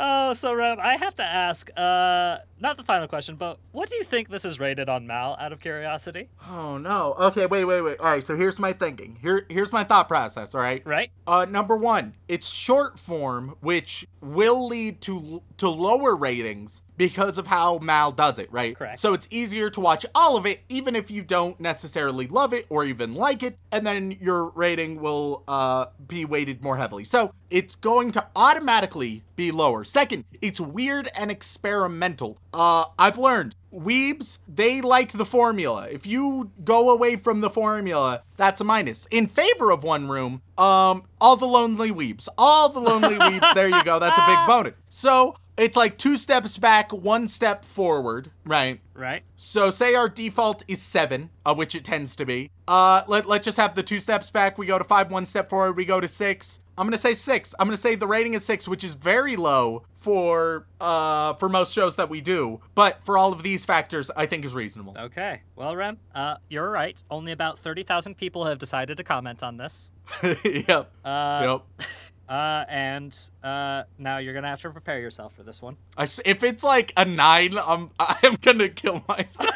Oh, 0.00 0.34
so 0.34 0.54
Rob, 0.54 0.78
I 0.78 0.96
have 0.96 1.16
to 1.16 1.24
ask, 1.24 1.70
uh, 1.76 2.38
not 2.60 2.76
the 2.76 2.84
final 2.84 3.08
question, 3.08 3.34
but 3.34 3.58
what 3.72 3.90
do 3.90 3.96
you 3.96 4.04
think 4.04 4.28
this 4.28 4.44
is 4.44 4.60
rated 4.60 4.88
on 4.88 5.08
Mal? 5.08 5.36
Out 5.40 5.52
of 5.52 5.60
curiosity, 5.60 6.28
Oh 6.48 6.78
no. 6.78 7.14
Okay, 7.18 7.46
wait, 7.46 7.64
wait, 7.64 7.80
wait. 7.80 7.98
All 7.98 8.06
right, 8.06 8.22
so 8.22 8.36
here's 8.36 8.60
my 8.60 8.72
thinking. 8.72 9.18
Here, 9.20 9.44
here's 9.48 9.72
my 9.72 9.82
thought 9.82 10.06
process. 10.06 10.54
All 10.54 10.60
right. 10.60 10.86
right? 10.86 11.10
Uh, 11.26 11.46
number 11.50 11.76
one, 11.76 12.14
it's 12.28 12.48
short 12.48 12.96
form, 12.98 13.56
which 13.60 14.06
will 14.20 14.68
lead 14.68 15.00
to 15.02 15.42
to 15.56 15.68
lower 15.68 16.14
ratings 16.14 16.82
because 16.98 17.38
of 17.38 17.46
how 17.46 17.78
Mal 17.78 18.12
does 18.12 18.38
it, 18.38 18.52
right? 18.52 18.76
Correct. 18.76 19.00
So 19.00 19.14
it's 19.14 19.28
easier 19.30 19.70
to 19.70 19.80
watch 19.80 20.04
all 20.14 20.36
of 20.36 20.44
it, 20.44 20.60
even 20.68 20.94
if 20.94 21.10
you 21.10 21.22
don't 21.22 21.58
necessarily 21.58 22.26
love 22.26 22.52
it 22.52 22.66
or 22.68 22.84
even 22.84 23.14
like 23.14 23.42
it, 23.42 23.56
and 23.72 23.86
then 23.86 24.10
your 24.20 24.50
rating 24.50 25.00
will 25.00 25.44
uh, 25.48 25.86
be 26.06 26.26
weighted 26.26 26.62
more 26.62 26.76
heavily. 26.76 27.04
So 27.04 27.32
it's 27.48 27.76
going 27.76 28.10
to 28.12 28.26
automatically 28.36 29.22
be 29.36 29.50
lower. 29.50 29.84
Second, 29.84 30.24
it's 30.42 30.60
weird 30.60 31.08
and 31.16 31.30
experimental. 31.30 32.38
Uh, 32.52 32.86
I've 32.98 33.16
learned 33.16 33.54
weebs 33.72 34.38
they 34.48 34.80
like 34.80 35.12
the 35.12 35.26
formula 35.26 35.86
if 35.90 36.06
you 36.06 36.50
go 36.64 36.88
away 36.88 37.16
from 37.16 37.42
the 37.42 37.50
formula 37.50 38.22
that's 38.38 38.62
a 38.62 38.64
minus 38.64 39.04
in 39.10 39.26
favor 39.26 39.70
of 39.70 39.84
one 39.84 40.08
room 40.08 40.40
um 40.56 41.02
all 41.20 41.36
the 41.36 41.46
lonely 41.46 41.90
weebs 41.90 42.28
all 42.38 42.70
the 42.70 42.80
lonely 42.80 43.14
weebs 43.18 43.52
there 43.54 43.68
you 43.68 43.84
go 43.84 43.98
that's 43.98 44.16
a 44.16 44.26
big 44.26 44.38
bonus 44.46 44.74
so 44.88 45.36
it's 45.58 45.76
like 45.76 45.98
two 45.98 46.16
steps 46.16 46.56
back 46.58 46.92
one 46.92 47.28
step 47.28 47.64
forward 47.64 48.30
right 48.44 48.80
Right. 48.94 49.22
so 49.36 49.70
say 49.70 49.94
our 49.94 50.08
default 50.08 50.64
is 50.66 50.82
seven, 50.82 51.30
uh, 51.46 51.54
which 51.54 51.76
it 51.76 51.84
tends 51.84 52.16
to 52.16 52.26
be. 52.26 52.50
Uh, 52.66 53.02
let, 53.06 53.26
let's 53.26 53.44
just 53.44 53.56
have 53.56 53.76
the 53.76 53.82
two 53.84 54.00
steps 54.00 54.28
back. 54.30 54.58
We 54.58 54.66
go 54.66 54.76
to 54.76 54.82
five, 54.84 55.08
one 55.12 55.24
step 55.24 55.48
forward. 55.48 55.76
We 55.76 55.84
go 55.84 56.00
to 56.00 56.08
six. 56.08 56.58
I'm 56.76 56.84
gonna 56.86 56.98
say 56.98 57.14
six. 57.14 57.54
I'm 57.58 57.68
gonna 57.68 57.76
say 57.76 57.94
the 57.94 58.08
rating 58.08 58.34
is 58.34 58.44
six, 58.44 58.66
which 58.66 58.82
is 58.82 58.94
very 58.94 59.36
low 59.36 59.84
for 59.94 60.66
uh 60.80 61.34
for 61.34 61.48
most 61.48 61.72
shows 61.72 61.94
that 61.96 62.08
we 62.10 62.20
do. 62.20 62.60
But 62.74 63.04
for 63.04 63.16
all 63.16 63.32
of 63.32 63.42
these 63.44 63.64
factors, 63.64 64.10
I 64.16 64.26
think 64.26 64.44
is 64.44 64.52
reasonable. 64.54 64.96
Okay. 64.98 65.42
Well, 65.54 65.76
Rem, 65.76 65.98
uh, 66.14 66.36
you're 66.48 66.70
right. 66.70 67.00
Only 67.10 67.30
about 67.30 67.58
thirty 67.58 67.84
thousand 67.84 68.16
people 68.16 68.46
have 68.46 68.58
decided 68.58 68.96
to 68.96 69.04
comment 69.04 69.42
on 69.44 69.56
this. 69.58 69.92
yep. 70.44 70.90
Uh, 71.04 71.60
yep. 71.78 71.86
Uh, 72.28 72.64
and 72.68 73.16
uh, 73.42 73.84
now 73.98 74.18
you're 74.18 74.34
gonna 74.34 74.48
have 74.48 74.60
to 74.60 74.70
prepare 74.70 75.00
yourself 75.00 75.34
for 75.34 75.42
this 75.42 75.62
one. 75.62 75.76
I 75.96 76.06
if 76.24 76.42
it's 76.42 76.62
like 76.62 76.92
a 76.96 77.04
nine, 77.04 77.56
I'm 77.58 77.88
I'm 77.98 78.34
gonna 78.42 78.68
kill 78.68 79.02
myself. 79.08 79.50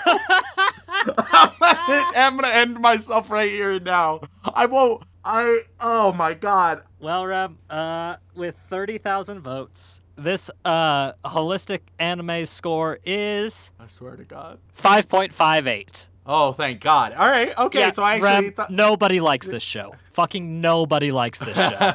I'm, 0.89 1.53
gonna, 1.61 2.11
I'm 2.17 2.37
gonna 2.37 2.49
end 2.49 2.81
myself 2.81 3.31
right 3.31 3.51
here 3.51 3.73
and 3.73 3.85
now. 3.85 4.23
I 4.55 4.67
won't. 4.67 5.03
I. 5.25 5.61
Oh 5.81 6.13
my 6.13 6.35
god. 6.35 6.83
Well, 6.99 7.27
Rem, 7.27 7.59
uh, 7.69 8.17
with 8.35 8.57
30,000 8.69 9.41
votes, 9.41 10.01
this 10.17 10.51
uh, 10.65 11.13
holistic 11.25 11.81
anime 11.99 12.47
score 12.47 12.99
is 13.05 13.71
I 13.79 13.87
swear 13.87 14.17
to 14.17 14.25
God. 14.25 14.59
5.58. 14.77 16.09
Oh, 16.25 16.53
thank 16.53 16.81
God. 16.81 17.13
All 17.15 17.29
right. 17.29 17.57
Okay. 17.59 17.81
Yeah, 17.81 17.91
so 17.91 18.03
I 18.03 18.15
actually 18.15 18.29
Rem, 18.29 18.53
thought. 18.53 18.71
nobody 18.71 19.19
likes 19.21 19.47
this 19.49 19.63
show. 19.63 19.95
Fucking 20.13 20.61
nobody 20.61 21.11
likes 21.11 21.39
this 21.39 21.57
show. 21.57 21.95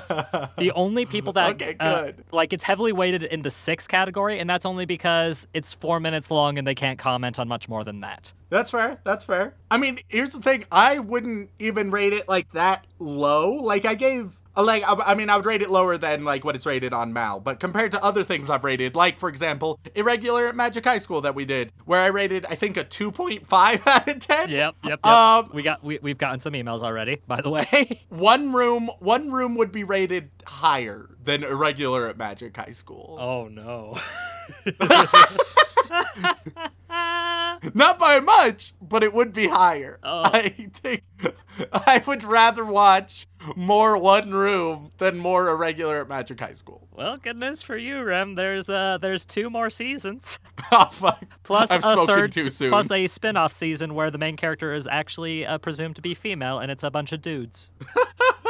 the 0.57 0.71
only 0.75 1.05
people 1.05 1.33
that 1.33 1.51
Okay, 1.51 1.75
uh, 1.79 2.05
good. 2.05 2.25
like 2.31 2.51
it's 2.51 2.63
heavily 2.63 2.91
weighted 2.91 3.23
in 3.23 3.43
the 3.43 3.49
six 3.51 3.87
category, 3.87 4.39
and 4.39 4.49
that's 4.49 4.65
only 4.65 4.85
because 4.85 5.47
it's 5.53 5.71
four 5.71 5.99
minutes 5.99 6.29
long 6.29 6.57
and 6.57 6.67
they 6.67 6.75
can't 6.75 6.99
comment 6.99 7.39
on 7.39 7.47
much 7.47 7.69
more 7.69 7.83
than 7.83 8.01
that. 8.01 8.33
That's 8.49 8.71
fair. 8.71 8.97
That's 9.03 9.23
fair. 9.23 9.53
I 9.71 9.77
mean, 9.77 9.99
here's 10.09 10.33
the 10.33 10.41
thing. 10.41 10.65
I 10.71 10.99
wouldn't 10.99 11.51
even 11.59 11.91
rate 11.91 12.13
it 12.13 12.27
like 12.27 12.51
that 12.53 12.85
low. 12.99 13.51
Like 13.51 13.85
I 13.85 13.93
gave. 13.93 14.36
Like 14.57 14.83
I 14.83 14.93
I 14.93 15.15
mean, 15.15 15.29
I 15.29 15.37
would 15.37 15.45
rate 15.45 15.61
it 15.61 15.69
lower 15.69 15.97
than 15.97 16.25
like 16.25 16.43
what 16.43 16.55
it's 16.55 16.65
rated 16.65 16.93
on 16.93 17.13
Mal, 17.13 17.39
but 17.39 17.59
compared 17.59 17.91
to 17.91 18.03
other 18.03 18.23
things 18.23 18.49
I've 18.49 18.63
rated, 18.63 18.95
like 18.95 19.19
for 19.19 19.29
example, 19.29 19.79
irregular 19.93 20.47
at 20.47 20.55
Magic 20.55 20.83
High 20.83 20.97
School 20.97 21.21
that 21.21 21.35
we 21.35 21.45
did, 21.45 21.71
where 21.85 22.01
I 22.01 22.07
rated 22.07 22.45
I 22.49 22.55
think 22.55 22.75
a 22.75 22.83
2.5 22.83 23.47
out 23.87 24.07
of 24.07 24.19
10. 24.19 24.49
Yep, 24.49 24.75
yep, 24.83 24.85
yep. 24.89 25.05
Um, 25.05 25.51
we 25.53 25.61
got 25.61 25.83
we, 25.83 25.99
we've 26.01 26.17
gotten 26.17 26.39
some 26.39 26.53
emails 26.53 26.81
already, 26.81 27.21
by 27.27 27.41
the 27.41 27.49
way. 27.49 28.01
One 28.09 28.51
room, 28.51 28.89
one 28.99 29.31
room 29.31 29.55
would 29.55 29.71
be 29.71 29.83
rated 29.83 30.31
higher 30.45 31.09
than 31.23 31.43
irregular 31.43 32.07
at 32.07 32.17
Magic 32.17 32.57
High 32.57 32.71
School. 32.71 33.17
oh 33.19 33.47
no. 33.47 33.99
Not 37.73 37.99
by 37.99 38.19
much, 38.19 38.73
but 38.89 39.03
it 39.03 39.13
would 39.13 39.33
be 39.33 39.47
higher. 39.47 39.99
Oh. 40.03 40.23
I 40.23 40.49
think 40.73 41.03
I 41.73 42.03
would 42.05 42.23
rather 42.23 42.63
watch 42.65 43.27
more 43.55 43.97
one 43.97 44.31
room 44.31 44.91
than 44.97 45.17
more 45.17 45.49
irregular 45.49 46.01
at 46.01 46.09
Magic 46.09 46.39
High 46.39 46.53
School. 46.53 46.87
well, 46.91 47.17
good 47.17 47.37
news 47.37 47.61
for 47.61 47.77
you, 47.77 48.03
Rem. 48.03 48.35
There's 48.35 48.69
uh 48.69 48.97
there's 48.99 49.25
two 49.25 49.49
more 49.49 49.69
seasons. 49.69 50.39
oh 50.71 50.89
fuck! 50.91 51.23
Plus 51.43 51.69
I've 51.71 51.83
a 51.83 52.05
third, 52.05 52.31
too 52.31 52.49
soon. 52.49 52.69
plus 52.69 52.91
a 52.91 53.07
spin-off 53.07 53.51
season 53.51 53.93
where 53.93 54.11
the 54.11 54.17
main 54.17 54.37
character 54.37 54.73
is 54.73 54.87
actually 54.87 55.45
uh, 55.45 55.57
presumed 55.57 55.95
to 55.97 56.01
be 56.01 56.13
female, 56.13 56.59
and 56.59 56.71
it's 56.71 56.83
a 56.83 56.91
bunch 56.91 57.11
of 57.11 57.21
dudes. 57.21 57.71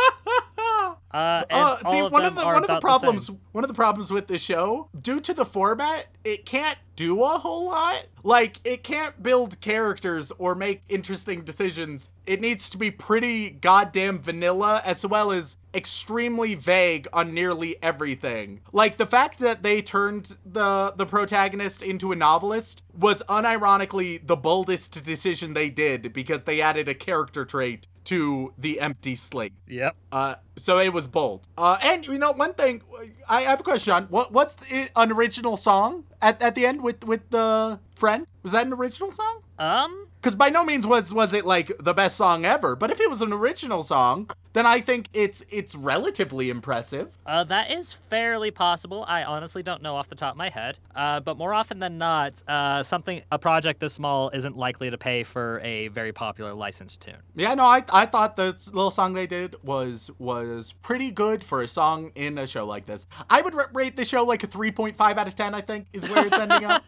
Uh, 1.12 1.44
Uh, 1.50 1.76
see, 1.78 2.00
all 2.00 2.08
of 2.08 2.12
one 2.12 2.26
of 2.26 2.36
the 2.36 2.44
one 2.44 2.58
of 2.58 2.68
the 2.68 2.80
problems 2.80 3.28
same. 3.28 3.40
one 3.52 3.64
of 3.64 3.68
the 3.68 3.74
problems 3.74 4.12
with 4.12 4.28
this 4.28 4.42
show, 4.42 4.90
due 5.00 5.20
to 5.22 5.34
the 5.34 5.46
format, 5.46 6.08
it 6.24 6.46
can't 6.46 6.78
do 6.96 7.24
a 7.24 7.38
whole 7.38 7.66
lot. 7.68 8.06
Like 8.24 8.60
it 8.66 8.84
can't 8.84 9.22
build 9.24 9.62
characters 9.62 10.32
or 10.38 10.54
make 10.56 10.82
interesting 10.90 11.44
decisions. 11.44 12.10
It 12.26 12.42
needs 12.42 12.70
to 12.72 12.78
be 12.78 12.92
pretty 12.92 13.52
goddamn 13.52 14.20
vanilla 14.20 14.82
as 14.84 15.06
well 15.06 15.32
as 15.32 15.56
extremely 15.74 16.56
vague 16.56 17.08
on 17.14 17.34
nearly 17.34 17.82
everything. 17.82 18.62
Like 18.74 18.98
the 18.98 19.06
fact 19.06 19.40
that 19.40 19.64
they 19.64 19.82
turned 19.82 20.36
the 20.46 20.94
the 20.96 21.06
protagonist 21.06 21.82
into 21.82 22.12
a 22.12 22.16
novelist 22.16 22.82
was 22.94 23.22
unironically 23.30 24.26
the 24.26 24.36
boldest 24.36 25.04
decision 25.06 25.54
they 25.54 25.70
did 25.70 26.12
because 26.12 26.44
they 26.44 26.60
added 26.60 26.90
a 26.90 26.96
character 26.96 27.46
trait 27.46 27.88
to 28.08 28.54
the 28.58 28.80
empty 28.80 29.16
slate. 29.16 29.52
Yep. 29.68 29.96
Uh, 30.14 30.36
so 30.56 30.80
it 30.80 30.94
was 30.94 31.08
bold. 31.08 31.46
Uh, 31.58 31.78
and 31.84 32.08
you 32.08 32.18
know, 32.18 32.32
one 32.32 32.54
thing 32.54 32.82
I, 33.30 33.40
I 33.40 33.42
have 33.42 33.60
a 33.60 33.64
question 33.64 33.92
on 33.94 34.06
what 34.06 34.32
what's 34.32 34.56
the, 34.56 34.90
an 34.96 35.12
original 35.12 35.58
song 35.58 36.06
at, 36.22 36.42
at 36.42 36.56
the 36.56 36.66
end 36.66 36.82
with 36.82 37.04
with 37.04 37.30
the 37.30 37.80
friend? 37.96 38.28
Was 38.44 38.52
that 38.52 38.66
an 38.66 38.74
original 38.74 39.12
song? 39.12 39.42
Um. 39.60 40.08
Because 40.22 40.36
by 40.36 40.50
no 40.50 40.64
means 40.64 40.86
was 40.86 41.14
was 41.14 41.34
it 41.34 41.46
like 41.46 41.72
the 41.80 41.94
best 41.94 42.18
song 42.18 42.44
ever. 42.44 42.76
But 42.76 42.92
if 42.92 43.00
it 43.00 43.10
was 43.10 43.22
an 43.22 43.32
original 43.32 43.84
song, 43.84 44.30
then 44.54 44.66
I 44.66 44.82
think 44.82 45.08
it's 45.14 45.46
it's 45.50 45.76
relatively 45.76 46.50
impressive. 46.50 47.10
Uh, 47.26 47.44
that 47.46 47.72
is 47.72 47.94
fairly 47.94 48.50
possible. 48.50 49.06
I 49.08 49.24
honestly 49.24 49.62
don't 49.64 49.82
know 49.82 49.96
off 49.96 50.10
the 50.10 50.16
top 50.16 50.32
of 50.32 50.38
my 50.38 50.50
head. 50.50 50.80
Uh, 50.96 51.20
but 51.20 51.38
more 51.38 51.54
often 51.54 51.80
than 51.80 52.00
not, 52.00 52.44
uh, 52.48 52.82
something 52.82 53.22
a 53.32 53.38
project 53.38 53.80
this 53.80 53.94
small 53.94 54.32
isn't 54.32 54.58
likely 54.58 54.90
to 54.90 54.98
pay 54.98 55.24
for 55.24 55.62
a 55.64 55.90
very 55.90 56.12
popular 56.12 56.54
licensed 56.54 57.02
tune. 57.02 57.18
Yeah, 57.36 57.54
no, 57.54 57.66
I 57.66 57.84
I 57.94 58.08
thought 58.08 58.36
the 58.36 58.56
little 58.74 58.92
song 58.92 59.14
they 59.14 59.28
did 59.28 59.56
was 59.64 60.10
was 60.18 60.74
pretty 60.82 61.12
good 61.12 61.44
for 61.44 61.62
a 61.62 61.68
song 61.68 62.12
in 62.16 62.38
a 62.40 62.48
show 62.48 62.66
like 62.66 62.88
this. 62.88 63.06
I 63.30 63.42
would 63.42 63.54
rate 63.74 63.96
the 63.96 64.06
show 64.06 64.24
like 64.24 64.44
a 64.44 64.48
three 64.48 64.72
point 64.72 64.98
five 64.98 65.18
out 65.18 65.28
of 65.28 65.36
ten. 65.36 65.54
I 65.54 65.62
think 65.62 65.88
is 65.94 66.07
where 66.10 66.28
it's 66.28 66.38
ending 66.38 66.66
up. 66.66 66.84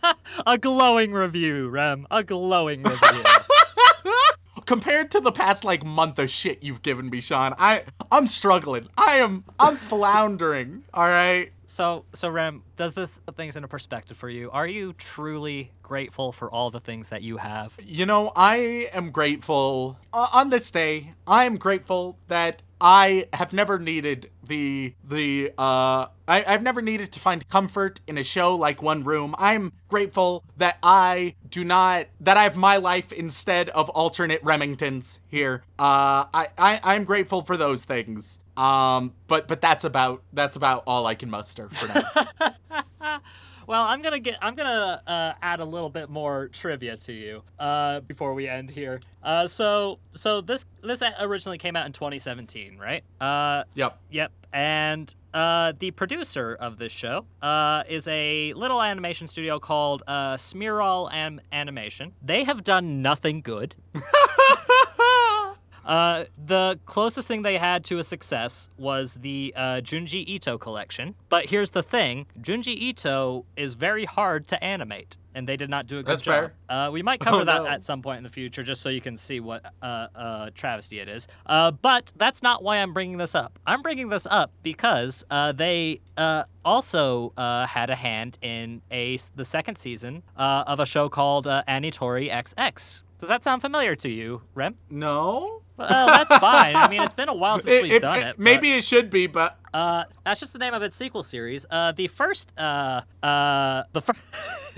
A 0.46 0.58
glowing 0.58 1.12
review, 1.14 1.70
Rem. 1.70 2.08
A 2.12 2.24
glowing 2.24 2.84
review. 2.84 3.24
compared 4.66 5.10
to 5.10 5.20
the 5.20 5.32
past 5.32 5.64
like 5.64 5.84
month 5.84 6.20
of 6.20 6.30
shit 6.30 6.62
you've 6.62 6.84
given 6.84 7.10
me, 7.10 7.20
Sean, 7.20 7.56
I 7.58 7.84
I'm 8.12 8.28
struggling. 8.28 8.88
I 8.98 9.18
am 9.18 9.44
I'm 9.60 9.76
floundering. 9.76 10.84
All 10.94 11.08
right. 11.08 11.52
So, 11.66 12.06
so 12.14 12.30
Rem, 12.30 12.64
does 12.78 12.94
this 12.96 13.20
put 13.20 13.36
things 13.36 13.56
into 13.56 13.68
perspective 13.68 14.18
for 14.18 14.30
you? 14.30 14.50
Are 14.52 14.66
you 14.66 14.94
truly 14.94 15.72
grateful 15.84 16.32
for 16.32 16.50
all 16.50 16.72
the 16.72 16.80
things 16.80 17.10
that 17.10 17.22
you 17.22 17.38
have? 17.38 17.74
You 17.84 18.08
know, 18.08 18.32
I 18.36 18.90
am 18.92 19.12
grateful 19.12 20.00
uh, 20.12 20.28
on 20.34 20.50
this 20.50 20.72
day. 20.72 21.14
I 21.28 21.46
am 21.46 21.58
grateful 21.58 22.18
that 22.28 22.64
I 22.82 23.28
have 23.34 23.54
never 23.54 23.80
needed 23.80 24.30
the 24.46 24.94
the 25.04 25.52
uh 25.58 26.08
I, 26.28 26.44
I've 26.48 26.64
never 26.64 26.82
needed 26.82 27.12
to 27.14 27.20
find 27.20 27.48
comfort 27.50 28.00
in 28.08 28.18
a 28.18 28.24
show 28.24 28.56
like 28.56 28.82
One 28.82 29.04
Room. 29.04 29.36
I'm 29.38 29.74
grateful 29.88 30.44
that 30.58 30.78
I 30.82 31.36
do 31.50 31.64
not 31.64 32.08
that 32.22 32.38
I 32.38 32.44
have 32.44 32.56
my 32.56 32.78
life 32.78 33.12
instead 33.12 33.70
of 33.70 33.90
alternate 33.90 34.44
Remingtons 34.44 35.20
here. 35.28 35.64
Uh 35.78 36.26
I, 36.34 36.48
I 36.58 36.80
I'm 36.84 37.04
grateful 37.04 37.44
for 37.44 37.58
those 37.58 37.86
things. 37.86 38.40
Um 38.56 39.14
but 39.28 39.48
but 39.48 39.62
that's 39.62 39.84
about 39.84 40.24
that's 40.34 40.56
about 40.56 40.84
all 40.88 41.06
I 41.06 41.16
can 41.16 41.30
muster 41.30 41.70
for 41.70 41.88
now. 41.94 43.20
Well, 43.70 43.84
I'm 43.84 44.02
gonna 44.02 44.18
get. 44.18 44.36
I'm 44.42 44.56
gonna 44.56 45.04
uh, 45.06 45.34
add 45.44 45.60
a 45.60 45.64
little 45.64 45.92
bit 45.92 46.10
more 46.10 46.48
trivia 46.48 46.98
to 46.98 47.14
you 47.14 47.44
uh, 47.60 48.00
before 48.00 48.34
we 48.34 48.48
end 48.48 48.72
here. 48.72 49.00
Uh, 49.22 49.46
so, 49.46 50.00
so 50.10 50.42
this 50.42 50.66
this 50.82 51.04
originally 51.20 51.60
came 51.60 51.76
out 51.76 51.86
in 51.86 51.92
2017, 51.92 52.80
right? 52.80 53.04
Uh, 53.22 53.66
yep. 53.76 54.00
Yep. 54.10 54.32
And 54.52 55.14
uh, 55.36 55.74
the 55.78 55.92
producer 55.92 56.58
of 56.60 56.80
this 56.80 56.92
show 56.92 57.28
uh, 57.44 57.84
is 57.88 58.08
a 58.08 58.54
little 58.54 58.82
animation 58.82 59.28
studio 59.28 59.60
called 59.60 60.02
uh, 60.08 60.34
Smearall 60.34 61.14
Am- 61.14 61.40
Animation. 61.52 62.14
They 62.24 62.46
have 62.46 62.64
done 62.64 63.04
nothing 63.04 63.42
good. 63.42 63.76
Uh, 65.86 66.26
the 66.46 66.80
closest 66.86 67.28
thing 67.28 67.42
they 67.42 67.58
had 67.58 67.84
to 67.86 68.00
a 68.00 68.04
success 68.04 68.70
was 68.78 69.16
the 69.16 69.54
uh, 69.56 69.62
Junji 69.82 70.24
Ito 70.28 70.58
collection. 70.58 71.16
But 71.30 71.46
here's 71.46 71.72
the 71.72 71.84
thing 71.84 72.26
Junji 72.42 72.76
Ito 72.76 73.46
is 73.56 73.74
very 73.74 74.06
hard 74.06 74.48
to 74.48 74.64
animate. 74.64 75.18
and 75.36 75.48
they 75.48 75.56
did 75.56 75.70
not 75.70 75.86
do 75.86 76.00
a 76.00 76.04
good 76.04 76.08
job. 76.08 76.08
That's 76.18 76.22
job. 76.22 76.34
fair. 76.34 76.54
Uh, 76.88 76.90
we 76.92 77.02
might 77.04 77.20
cover 77.28 77.42
Oh, 77.42 77.46
that 77.46 77.64
no. 77.64 77.68
at 77.68 77.84
some 77.84 78.02
point 78.02 78.18
in 78.18 78.24
the 78.24 78.30
future, 78.32 78.64
just 78.64 78.82
so 78.82 78.90
you 78.90 79.00
can 79.00 79.16
see 79.16 79.40
what 79.40 79.64
uh, 79.82 80.08
uh, 80.16 80.50
travesty 80.56 81.00
it 81.00 81.08
is. 81.08 81.28
Uh, 81.46 81.70
but 81.72 82.12
that's 82.18 82.42
not 82.44 82.64
why 82.64 82.78
I'm 82.78 82.94
bringing 82.94 83.18
this 83.18 83.36
up. 83.36 83.58
I'm 83.66 83.82
bringing 83.82 84.10
this 84.10 84.28
up 84.30 84.52
because 84.64 85.24
uh, 85.30 85.52
they 85.54 86.02
uh, 86.18 86.44
also 86.66 87.32
uh, 87.38 87.68
had 87.68 87.90
a 87.90 87.96
hand 87.96 88.38
in 88.42 88.82
a 88.92 89.18
the 89.36 89.46
second 89.46 89.78
season 89.78 90.24
uh, 90.36 90.64
of 90.68 90.80
a 90.80 90.86
show 90.86 91.10
called 91.10 91.46
uh, 91.48 91.62
Anitore 91.68 92.30
XX. 92.30 93.04
Does 93.20 93.30
that 93.30 93.44
sound 93.44 93.62
familiar 93.62 93.96
to 93.98 94.10
you, 94.10 94.42
Rem? 94.56 94.76
No. 94.90 95.62
Well, 95.80 96.08
that's 96.08 96.38
fine. 96.38 96.76
I 96.76 96.88
mean, 96.90 97.02
it's 97.02 97.14
been 97.14 97.30
a 97.30 97.34
while 97.34 97.58
since 97.58 97.70
It- 97.70 97.84
we've 97.84 97.92
it- 97.94 98.02
done 98.02 98.20
it- 98.20 98.28
it. 98.28 98.40
maybe 98.40 98.74
it 98.74 98.84
should 98.84 99.10
be, 99.10 99.28
but 99.28 99.58
uh, 99.74 100.04
that's 100.26 100.40
just 100.40 100.54
the 100.54 100.60
name 100.60 100.74
of 100.74 100.82
its 100.84 100.96
sequel 100.96 101.24
series. 101.24 101.66
Uh, 101.70 101.92
the 101.94 102.08
first, 102.08 102.54
uh, 102.58 103.02
uh, 103.24 103.84
the 103.94 104.02
first, 104.02 104.20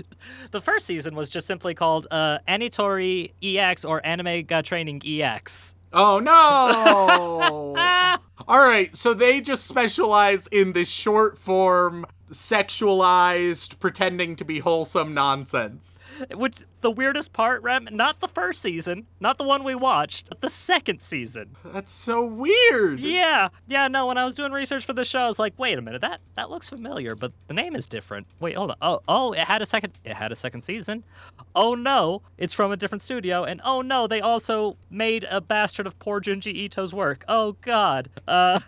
the 0.52 0.60
first 0.60 0.86
season 0.86 1.14
was 1.14 1.28
just 1.28 1.46
simply 1.46 1.74
called 1.74 2.06
uh, 2.10 2.38
Anitore 2.48 3.30
EX 3.42 3.84
or 3.84 4.04
Anime 4.06 4.42
Ga 4.44 4.62
Training 4.62 5.02
EX. 5.04 5.74
oh 5.92 6.18
no. 6.20 7.76
All 8.48 8.58
right, 8.58 8.94
so 8.96 9.14
they 9.14 9.40
just 9.40 9.66
specialize 9.66 10.46
in 10.48 10.72
this 10.72 10.88
short 10.88 11.38
form, 11.38 12.04
sexualized, 12.32 13.78
pretending 13.78 14.36
to 14.36 14.44
be 14.44 14.58
wholesome 14.58 15.14
nonsense. 15.14 16.02
Which 16.34 16.62
the 16.80 16.90
weirdest 16.90 17.32
part, 17.32 17.62
Rem, 17.62 17.88
not 17.90 18.20
the 18.20 18.28
first 18.28 18.60
season, 18.60 19.06
not 19.20 19.38
the 19.38 19.44
one 19.44 19.64
we 19.64 19.74
watched, 19.74 20.28
but 20.28 20.40
the 20.40 20.50
second 20.50 21.00
season. 21.00 21.56
That's 21.64 21.92
so 21.92 22.24
weird. 22.24 23.00
Yeah, 23.00 23.48
yeah. 23.66 23.88
No, 23.88 24.06
when 24.06 24.18
I 24.18 24.24
was 24.24 24.34
doing 24.34 24.52
research 24.52 24.84
for 24.84 24.92
the 24.92 25.04
show, 25.04 25.20
I 25.20 25.28
was 25.28 25.38
like, 25.38 25.58
wait 25.58 25.78
a 25.78 25.82
minute, 25.82 26.00
that 26.00 26.20
that 26.34 26.50
looks 26.50 26.68
familiar, 26.68 27.14
but 27.14 27.32
the 27.46 27.54
name 27.54 27.74
is 27.74 27.86
different. 27.86 28.26
Wait, 28.40 28.56
hold 28.56 28.70
on. 28.72 28.76
Oh, 28.82 29.00
oh, 29.08 29.32
it 29.32 29.40
had 29.40 29.62
a 29.62 29.66
second. 29.66 29.94
It 30.04 30.14
had 30.14 30.32
a 30.32 30.36
second 30.36 30.62
season. 30.62 31.04
Oh 31.54 31.74
no, 31.74 32.22
it's 32.38 32.54
from 32.54 32.72
a 32.72 32.76
different 32.76 33.02
studio, 33.02 33.44
and 33.44 33.60
oh 33.64 33.82
no, 33.82 34.06
they 34.06 34.20
also 34.20 34.76
made 34.90 35.26
a 35.30 35.40
bastard 35.40 35.86
of 35.86 35.98
poor 35.98 36.20
Junji 36.20 36.54
Ito's 36.54 36.92
work. 36.92 37.24
Oh 37.28 37.56
god. 37.62 38.10
Uh. 38.26 38.60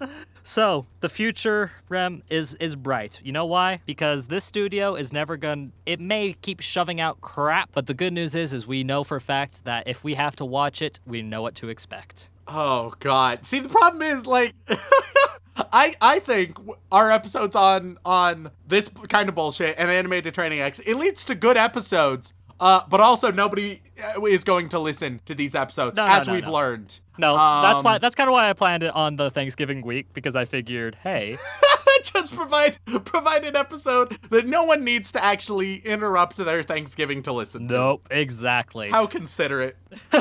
So 0.42 0.86
the 1.00 1.08
future, 1.08 1.72
Rem, 1.88 2.22
is 2.28 2.54
is 2.54 2.74
bright. 2.76 3.20
You 3.22 3.32
know 3.32 3.46
why? 3.46 3.80
Because 3.86 4.26
this 4.26 4.44
studio 4.44 4.94
is 4.94 5.12
never 5.12 5.36
gonna. 5.36 5.68
It 5.86 6.00
may 6.00 6.34
keep 6.34 6.60
shoving 6.60 7.00
out 7.00 7.20
crap, 7.20 7.70
but 7.72 7.86
the 7.86 7.94
good 7.94 8.12
news 8.12 8.34
is, 8.34 8.52
is 8.52 8.66
we 8.66 8.84
know 8.84 9.04
for 9.04 9.16
a 9.16 9.20
fact 9.20 9.64
that 9.64 9.86
if 9.86 10.02
we 10.02 10.14
have 10.14 10.36
to 10.36 10.44
watch 10.44 10.82
it, 10.82 10.98
we 11.06 11.22
know 11.22 11.42
what 11.42 11.54
to 11.56 11.68
expect. 11.68 12.30
Oh 12.48 12.94
god. 12.98 13.46
See 13.46 13.60
the 13.60 13.68
problem 13.68 14.02
is 14.02 14.26
like 14.26 14.54
I 15.56 15.94
I 16.00 16.18
think 16.18 16.56
our 16.90 17.10
episodes 17.10 17.54
on 17.54 17.98
on 18.04 18.50
this 18.66 18.90
kind 19.08 19.28
of 19.28 19.34
bullshit 19.34 19.76
and 19.78 19.90
animated 19.90 20.34
training 20.34 20.60
X 20.60 20.80
it 20.80 20.96
leads 20.96 21.24
to 21.26 21.34
good 21.34 21.56
episodes. 21.56 22.34
Uh, 22.62 22.80
but 22.88 23.00
also 23.00 23.32
nobody 23.32 23.82
uh, 24.16 24.24
is 24.24 24.44
going 24.44 24.68
to 24.68 24.78
listen 24.78 25.20
to 25.24 25.34
these 25.34 25.54
episodes 25.56 25.96
No, 25.96 26.06
as 26.06 26.28
no, 26.28 26.32
we've 26.34 26.44
no. 26.46 26.52
learned. 26.52 27.00
No, 27.18 27.34
that's 27.34 27.78
Um, 27.78 27.84
why. 27.84 27.98
That's 27.98 28.14
kind 28.14 28.28
of 28.28 28.34
why 28.34 28.48
I 28.48 28.52
planned 28.52 28.82
it 28.84 28.94
on 28.94 29.16
the 29.16 29.30
Thanksgiving 29.30 29.82
week 29.82 30.14
because 30.14 30.36
I 30.36 30.44
figured, 30.44 30.96
hey, 31.02 31.36
just 32.04 32.32
provide 32.34 32.78
provide 33.04 33.44
an 33.44 33.56
episode 33.56 34.16
that 34.30 34.46
no 34.46 34.62
one 34.64 34.84
needs 34.84 35.10
to 35.12 35.22
actually 35.22 35.76
interrupt 35.78 36.36
their 36.36 36.62
Thanksgiving 36.62 37.22
to 37.24 37.32
listen 37.32 37.66
to. 37.68 37.74
nope, 37.74 38.08
exactly. 38.10 38.90
How 38.90 39.06
considerate. 39.06 39.76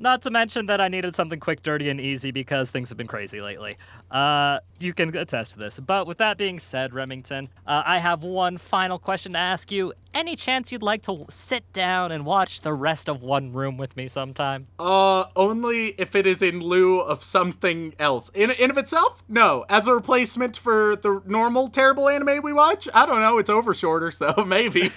Not 0.00 0.22
to 0.22 0.30
mention 0.30 0.66
that 0.66 0.80
I 0.80 0.86
needed 0.86 1.16
something 1.16 1.40
quick, 1.40 1.60
dirty, 1.62 1.88
and 1.88 2.00
easy 2.00 2.30
because 2.30 2.70
things 2.70 2.88
have 2.88 2.96
been 2.96 3.08
crazy 3.08 3.40
lately. 3.40 3.76
Uh, 4.12 4.60
you 4.78 4.94
can 4.94 5.14
attest 5.16 5.52
to 5.54 5.58
this. 5.58 5.80
But 5.80 6.06
with 6.06 6.18
that 6.18 6.38
being 6.38 6.60
said, 6.60 6.94
Remington, 6.94 7.48
uh, 7.66 7.82
I 7.84 7.98
have 7.98 8.22
one 8.22 8.58
final 8.58 9.00
question 9.00 9.32
to 9.32 9.38
ask 9.38 9.72
you. 9.72 9.92
Any 10.14 10.36
chance 10.36 10.72
you'd 10.72 10.82
like 10.82 11.02
to 11.02 11.26
sit 11.28 11.70
down 11.72 12.12
and 12.12 12.24
watch 12.24 12.62
the 12.62 12.72
rest 12.72 13.08
of 13.08 13.22
One 13.22 13.52
Room 13.52 13.76
with 13.76 13.96
me 13.96 14.08
sometime? 14.08 14.68
Uh, 14.78 15.26
only 15.36 15.88
if 15.98 16.14
it 16.14 16.26
is 16.26 16.42
in 16.42 16.60
lieu 16.60 17.00
of 17.00 17.22
something 17.22 17.94
else. 17.98 18.30
In 18.34 18.50
in 18.52 18.70
of 18.70 18.78
itself, 18.78 19.22
no. 19.28 19.64
As 19.68 19.86
a 19.86 19.94
replacement 19.94 20.56
for 20.56 20.96
the 20.96 21.22
normal 21.26 21.68
terrible 21.68 22.08
anime 22.08 22.42
we 22.42 22.52
watch, 22.52 22.88
I 22.94 23.04
don't 23.04 23.20
know. 23.20 23.38
It's 23.38 23.50
over 23.50 23.74
shorter, 23.74 24.10
so 24.10 24.32
maybe. 24.46 24.90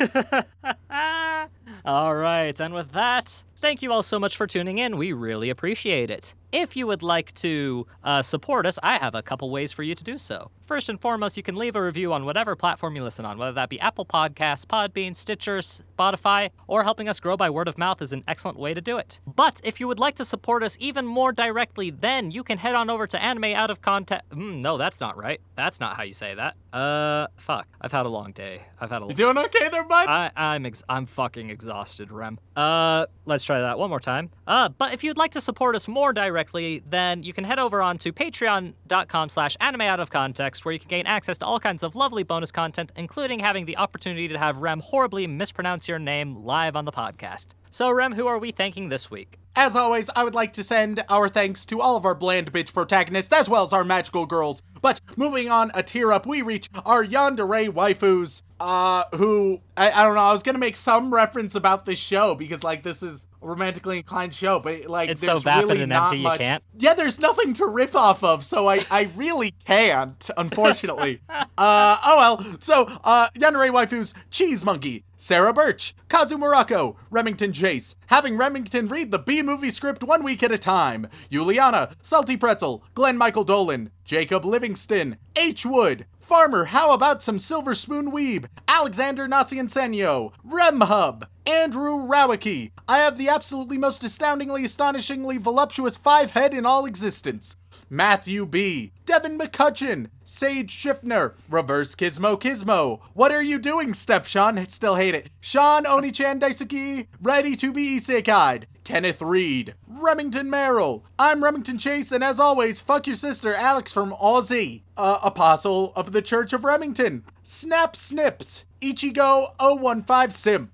All 1.85 2.15
right, 2.15 2.59
and 2.59 2.73
with 2.73 2.91
that, 2.91 3.43
thank 3.62 3.82
you 3.82 3.93
all 3.93 4.03
so 4.03 4.20
much 4.20 4.36
for 4.36 4.47
tuning 4.47 4.80
in. 4.80 4.97
We 4.97 5.14
really 5.14 5.49
appreciate 5.49 6.09
it. 6.09 6.34
If 6.51 6.75
you 6.75 6.85
would 6.87 7.01
like 7.01 7.33
to 7.35 7.87
uh, 8.03 8.21
support 8.21 8.65
us, 8.65 8.77
I 8.83 8.97
have 8.97 9.15
a 9.15 9.21
couple 9.21 9.49
ways 9.49 9.71
for 9.71 9.83
you 9.83 9.95
to 9.95 10.03
do 10.03 10.17
so. 10.17 10.51
First 10.65 10.89
and 10.89 10.99
foremost, 10.99 11.37
you 11.37 11.43
can 11.43 11.55
leave 11.55 11.75
a 11.77 11.81
review 11.81 12.11
on 12.11 12.25
whatever 12.25 12.55
platform 12.57 12.95
you 12.95 13.03
listen 13.03 13.25
on, 13.25 13.37
whether 13.37 13.53
that 13.53 13.69
be 13.69 13.79
Apple 13.79 14.05
Podcasts, 14.05 14.65
Podbean, 14.65 15.15
Stitcher, 15.15 15.59
Spotify, 15.59 16.49
or 16.67 16.83
helping 16.83 17.07
us 17.07 17.19
grow 17.19 17.37
by 17.37 17.49
word 17.49 17.67
of 17.69 17.77
mouth 17.77 18.01
is 18.01 18.11
an 18.13 18.23
excellent 18.27 18.57
way 18.59 18.73
to 18.73 18.81
do 18.81 18.97
it. 18.97 19.21
But 19.25 19.61
if 19.63 19.79
you 19.79 19.87
would 19.87 19.99
like 19.99 20.15
to 20.15 20.25
support 20.25 20.61
us 20.63 20.77
even 20.79 21.05
more 21.05 21.31
directly, 21.31 21.89
then 21.89 22.31
you 22.31 22.43
can 22.43 22.57
head 22.57 22.75
on 22.75 22.89
over 22.89 23.07
to 23.07 23.21
Anime 23.21 23.45
Out 23.55 23.69
of 23.69 23.81
Context. 23.81 24.29
Mm, 24.31 24.61
no, 24.61 24.77
that's 24.77 24.99
not 24.99 25.17
right. 25.17 25.39
That's 25.55 25.79
not 25.79 25.95
how 25.95 26.03
you 26.03 26.13
say 26.13 26.35
that. 26.35 26.55
Uh, 26.73 27.27
fuck. 27.35 27.67
I've 27.81 27.91
had 27.91 28.05
a 28.05 28.09
long 28.09 28.31
day. 28.31 28.63
I've 28.79 28.89
had 28.89 29.01
a 29.03 29.07
you 29.07 29.13
doing 29.13 29.37
okay 29.37 29.69
there, 29.69 29.83
bud? 29.83 30.07
I, 30.07 30.31
I'm 30.35 30.65
ex- 30.65 30.83
I'm 30.87 31.05
fucking 31.05 31.49
exhausted, 31.49 32.11
Rem. 32.11 32.39
Uh, 32.55 33.07
let's 33.25 33.43
try 33.43 33.59
that 33.59 33.77
one 33.77 33.89
more 33.89 33.99
time. 33.99 34.29
Uh, 34.47 34.69
but 34.69 34.93
if 34.93 35.03
you'd 35.03 35.17
like 35.17 35.31
to 35.31 35.41
support 35.41 35.75
us 35.75 35.87
more 35.89 36.13
directly, 36.13 36.40
then 36.49 37.23
you 37.23 37.33
can 37.33 37.43
head 37.43 37.59
over 37.59 37.81
on 37.81 37.97
to 37.99 38.11
patreon.com 38.11 39.29
slash 39.29 39.55
anime 39.59 39.81
out 39.81 39.99
of 39.99 40.09
context, 40.09 40.65
where 40.65 40.73
you 40.73 40.79
can 40.79 40.89
gain 40.89 41.05
access 41.05 41.37
to 41.39 41.45
all 41.45 41.59
kinds 41.59 41.83
of 41.83 41.95
lovely 41.95 42.23
bonus 42.23 42.51
content, 42.51 42.91
including 42.95 43.39
having 43.39 43.65
the 43.65 43.77
opportunity 43.77 44.27
to 44.27 44.37
have 44.37 44.57
Rem 44.57 44.79
horribly 44.79 45.27
mispronounce 45.27 45.87
your 45.87 45.99
name 45.99 46.35
live 46.35 46.75
on 46.75 46.85
the 46.85 46.91
podcast. 46.91 47.47
So, 47.69 47.89
Rem, 47.89 48.13
who 48.13 48.27
are 48.27 48.37
we 48.37 48.51
thanking 48.51 48.89
this 48.89 49.09
week? 49.09 49.37
As 49.55 49.75
always, 49.75 50.09
I 50.15 50.23
would 50.23 50.35
like 50.35 50.53
to 50.53 50.63
send 50.63 51.03
our 51.09 51.27
thanks 51.27 51.65
to 51.67 51.81
all 51.81 51.95
of 51.95 52.05
our 52.05 52.15
bland 52.15 52.53
bitch 52.53 52.73
protagonists 52.73 53.33
as 53.33 53.49
well 53.49 53.63
as 53.63 53.73
our 53.73 53.83
magical 53.83 54.25
girls. 54.25 54.61
But 54.81 55.01
moving 55.17 55.49
on 55.49 55.71
a 55.73 55.83
tier 55.83 56.11
up, 56.11 56.25
we 56.25 56.41
reach 56.41 56.69
our 56.85 57.05
yandere 57.05 57.69
waifus, 57.69 58.41
uh, 58.59 59.03
who, 59.15 59.61
I, 59.75 59.91
I 59.91 60.03
don't 60.03 60.15
know, 60.15 60.21
I 60.21 60.31
was 60.31 60.43
gonna 60.43 60.57
make 60.57 60.75
some 60.75 61.13
reference 61.13 61.55
about 61.55 61.85
this 61.85 61.99
show 61.99 62.33
because, 62.35 62.63
like, 62.63 62.83
this 62.83 63.03
is 63.03 63.27
romantically 63.41 63.97
inclined 63.97 64.33
show, 64.35 64.59
but, 64.59 64.85
like, 64.85 65.09
It's 65.09 65.21
there's 65.21 65.33
so 65.33 65.39
vapid 65.39 65.69
really 65.69 65.81
and 65.83 65.91
empty 65.93 66.17
you 66.17 66.23
much- 66.23 66.39
can't? 66.39 66.63
Yeah, 66.77 66.93
there's 66.93 67.19
nothing 67.19 67.53
to 67.55 67.65
riff 67.65 67.95
off 67.95 68.23
of, 68.23 68.43
so 68.45 68.69
I, 68.69 68.85
I 68.89 69.09
really 69.15 69.53
can't, 69.65 70.29
unfortunately. 70.37 71.21
uh, 71.29 71.45
oh 71.57 72.17
well. 72.17 72.57
So, 72.59 72.83
uh, 73.03 73.27
waifus, 73.35 74.13
Cheese 74.29 74.63
Monkey, 74.63 75.03
Sarah 75.15 75.53
Birch, 75.53 75.95
Kazu 76.09 76.37
Morocco, 76.37 76.97
Remington 77.09 77.53
Chase, 77.53 77.95
having 78.07 78.37
Remington 78.37 78.87
read 78.87 79.11
the 79.11 79.19
B 79.19 79.41
movie 79.41 79.69
script 79.69 80.03
one 80.03 80.23
week 80.23 80.43
at 80.43 80.51
a 80.51 80.57
time, 80.57 81.07
Juliana, 81.31 81.95
Salty 82.01 82.37
Pretzel, 82.37 82.83
Glenn 82.93 83.17
Michael 83.17 83.43
Dolan, 83.43 83.91
Jacob 84.05 84.45
Livingston, 84.45 85.17
H. 85.35 85.65
Wood, 85.65 86.05
Farmer, 86.19 86.65
how 86.65 86.91
about 86.93 87.21
some 87.21 87.39
Silver 87.39 87.75
Spoon 87.75 88.11
Weeb, 88.11 88.45
Alexander 88.67 89.27
Naciensenyo, 89.27 90.31
Remhub, 90.47 91.23
Andrew 91.45 91.95
Rowicki. 91.95 92.71
I 92.87 92.99
have 92.99 93.17
the 93.17 93.29
absolutely 93.29 93.77
most 93.77 94.03
astoundingly, 94.03 94.63
astonishingly 94.63 95.37
voluptuous 95.37 95.97
five 95.97 96.31
head 96.31 96.53
in 96.53 96.65
all 96.65 96.85
existence. 96.85 97.55
Matthew 97.89 98.45
B. 98.45 98.93
Devin 99.05 99.37
McCutcheon, 99.37 100.07
Sage 100.23 100.71
Schiffner, 100.71 101.33
Reverse 101.49 101.95
Gizmo 101.95 102.39
Gizmo. 102.39 102.99
What 103.13 103.31
are 103.31 103.41
you 103.41 103.59
doing, 103.59 103.93
Step 103.93 104.25
Sean? 104.25 104.65
Still 104.67 104.95
hate 104.95 105.15
it. 105.15 105.29
Sean 105.41 105.83
Onichan 105.85 106.39
Daisuke, 106.39 107.07
ready 107.21 107.55
to 107.57 107.73
be 107.73 107.99
isekai'd. 107.99 108.67
Kenneth 108.83 109.21
Reed, 109.21 109.75
Remington 109.87 110.49
Merrill. 110.49 111.05
I'm 111.19 111.43
Remington 111.43 111.77
Chase, 111.77 112.11
and 112.11 112.23
as 112.23 112.39
always, 112.39 112.81
fuck 112.81 113.07
your 113.07 113.15
sister 113.15 113.53
Alex 113.53 113.91
from 113.93 114.13
Aussie, 114.13 114.81
uh, 114.97 115.19
Apostle 115.21 115.93
of 115.95 116.13
the 116.13 116.21
Church 116.21 116.53
of 116.53 116.63
Remington. 116.63 117.23
Snap 117.43 117.95
Snips, 117.95 118.63
Ichigo 118.81 119.53
015 119.59 120.31
Simp. 120.31 120.71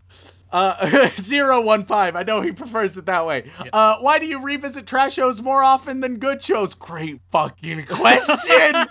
Uh, 0.52 1.08
015. 1.10 2.16
I 2.16 2.24
know 2.24 2.42
he 2.42 2.52
prefers 2.52 2.98
it 2.98 3.06
that 3.06 3.26
way. 3.26 3.50
Uh, 3.74 3.98
why 4.00 4.20
do 4.20 4.26
you 4.26 4.42
revisit 4.42 4.88
trash 4.88 5.14
shows 5.14 5.42
more 5.42 5.62
often 5.64 6.00
than 6.00 6.18
good 6.18 6.42
shows? 6.44 6.74
Great 6.74 7.22
fucking 7.32 7.86
question. 7.90 8.74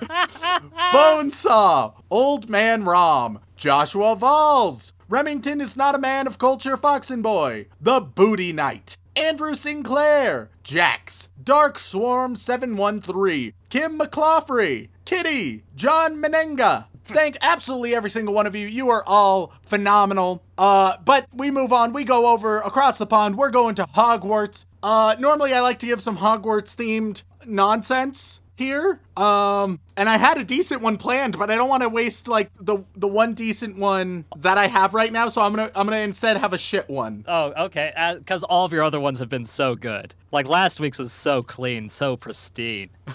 Bonesaw, 0.93 1.95
Old 2.11 2.49
Man 2.51 2.85
Rom, 2.85 3.41
Joshua 3.57 4.17
Valls. 4.17 4.93
Remington 5.09 5.61
is 5.61 5.77
not 5.77 5.95
a 5.95 5.99
man 5.99 6.27
of 6.27 6.39
culture, 6.39 6.77
Foxen 6.77 7.23
Boy. 7.23 7.67
The 7.81 8.01
Booty 8.01 8.53
Knight. 8.53 8.97
Andrew 9.15 9.55
Sinclair, 9.55 10.51
Jax, 10.63 11.31
Dark 11.43 11.79
Swarm 11.79 12.37
713, 12.37 13.55
Kim 13.71 13.97
McClaughley, 13.97 14.91
Kitty, 15.07 15.63
John 15.75 16.17
Menenga. 16.17 16.85
Thank 17.07 17.37
absolutely 17.41 17.95
every 17.95 18.11
single 18.11 18.35
one 18.35 18.47
of 18.47 18.55
you. 18.55 18.67
You 18.67 18.91
are 18.91 19.05
all 19.07 19.53
phenomenal. 19.67 20.43
Uh, 20.59 20.97
but 21.05 21.27
we 21.33 21.51
move 21.51 21.73
on. 21.73 21.93
We 21.93 22.05
go 22.05 22.33
over 22.33 22.59
across 22.59 22.99
the 22.99 23.07
pond. 23.07 23.37
We're 23.37 23.51
going 23.51 23.77
to 23.77 23.85
Hogwarts. 23.85 24.65
Uh, 24.83 25.15
normally 25.19 25.53
I 25.53 25.61
like 25.61 25.79
to 25.81 25.87
give 25.87 26.03
some 26.03 26.19
Hogwarts 26.19 26.75
themed 26.75 27.23
nonsense. 27.47 28.41
Here. 28.57 29.01
Um, 29.17 29.79
and 29.97 30.09
I 30.09 30.17
had 30.19 30.39
a 30.39 30.45
decent 30.45 30.83
one 30.83 30.97
planned, 30.97 31.39
but 31.39 31.51
I 31.51 31.55
don't 31.55 31.69
want 31.69 31.83
to 31.83 31.89
waste 31.89 32.29
like 32.29 32.51
the 32.61 32.79
the 32.95 33.09
one 33.09 33.35
decent 33.35 33.79
one 33.79 34.25
that 34.37 34.59
I 34.59 34.67
have 34.67 34.93
right 34.95 35.13
now. 35.13 35.29
So 35.29 35.41
I'm 35.41 35.55
gonna 35.55 35.71
I'm 35.75 35.87
gonna 35.87 35.99
instead 36.03 36.37
have 36.39 36.53
a 36.53 36.59
shit 36.59 36.89
one. 36.89 37.25
Oh, 37.29 37.53
okay. 37.67 37.93
Because 38.19 38.43
all 38.43 38.65
of 38.65 38.73
your 38.73 38.83
other 38.83 39.01
ones 39.01 39.19
have 39.21 39.29
been 39.29 39.45
so 39.45 39.75
good. 39.75 40.15
Like 40.33 40.49
last 40.49 40.81
week's 40.81 40.99
was 40.99 41.13
so 41.13 41.43
clean, 41.43 41.89
so 41.89 42.17
pristine. 42.17 42.91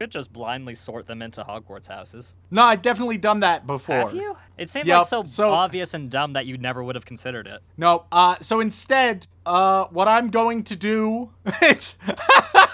Could 0.00 0.10
just 0.10 0.32
blindly 0.32 0.74
sort 0.74 1.06
them 1.06 1.22
into 1.22 1.44
Hogwarts 1.44 1.86
houses. 1.88 2.34
No, 2.50 2.62
I've 2.64 2.82
definitely 2.82 3.16
done 3.16 3.40
that 3.40 3.64
before. 3.66 4.00
Have 4.00 4.14
you? 4.14 4.36
It 4.58 4.68
seemed 4.68 4.86
Yep, 4.86 4.98
like 4.98 5.06
so, 5.06 5.22
so- 5.24 5.50
obvious 5.52 5.94
and 5.94 6.10
dumb 6.10 6.32
that 6.32 6.46
you 6.46 6.58
never 6.58 6.82
would 6.82 6.96
have 6.96 7.04
considered 7.06 7.46
it. 7.46 7.60
No. 7.76 8.04
Uh, 8.10 8.34
so 8.40 8.58
instead, 8.58 9.26
uh, 9.46 9.84
what 9.86 10.08
I'm 10.08 10.30
going 10.30 10.64
to 10.64 10.76
do, 10.76 11.30
it's. 11.62 11.94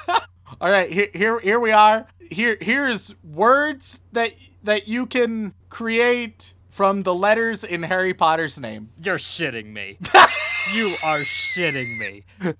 All 0.61 0.71
right, 0.71 0.93
here, 0.93 1.09
here, 1.15 1.41
here 1.41 1.59
we 1.59 1.73
are. 1.73 2.07
Here, 2.31 2.59
here's 2.61 3.15
words 3.25 4.01
that 4.13 4.33
that 4.63 4.87
you 4.87 5.07
can 5.07 5.55
create 5.71 6.53
from 6.69 7.01
the 7.01 7.15
letters 7.15 7.65
in 7.65 7.85
Harry 7.85 8.13
Potter's 8.13 8.61
name. 8.61 8.91
You're 9.03 9.17
shitting 9.17 9.73
me. 9.73 9.97
you 10.75 10.89
are 11.03 11.21
shitting 11.21 11.99
me. 11.99 12.25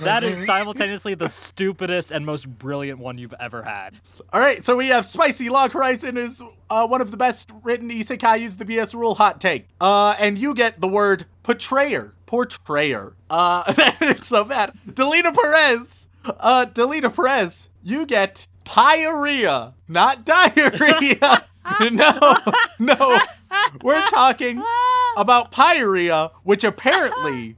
That 0.00 0.24
is 0.24 0.46
simultaneously 0.46 1.12
the 1.12 1.28
stupidest 1.28 2.10
and 2.10 2.24
most 2.24 2.48
brilliant 2.48 3.00
one 3.00 3.18
you've 3.18 3.34
ever 3.38 3.62
had. 3.64 4.00
All 4.32 4.40
right, 4.40 4.64
so 4.64 4.76
we 4.76 4.86
have 4.86 5.04
Spicy 5.04 5.50
Log 5.50 5.72
Horizon 5.72 6.16
is 6.16 6.42
uh, 6.70 6.86
one 6.86 7.02
of 7.02 7.10
the 7.10 7.18
best 7.18 7.50
written 7.62 7.90
isekai. 7.90 8.40
Use 8.40 8.56
the 8.56 8.64
BS 8.64 8.94
rule 8.94 9.16
hot 9.16 9.42
take. 9.42 9.68
Uh, 9.82 10.16
and 10.18 10.38
you 10.38 10.54
get 10.54 10.80
the 10.80 10.88
word 10.88 11.26
portrayer. 11.42 12.14
Portrayer. 12.24 13.14
Uh, 13.28 13.70
that 13.74 14.00
is 14.00 14.26
so 14.26 14.42
bad. 14.42 14.72
Delina 14.88 15.34
Perez. 15.34 16.08
Uh, 16.24 16.66
Delina 16.66 17.14
Perez. 17.14 17.68
You 17.82 18.06
get 18.06 18.46
pyorrhea, 18.64 19.74
not 19.88 20.24
diarrhea. 20.24 21.46
no, 21.90 22.36
no. 22.78 23.18
We're 23.82 24.04
talking 24.06 24.62
about 25.16 25.52
pyorrhea, 25.52 26.30
which 26.42 26.64
apparently 26.64 27.56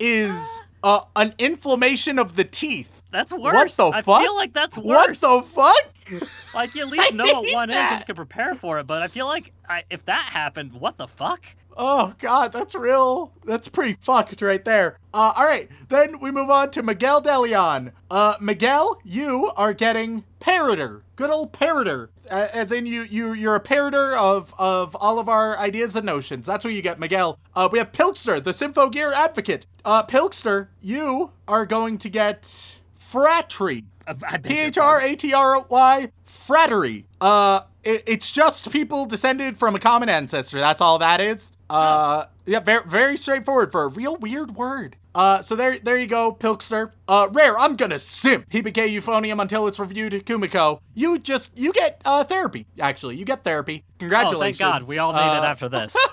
is 0.00 0.36
uh, 0.82 1.00
an 1.16 1.34
inflammation 1.38 2.18
of 2.18 2.36
the 2.36 2.44
teeth. 2.44 3.02
That's 3.10 3.32
worse. 3.32 3.78
What 3.78 3.92
the 3.92 3.98
I 3.98 4.02
fuck? 4.02 4.22
feel 4.22 4.34
like 4.34 4.52
that's 4.52 4.76
worse. 4.76 4.86
What 4.86 5.08
worse. 5.08 5.20
the 5.20 5.42
fuck? 5.54 6.24
Like 6.52 6.74
you 6.74 6.82
at 6.82 6.88
least 6.90 7.14
know 7.14 7.26
what 7.26 7.54
one 7.54 7.70
is 7.70 7.76
and 7.76 8.04
can 8.04 8.16
prepare 8.16 8.54
for 8.54 8.80
it. 8.80 8.86
But 8.86 9.02
I 9.02 9.08
feel 9.08 9.26
like 9.26 9.52
I, 9.68 9.84
if 9.88 10.04
that 10.06 10.30
happened, 10.32 10.72
what 10.72 10.98
the 10.98 11.06
fuck? 11.06 11.44
Oh 11.76 12.14
god, 12.18 12.52
that's 12.52 12.74
real. 12.74 13.32
That's 13.44 13.68
pretty 13.68 13.94
fucked 14.00 14.40
right 14.42 14.64
there. 14.64 14.98
Uh, 15.12 15.32
all 15.36 15.44
right, 15.44 15.68
then 15.88 16.20
we 16.20 16.30
move 16.30 16.50
on 16.50 16.70
to 16.72 16.82
Miguel 16.82 17.20
Delion. 17.22 17.92
Uh, 18.10 18.36
Miguel, 18.40 18.98
you 19.04 19.50
are 19.56 19.72
getting 19.72 20.24
parroter. 20.40 21.02
Good 21.16 21.30
old 21.30 21.52
parroter. 21.52 22.08
As 22.28 22.72
in 22.72 22.86
you, 22.86 23.02
you, 23.02 23.32
you're 23.32 23.56
a 23.56 23.60
parroter 23.60 24.16
of 24.16 24.54
of 24.58 24.94
all 24.96 25.18
of 25.18 25.28
our 25.28 25.58
ideas 25.58 25.94
and 25.96 26.06
notions. 26.06 26.46
That's 26.46 26.64
what 26.64 26.74
you 26.74 26.82
get, 26.82 26.98
Miguel. 26.98 27.38
Uh, 27.54 27.68
we 27.70 27.78
have 27.78 27.92
Pilkster, 27.92 28.42
the 28.42 28.52
Symphogear 28.52 29.12
advocate. 29.12 29.66
Uh, 29.84 30.04
Pilkster, 30.04 30.68
you 30.80 31.32
are 31.46 31.66
going 31.66 31.98
to 31.98 32.08
get 32.08 32.78
phratry. 32.98 33.84
P 34.06 34.08
H 34.08 34.08
R 34.08 34.10
A 34.10 34.16
T 34.16 34.22
R 34.22 34.24
Y 34.24 34.30
I 34.32 34.38
beg 34.38 34.42
P 34.42 34.54
your 34.54 34.64
H 34.66 34.78
R 34.78 35.00
A 35.00 35.16
T 35.16 35.32
R 35.32 35.66
Y 35.68 36.12
frattery. 36.28 37.04
Uh, 37.20 37.62
it, 37.82 38.02
it's 38.06 38.32
just 38.32 38.70
people 38.70 39.06
descended 39.06 39.56
from 39.56 39.74
a 39.74 39.80
common 39.80 40.08
ancestor. 40.08 40.58
That's 40.58 40.80
all 40.80 40.98
that 40.98 41.20
is. 41.20 41.52
Uh, 41.70 42.26
yeah, 42.46 42.60
very 42.60 42.82
very 42.86 43.16
straightforward 43.16 43.72
for 43.72 43.84
a 43.84 43.88
real 43.88 44.16
weird 44.16 44.54
word. 44.56 44.96
Uh, 45.14 45.40
so 45.42 45.54
there 45.54 45.78
there 45.78 45.96
you 45.96 46.06
go, 46.06 46.32
Pilkster. 46.34 46.90
Uh, 47.08 47.28
rare. 47.32 47.56
I'm 47.58 47.76
gonna 47.76 47.98
simp. 47.98 48.48
Hibike 48.50 48.74
euphonium 48.88 49.40
until 49.40 49.66
it's 49.66 49.78
reviewed. 49.78 50.12
At 50.14 50.24
Kumiko. 50.24 50.80
You 50.94 51.18
just 51.18 51.56
you 51.56 51.72
get 51.72 52.02
uh 52.04 52.24
therapy. 52.24 52.66
Actually, 52.80 53.16
you 53.16 53.24
get 53.24 53.44
therapy. 53.44 53.84
Congratulations. 53.98 54.60
Oh, 54.60 54.64
thank 54.64 54.80
God. 54.82 54.88
We 54.88 54.98
all 54.98 55.12
need 55.12 55.18
it 55.20 55.42
Uh, 55.42 55.46
after 55.46 55.68
this. 55.68 55.96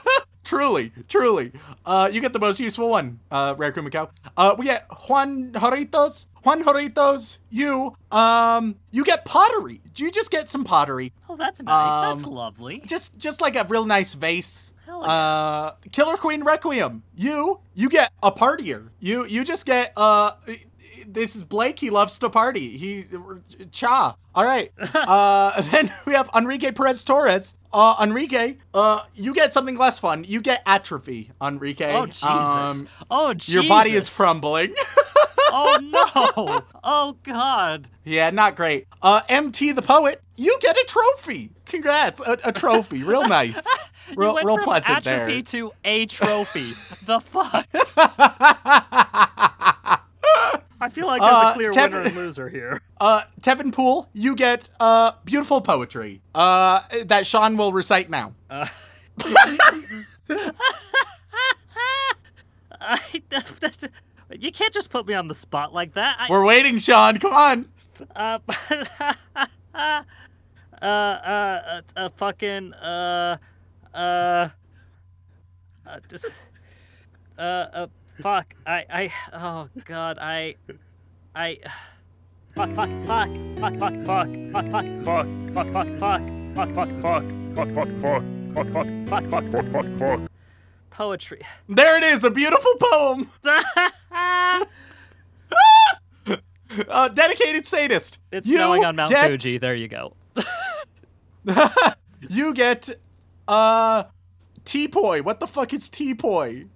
Truly, 0.44 0.92
truly. 1.08 1.54
Uh, 1.86 2.10
you 2.12 2.20
get 2.20 2.34
the 2.34 2.40
most 2.40 2.60
useful 2.60 2.90
one, 2.90 3.20
uh, 3.32 3.54
Rare 3.58 3.72
Kumiko. 3.72 4.10
Uh, 4.36 4.54
we 4.58 4.66
get 4.66 4.86
Juan 5.08 5.52
Joritos. 5.54 6.26
Juan 6.44 6.64
Joritos, 6.64 7.38
you, 7.50 7.96
um, 8.12 8.76
you 8.90 9.06
get 9.06 9.24
pottery. 9.24 9.80
Do 9.94 10.04
you 10.04 10.12
just 10.12 10.30
get 10.30 10.50
some 10.50 10.66
pottery. 10.66 11.14
Oh, 11.30 11.38
that's 11.38 11.62
nice. 11.64 12.18
that's 12.18 12.28
Um, 12.28 12.34
lovely. 12.34 12.82
Just, 12.86 13.18
just 13.18 13.40
like 13.40 13.56
a 13.56 13.64
real 13.70 13.86
nice 13.86 14.14
vase. 14.14 14.74
Hell 14.92 15.02
yeah. 15.04 15.10
Uh, 15.10 15.76
Killer 15.94 16.18
Queen 16.18 16.44
Requiem. 16.44 17.04
You, 17.16 17.62
you 17.74 17.90
get 17.90 18.12
a 18.22 18.30
partier. 18.30 18.90
You, 19.00 19.26
you 19.26 19.46
just 19.46 19.66
get, 19.66 19.94
uh, 19.96 20.32
this 21.08 21.36
is 21.38 21.46
Blake. 21.46 21.80
He 21.80 21.90
loves 21.90 22.18
to 22.18 22.30
party. 22.30 22.78
He, 22.78 23.06
cha. 23.72 24.18
All 24.36 24.44
right. 24.44 24.74
uh, 24.94 25.62
then 25.72 25.94
we 26.06 26.14
have 26.14 26.30
Enrique 26.36 26.72
Perez 26.72 27.06
Torres. 27.06 27.56
Uh, 27.72 27.96
Enrique, 28.02 28.58
uh, 28.74 29.00
you 29.16 29.34
get 29.34 29.54
something 29.54 29.78
less 29.78 29.98
fun. 29.98 30.26
You 30.26 30.42
get 30.42 30.62
atrophy, 30.66 31.32
Enrique. 31.42 31.94
oh 31.94 32.06
Jesus. 32.06 32.26
Um, 32.26 32.88
oh 33.10 33.34
Jesus. 33.34 33.54
your 33.54 33.64
body 33.70 33.92
is 33.92 34.14
crumbling. 34.14 34.74
oh 35.52 35.80
no. 35.82 36.66
Oh 36.84 37.16
God. 37.24 37.88
yeah, 38.04 38.30
not 38.30 38.58
great. 38.58 38.88
Uh, 39.02 39.22
MT 39.30 39.72
the 39.72 39.82
poet, 39.82 40.22
you 40.36 40.58
get 40.60 40.76
a 40.76 40.84
trophy. 40.86 41.52
Congrats, 41.66 42.20
a, 42.28 42.38
a 42.44 42.52
trophy. 42.52 43.04
Real 43.04 43.26
nice. 43.26 43.66
Real, 44.16 44.30
you 44.30 44.36
went 44.36 44.46
real 44.48 44.56
from 44.58 44.64
pleasant 44.66 44.98
atrophy 45.08 45.34
there. 45.34 45.42
to 45.42 45.72
a 45.86 46.06
trophy. 46.06 46.74
the 47.06 47.20
fuck. 47.20 47.68
I 50.84 50.90
feel 50.90 51.06
like 51.06 51.22
there's 51.22 51.34
Uh, 51.34 51.50
a 51.52 51.54
clear 51.54 51.72
Tev- 51.72 51.92
winner 51.92 52.02
and 52.02 52.16
loser 52.16 52.50
here. 52.50 52.80
Uh, 53.02 53.24
Tevin 53.42 53.74
Poole, 53.74 54.08
you 54.14 54.36
get 54.36 54.70
uh 54.80 55.14
beautiful 55.26 55.60
poetry. 55.60 56.22
Uh, 56.36 56.82
that 57.06 57.26
Sean 57.26 57.58
will 57.58 57.74
recite 57.74 58.12
now. 58.12 58.34
I, 62.80 63.22
that's- 63.30 63.84
you 64.40 64.52
can't 64.52 64.74
just 64.74 64.90
put 64.90 65.06
me 65.08 65.14
on 65.14 65.28
the 65.28 65.34
spot 65.34 65.74
like 65.74 65.94
that. 65.96 66.16
I, 66.20 66.28
We're 66.30 66.46
waiting, 66.46 66.78
Sean. 66.80 67.18
Come 67.18 67.34
on. 67.34 67.68
uh, 68.16 68.40
uh, 68.50 69.14
uh, 69.76 70.04
uh, 70.86 71.82
uh, 71.98 72.10
fucking, 72.16 72.74
uh, 72.76 73.38
uh, 73.94 74.50
uh, 75.88 76.00
just, 76.10 76.32
uh, 77.38 77.42
uh, 77.42 77.88
fuck, 78.22 78.56
I, 78.66 78.86
I, 78.90 79.14
oh 79.34 79.70
god, 79.86 80.18
I, 80.20 80.56
I, 81.36 81.60
fuck, 82.56 82.72
fuck, 82.74 82.90
fuck, 83.06 83.30
fuck, 83.60 83.78
fuck, 83.78 83.96
fuck, 84.06 84.34
fuck, 84.52 84.66
fuck, 84.74 84.88
fuck, 85.04 85.28
fuck, 85.54 85.68
fuck, 85.74 85.88
fuck, 86.00 86.22
fuck, 86.56 86.72
fuck, 86.74 87.02
fuck, 87.02 87.32
Fuck, 87.54 87.70
fuck, 87.72 87.90
fuck. 88.02 88.24
Fuck, 88.54 88.68
fuck, 88.68 88.88
fuck, 89.08 89.26
fuck, 89.30 89.46
fuck, 89.52 89.66
fuck, 89.72 89.98
fuck. 89.98 90.32
poetry. 90.90 91.42
There 91.70 91.98
it 91.98 92.04
is, 92.04 92.24
a 92.26 92.30
beautiful 92.30 92.74
poem. 92.80 93.30
Uh, 96.88 97.10
dedicated 97.10 97.66
sadist. 97.66 98.20
It's 98.32 98.48
You 98.48 98.56
snowing 98.56 98.86
on 98.86 98.96
Mount 98.96 99.12
get- 99.12 99.28
Fuji. 99.30 99.58
There 99.58 99.76
you 99.76 99.88
go. 99.90 100.16
You 102.30 102.54
get 102.54 102.90
uh 103.52 104.04
teapoy. 104.66 105.22
What 105.22 105.40
the 105.40 105.48
fuck 105.48 105.74
is 105.74 105.90
teapoy? 105.90 106.68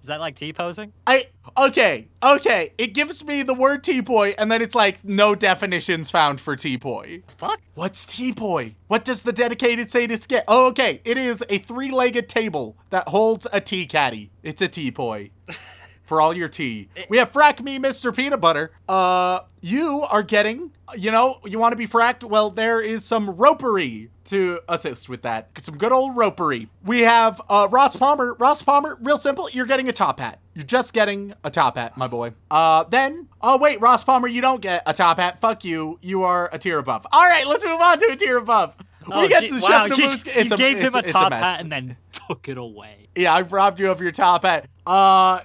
Is 0.00 0.06
that 0.06 0.18
like 0.18 0.34
T 0.34 0.52
posing? 0.54 0.94
I 1.06 1.26
okay, 1.58 2.08
okay. 2.22 2.72
It 2.78 2.94
gives 2.94 3.22
me 3.22 3.42
the 3.42 3.52
word 3.52 3.84
teapoy, 3.84 4.34
and 4.38 4.50
then 4.50 4.62
it's 4.62 4.74
like 4.74 5.04
no 5.04 5.34
definitions 5.34 6.10
found 6.10 6.40
for 6.40 6.56
teapoy. 6.56 7.22
Fuck. 7.28 7.60
What's 7.74 8.06
teapoy? 8.06 8.76
What 8.86 9.04
does 9.04 9.22
the 9.22 9.32
dedicated 9.32 9.90
sadist 9.90 10.28
get? 10.28 10.44
Oh, 10.48 10.68
okay. 10.68 11.02
It 11.04 11.18
is 11.18 11.44
a 11.50 11.58
three-legged 11.58 12.30
table 12.30 12.78
that 12.88 13.08
holds 13.08 13.46
a 13.52 13.60
tea 13.60 13.84
caddy. 13.84 14.30
It's 14.42 14.62
a 14.62 14.68
teapoy. 14.68 15.32
For 16.10 16.20
all 16.20 16.36
your 16.36 16.48
tea. 16.48 16.88
We 17.08 17.18
have 17.18 17.30
Frack 17.30 17.62
Me, 17.62 17.78
Mr. 17.78 18.12
Peanut 18.12 18.40
Butter. 18.40 18.72
Uh, 18.88 19.42
you 19.60 20.00
are 20.10 20.24
getting, 20.24 20.72
you 20.98 21.12
know, 21.12 21.38
you 21.44 21.56
want 21.60 21.70
to 21.70 21.76
be 21.76 21.86
fracked? 21.86 22.24
Well, 22.24 22.50
there 22.50 22.80
is 22.80 23.04
some 23.04 23.30
ropery 23.30 24.08
to 24.24 24.58
assist 24.68 25.08
with 25.08 25.22
that. 25.22 25.50
Some 25.62 25.78
good 25.78 25.92
old 25.92 26.16
ropery. 26.16 26.66
We 26.84 27.02
have 27.02 27.40
uh, 27.48 27.68
Ross 27.70 27.94
Palmer. 27.94 28.34
Ross 28.40 28.60
Palmer, 28.60 28.98
real 29.00 29.18
simple. 29.18 29.48
You're 29.52 29.66
getting 29.66 29.88
a 29.88 29.92
top 29.92 30.18
hat. 30.18 30.40
You're 30.52 30.64
just 30.64 30.92
getting 30.92 31.32
a 31.44 31.50
top 31.50 31.76
hat, 31.76 31.96
my 31.96 32.08
boy. 32.08 32.32
Uh, 32.50 32.82
then, 32.90 33.28
oh 33.40 33.58
wait, 33.58 33.80
Ross 33.80 34.02
Palmer, 34.02 34.26
you 34.26 34.40
don't 34.40 34.60
get 34.60 34.82
a 34.86 34.92
top 34.92 35.20
hat. 35.20 35.40
Fuck 35.40 35.64
you. 35.64 36.00
You 36.02 36.24
are 36.24 36.50
a 36.52 36.58
tier 36.58 36.78
above. 36.78 37.06
All 37.12 37.22
right, 37.22 37.46
let's 37.46 37.62
move 37.62 37.80
on 37.80 38.00
to 38.00 38.06
a 38.06 38.16
tier 38.16 38.38
above. 38.38 38.74
Oh, 39.12 39.22
we 39.22 39.28
get 39.28 39.42
gee- 39.42 39.48
to 39.50 39.54
the 39.54 39.60
wow, 39.60 39.86
Chef 39.88 39.96
you, 39.96 40.42
you 40.44 40.54
a, 40.54 40.56
gave 40.56 40.78
him 40.78 40.94
a 40.94 41.02
top 41.02 41.30
mess. 41.30 41.42
hat 41.42 41.60
and 41.60 41.70
then 41.70 41.96
took 42.12 42.48
it 42.48 42.58
away. 42.58 43.08
Yeah, 43.16 43.34
I've 43.34 43.52
robbed 43.52 43.80
you 43.80 43.90
of 43.90 44.00
your 44.00 44.12
top 44.12 44.44
hat. 44.44 44.68
Uh, 44.90 45.38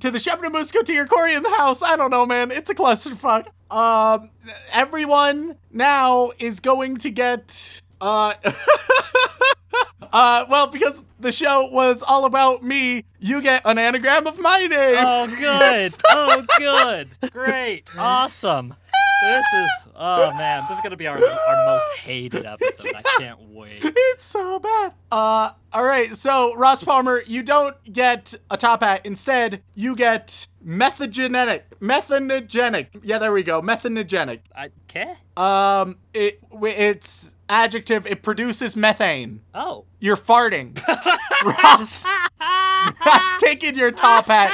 to 0.00 0.10
the 0.10 0.18
Namusco, 0.18 0.84
to 0.84 0.92
your 0.92 1.06
Corey 1.06 1.32
in 1.32 1.42
the 1.42 1.54
house. 1.54 1.80
I 1.80 1.96
don't 1.96 2.10
know, 2.10 2.26
man. 2.26 2.50
It's 2.50 2.68
a 2.68 2.74
clusterfuck. 2.74 3.46
Um, 3.70 4.28
everyone 4.70 5.56
now 5.70 6.32
is 6.38 6.60
going 6.60 6.98
to 6.98 7.10
get, 7.10 7.80
uh, 8.02 8.34
uh, 10.12 10.44
well, 10.50 10.66
because 10.66 11.04
the 11.20 11.32
show 11.32 11.70
was 11.72 12.02
all 12.02 12.26
about 12.26 12.62
me, 12.62 13.06
you 13.18 13.40
get 13.40 13.62
an 13.64 13.78
anagram 13.78 14.26
of 14.26 14.38
my 14.38 14.66
name. 14.66 14.96
Oh, 14.98 15.26
good. 15.26 15.94
oh, 16.10 16.44
good. 16.58 17.32
Great. 17.32 17.88
Awesome. 17.96 18.74
This 19.22 19.46
is 19.54 19.70
oh 19.94 20.32
man, 20.34 20.64
this 20.68 20.78
is 20.78 20.82
gonna 20.82 20.96
be 20.96 21.06
our 21.06 21.16
our 21.16 21.66
most 21.66 21.86
hated 21.98 22.44
episode. 22.44 22.92
I 22.94 23.02
can't 23.18 23.40
wait. 23.50 23.84
It's 24.12 24.24
so 24.24 24.58
bad. 24.58 24.92
Uh, 25.10 25.52
all 25.72 25.84
right. 25.84 26.14
So 26.14 26.54
Ross 26.54 26.82
Palmer, 26.82 27.22
you 27.26 27.42
don't 27.42 27.76
get 27.90 28.34
a 28.50 28.56
top 28.56 28.82
hat. 28.82 29.06
Instead, 29.06 29.62
you 29.74 29.96
get 29.96 30.46
methogenic. 30.64 31.62
Methanogenic. 31.80 32.88
Yeah, 33.02 33.18
there 33.18 33.32
we 33.32 33.42
go. 33.42 33.62
Methanogenic. 33.62 34.40
I 34.54 34.70
okay. 34.90 35.14
Um, 35.36 35.96
it 36.12 36.40
it's 36.62 37.32
adjective. 37.48 38.06
It 38.06 38.22
produces 38.22 38.76
methane. 38.76 39.40
Oh. 39.54 39.86
You're 40.00 40.16
farting. 40.16 40.78
Ross, 41.44 42.04
I've 42.40 43.38
taken 43.38 43.76
your 43.76 43.92
top 43.92 44.26
hat 44.26 44.52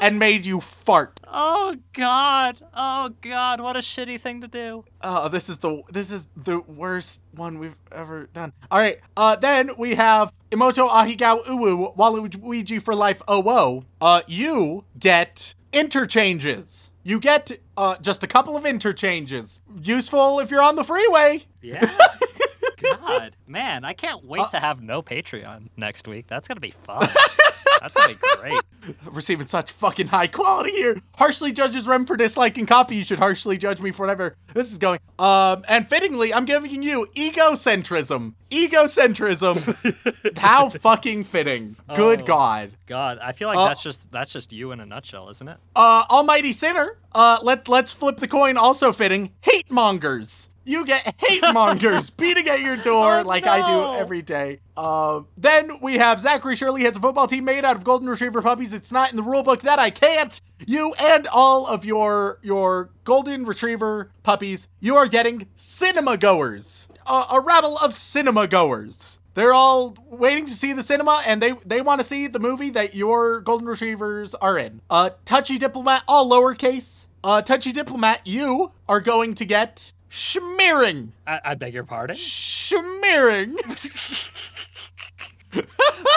and 0.00 0.18
made 0.18 0.46
you 0.46 0.60
fart. 0.60 1.19
Oh 1.32 1.76
god. 1.92 2.60
Oh 2.74 3.10
god. 3.20 3.60
What 3.60 3.76
a 3.76 3.80
shitty 3.80 4.20
thing 4.20 4.40
to 4.40 4.48
do. 4.48 4.84
Oh, 5.00 5.28
this 5.28 5.48
is 5.48 5.58
the 5.58 5.82
this 5.90 6.10
is 6.10 6.26
the 6.36 6.60
worst 6.60 7.22
one 7.32 7.58
we've 7.58 7.76
ever 7.92 8.28
done. 8.32 8.52
All 8.70 8.80
right. 8.80 8.98
Uh, 9.16 9.36
then 9.36 9.70
we 9.78 9.94
have 9.94 10.32
Emoto 10.50 10.88
Ahigao 10.88 11.44
Uwu 11.44 11.96
Waluigi 11.96 12.82
for 12.82 12.94
life. 12.94 13.22
Oh 13.28 13.40
whoa. 13.40 13.84
Uh, 14.00 14.22
you 14.26 14.84
get 14.98 15.54
interchanges. 15.72 16.90
You 17.02 17.20
get 17.20 17.52
uh 17.76 17.96
just 18.00 18.24
a 18.24 18.26
couple 18.26 18.56
of 18.56 18.66
interchanges. 18.66 19.60
Useful 19.82 20.40
if 20.40 20.50
you're 20.50 20.62
on 20.62 20.76
the 20.76 20.84
freeway. 20.84 21.46
Yeah. 21.62 21.90
God, 22.82 23.36
man, 23.46 23.84
I 23.84 23.92
can't 23.92 24.24
wait 24.24 24.50
to 24.50 24.58
have 24.58 24.82
no 24.82 25.02
Patreon 25.02 25.68
next 25.76 26.08
week. 26.08 26.26
That's 26.26 26.48
gonna 26.48 26.60
be 26.60 26.70
fun. 26.70 27.08
That's 27.80 27.94
gonna 27.94 28.14
great. 28.40 28.60
Receiving 29.04 29.46
such 29.46 29.72
fucking 29.72 30.06
high 30.08 30.26
quality 30.26 30.72
here. 30.72 31.00
Harshly 31.18 31.52
judges 31.52 31.86
Rem 31.86 32.06
for 32.06 32.16
disliking 32.16 32.66
coffee. 32.66 32.96
You 32.96 33.04
should 33.04 33.18
harshly 33.18 33.58
judge 33.58 33.80
me 33.80 33.90
for 33.90 34.02
whatever 34.06 34.36
this 34.54 34.72
is 34.72 34.78
going. 34.78 35.00
Um, 35.18 35.64
and 35.68 35.88
fittingly, 35.88 36.32
I'm 36.32 36.44
giving 36.46 36.82
you 36.82 37.06
egocentrism. 37.14 38.34
Egocentrism. 38.50 40.38
How 40.38 40.68
fucking 40.70 41.24
fitting. 41.24 41.76
Good 41.94 42.22
Oh. 42.22 42.24
God. 42.26 42.72
God, 42.86 43.18
I 43.22 43.32
feel 43.32 43.48
like 43.48 43.58
Uh, 43.58 43.68
that's 43.68 43.82
just 43.82 44.10
that's 44.10 44.32
just 44.32 44.52
you 44.52 44.72
in 44.72 44.80
a 44.80 44.86
nutshell, 44.86 45.28
isn't 45.30 45.48
it? 45.48 45.58
Uh, 45.76 46.04
Almighty 46.10 46.52
Sinner. 46.52 46.96
Uh, 47.14 47.38
let 47.42 47.68
let's 47.68 47.92
flip 47.92 48.16
the 48.18 48.28
coin. 48.28 48.56
Also 48.56 48.92
fitting. 48.92 49.32
Hate 49.42 49.70
mongers. 49.70 50.49
You 50.64 50.84
get 50.84 51.14
hate 51.18 51.42
mongers 51.52 52.10
beating 52.16 52.48
at 52.48 52.60
your 52.60 52.76
door 52.76 53.20
Oh, 53.20 53.22
like 53.22 53.46
I 53.46 53.66
do 53.66 53.94
every 53.98 54.22
day. 54.22 54.60
Um, 54.76 55.26
then 55.36 55.72
we 55.82 55.98
have 55.98 56.20
Zachary 56.20 56.56
Shirley 56.56 56.82
has 56.84 56.96
a 56.96 57.00
football 57.00 57.26
team 57.26 57.44
made 57.44 57.64
out 57.64 57.76
of 57.76 57.84
golden 57.84 58.08
retriever 58.08 58.42
puppies. 58.42 58.72
It's 58.72 58.92
not 58.92 59.10
in 59.10 59.16
the 59.16 59.22
rule 59.22 59.42
book 59.42 59.62
that 59.62 59.78
I 59.78 59.90
can't. 59.90 60.40
You 60.66 60.92
and 60.98 61.26
all 61.32 61.66
of 61.66 61.84
your 61.84 62.38
your 62.42 62.90
golden 63.04 63.44
retriever 63.44 64.10
puppies, 64.22 64.68
you 64.80 64.96
are 64.96 65.06
getting 65.06 65.48
cinema 65.56 66.16
goers. 66.16 66.88
Uh, 67.06 67.24
a 67.32 67.40
rabble 67.40 67.76
of 67.78 67.94
cinema 67.94 68.46
goers. 68.46 69.18
They're 69.34 69.54
all 69.54 69.96
waiting 70.10 70.44
to 70.46 70.52
see 70.54 70.72
the 70.72 70.82
cinema 70.82 71.22
and 71.26 71.40
they 71.40 71.52
they 71.64 71.80
want 71.80 72.00
to 72.00 72.04
see 72.04 72.26
the 72.26 72.40
movie 72.40 72.70
that 72.70 72.94
your 72.94 73.40
golden 73.40 73.66
retrievers 73.66 74.34
are 74.34 74.58
in. 74.58 74.82
Uh 74.90 75.10
touchy 75.24 75.56
diplomat 75.56 76.02
all 76.06 76.28
lowercase. 76.28 77.06
Uh 77.24 77.40
touchy 77.40 77.72
diplomat 77.72 78.26
you 78.26 78.72
are 78.88 79.00
going 79.00 79.34
to 79.36 79.44
get 79.44 79.92
schmearing. 80.10 81.10
I, 81.26 81.40
I 81.44 81.54
beg 81.54 81.74
your 81.74 81.84
pardon. 81.84 82.16
Schmearing. 82.16 83.56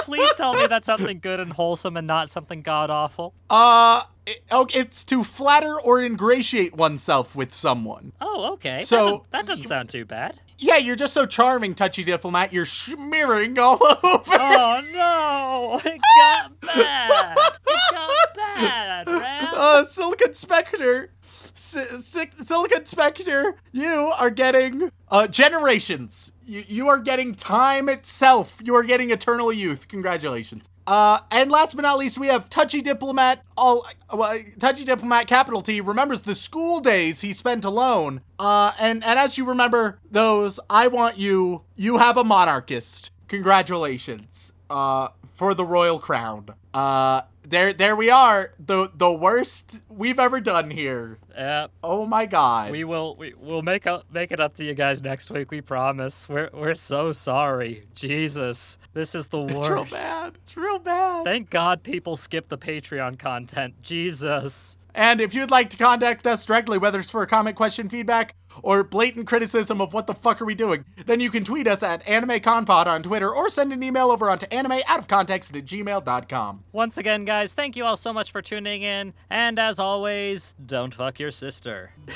Please 0.03 0.31
tell 0.35 0.53
me 0.53 0.67
that's 0.67 0.85
something 0.85 1.19
good 1.19 1.39
and 1.39 1.51
wholesome 1.53 1.97
and 1.97 2.05
not 2.05 2.29
something 2.29 2.61
god 2.61 2.89
awful. 2.91 3.33
uh 3.49 4.03
it- 4.25 4.41
oh, 4.51 4.67
it's 4.73 5.03
to 5.05 5.23
flatter 5.23 5.79
or 5.81 6.01
ingratiate 6.01 6.75
oneself 6.75 7.35
with 7.35 7.53
someone. 7.53 8.13
Oh, 8.21 8.53
okay. 8.53 8.79
That 8.79 8.87
So- 8.87 9.05
doesn't- 9.09 9.31
that 9.31 9.45
doesn't 9.47 9.65
sound 9.67 9.89
too 9.89 10.05
bad. 10.05 10.39
Yeah, 10.59 10.77
you're 10.77 10.95
just 10.95 11.13
so 11.15 11.25
charming, 11.25 11.73
touchy 11.75 12.03
diplomat. 12.05 12.53
You're 12.53 12.65
smearing 12.67 13.57
all 13.57 13.79
over. 14.03 14.23
Oh 14.39 14.81
no! 14.93 15.81
It 15.83 15.99
got 16.19 16.61
bad. 16.61 17.37
It 17.67 17.79
got 17.91 18.35
bad, 18.35 19.07
Ram. 19.07 19.47
uh, 19.55 19.83
Silicon 19.83 20.33
Spectre, 20.35 21.09
Si- 21.53 21.85
Si- 21.99 22.29
Silicon 22.43 22.85
Spectre, 22.85 23.55
you 23.71 24.11
are 24.19 24.29
getting 24.29 24.91
uh, 25.09 25.27
generations. 25.27 26.31
You, 26.45 26.63
you 26.67 26.87
are 26.89 26.99
getting 26.99 27.35
time 27.35 27.89
itself. 27.89 28.57
You 28.63 28.75
are 28.75 28.83
getting 28.83 29.11
eternal 29.11 29.53
youth. 29.53 29.87
Congratulations. 29.87 30.67
Uh, 30.85 31.19
and 31.31 31.49
last 31.49 31.75
but 31.75 31.83
not 31.83 31.97
least, 31.97 32.17
we 32.17 32.27
have 32.27 32.49
Touchy 32.49 32.81
Diplomat. 32.81 33.41
All 33.55 33.87
uh, 34.09 34.37
Touchy 34.59 34.83
Diplomat, 34.83 35.27
capital 35.27 35.61
T, 35.61 35.79
remembers 35.79 36.21
the 36.21 36.35
school 36.35 36.79
days 36.81 37.21
he 37.21 37.31
spent 37.31 37.63
alone. 37.63 38.21
Uh, 38.37 38.73
and 38.79 39.03
and 39.03 39.17
as 39.17 39.37
you 39.37 39.45
remember 39.45 39.99
those, 40.11 40.59
I 40.69 40.87
want 40.87 41.17
you. 41.17 41.63
You 41.75 41.99
have 41.99 42.17
a 42.17 42.23
monarchist. 42.23 43.11
Congratulations. 43.29 44.51
Uh, 44.69 45.09
for 45.33 45.53
the 45.53 45.65
royal 45.65 45.99
crown. 45.99 46.45
Uh, 46.73 47.21
there, 47.43 47.73
there 47.73 47.95
we 47.95 48.09
are. 48.09 48.53
The 48.59 48.89
the 48.95 49.11
worst 49.11 49.81
we've 49.89 50.19
ever 50.19 50.39
done 50.39 50.71
here. 50.71 51.17
Yeah, 51.35 51.67
Oh 51.83 52.05
my 52.05 52.25
god. 52.25 52.71
we 52.71 52.83
will. 52.83 53.15
We 53.15 53.33
will 53.33 53.61
make 53.61 53.85
up 53.87 54.05
make 54.11 54.31
it 54.31 54.39
up 54.39 54.53
to 54.55 54.65
you 54.65 54.73
guys 54.73 55.01
next 55.01 55.29
week. 55.31 55.51
We 55.51 55.61
promise. 55.61 56.27
We're 56.29 56.49
we're 56.53 56.73
so 56.75 57.11
sorry. 57.11 57.85
Jesus, 57.95 58.77
this 58.93 59.15
is 59.15 59.27
the 59.27 59.41
worst. 59.41 59.57
it's 59.57 59.69
real 59.69 59.85
bad. 59.85 60.33
It's 60.43 60.57
real 60.57 60.79
bad. 60.79 61.23
Thank 61.25 61.49
God 61.49 61.83
people 61.83 62.17
skip 62.17 62.49
the 62.49 62.57
Patreon 62.57 63.17
content. 63.19 63.81
Jesus. 63.81 64.77
And 64.95 65.19
if 65.19 65.33
you'd 65.33 65.49
like 65.49 65.71
to 65.71 65.77
contact 65.77 66.27
us 66.27 66.45
directly, 66.45 66.77
whether 66.77 66.99
it's 66.99 67.09
for 67.09 67.23
a 67.23 67.27
comment, 67.27 67.55
question, 67.55 67.89
feedback, 67.89 68.35
or 68.61 68.83
blatant 68.83 69.27
criticism 69.27 69.81
of 69.81 69.93
what 69.93 70.07
the 70.07 70.13
fuck 70.13 70.41
are 70.41 70.45
we 70.45 70.55
doing, 70.55 70.85
then 71.05 71.19
you 71.19 71.29
can 71.31 71.43
tweet 71.43 71.67
us 71.67 71.83
at 71.83 72.05
AnimeConPod 72.05 72.85
on 72.85 73.03
Twitter 73.03 73.33
or 73.33 73.49
send 73.49 73.73
an 73.73 73.83
email 73.83 74.11
over 74.11 74.29
onto 74.29 74.45
animeoutofcontext 74.47 75.55
at 75.55 75.65
gmail.com. 75.65 76.63
Once 76.71 76.97
again, 76.97 77.25
guys, 77.25 77.53
thank 77.53 77.75
you 77.75 77.85
all 77.85 77.97
so 77.97 78.13
much 78.13 78.31
for 78.31 78.41
tuning 78.41 78.83
in. 78.83 79.13
And 79.29 79.59
as 79.59 79.79
always, 79.79 80.55
don't 80.65 80.93
fuck 80.93 81.19
your 81.19 81.31
sister. 81.31 81.91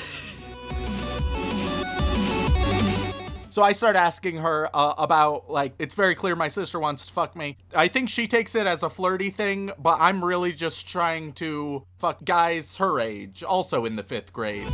So 3.58 3.64
I 3.64 3.72
start 3.72 3.96
asking 3.96 4.36
her 4.36 4.70
uh, 4.72 4.94
about, 4.98 5.50
like, 5.50 5.72
it's 5.80 5.96
very 5.96 6.14
clear 6.14 6.36
my 6.36 6.46
sister 6.46 6.78
wants 6.78 7.08
to 7.08 7.12
fuck 7.12 7.34
me. 7.34 7.56
I 7.74 7.88
think 7.88 8.08
she 8.08 8.28
takes 8.28 8.54
it 8.54 8.68
as 8.68 8.84
a 8.84 8.88
flirty 8.88 9.30
thing, 9.30 9.72
but 9.76 9.96
I'm 10.00 10.24
really 10.24 10.52
just 10.52 10.86
trying 10.86 11.32
to 11.32 11.84
fuck 11.98 12.24
guys 12.24 12.76
her 12.76 13.00
age, 13.00 13.42
also 13.42 13.84
in 13.84 13.96
the 13.96 14.04
fifth 14.04 14.32
grade. 14.32 14.68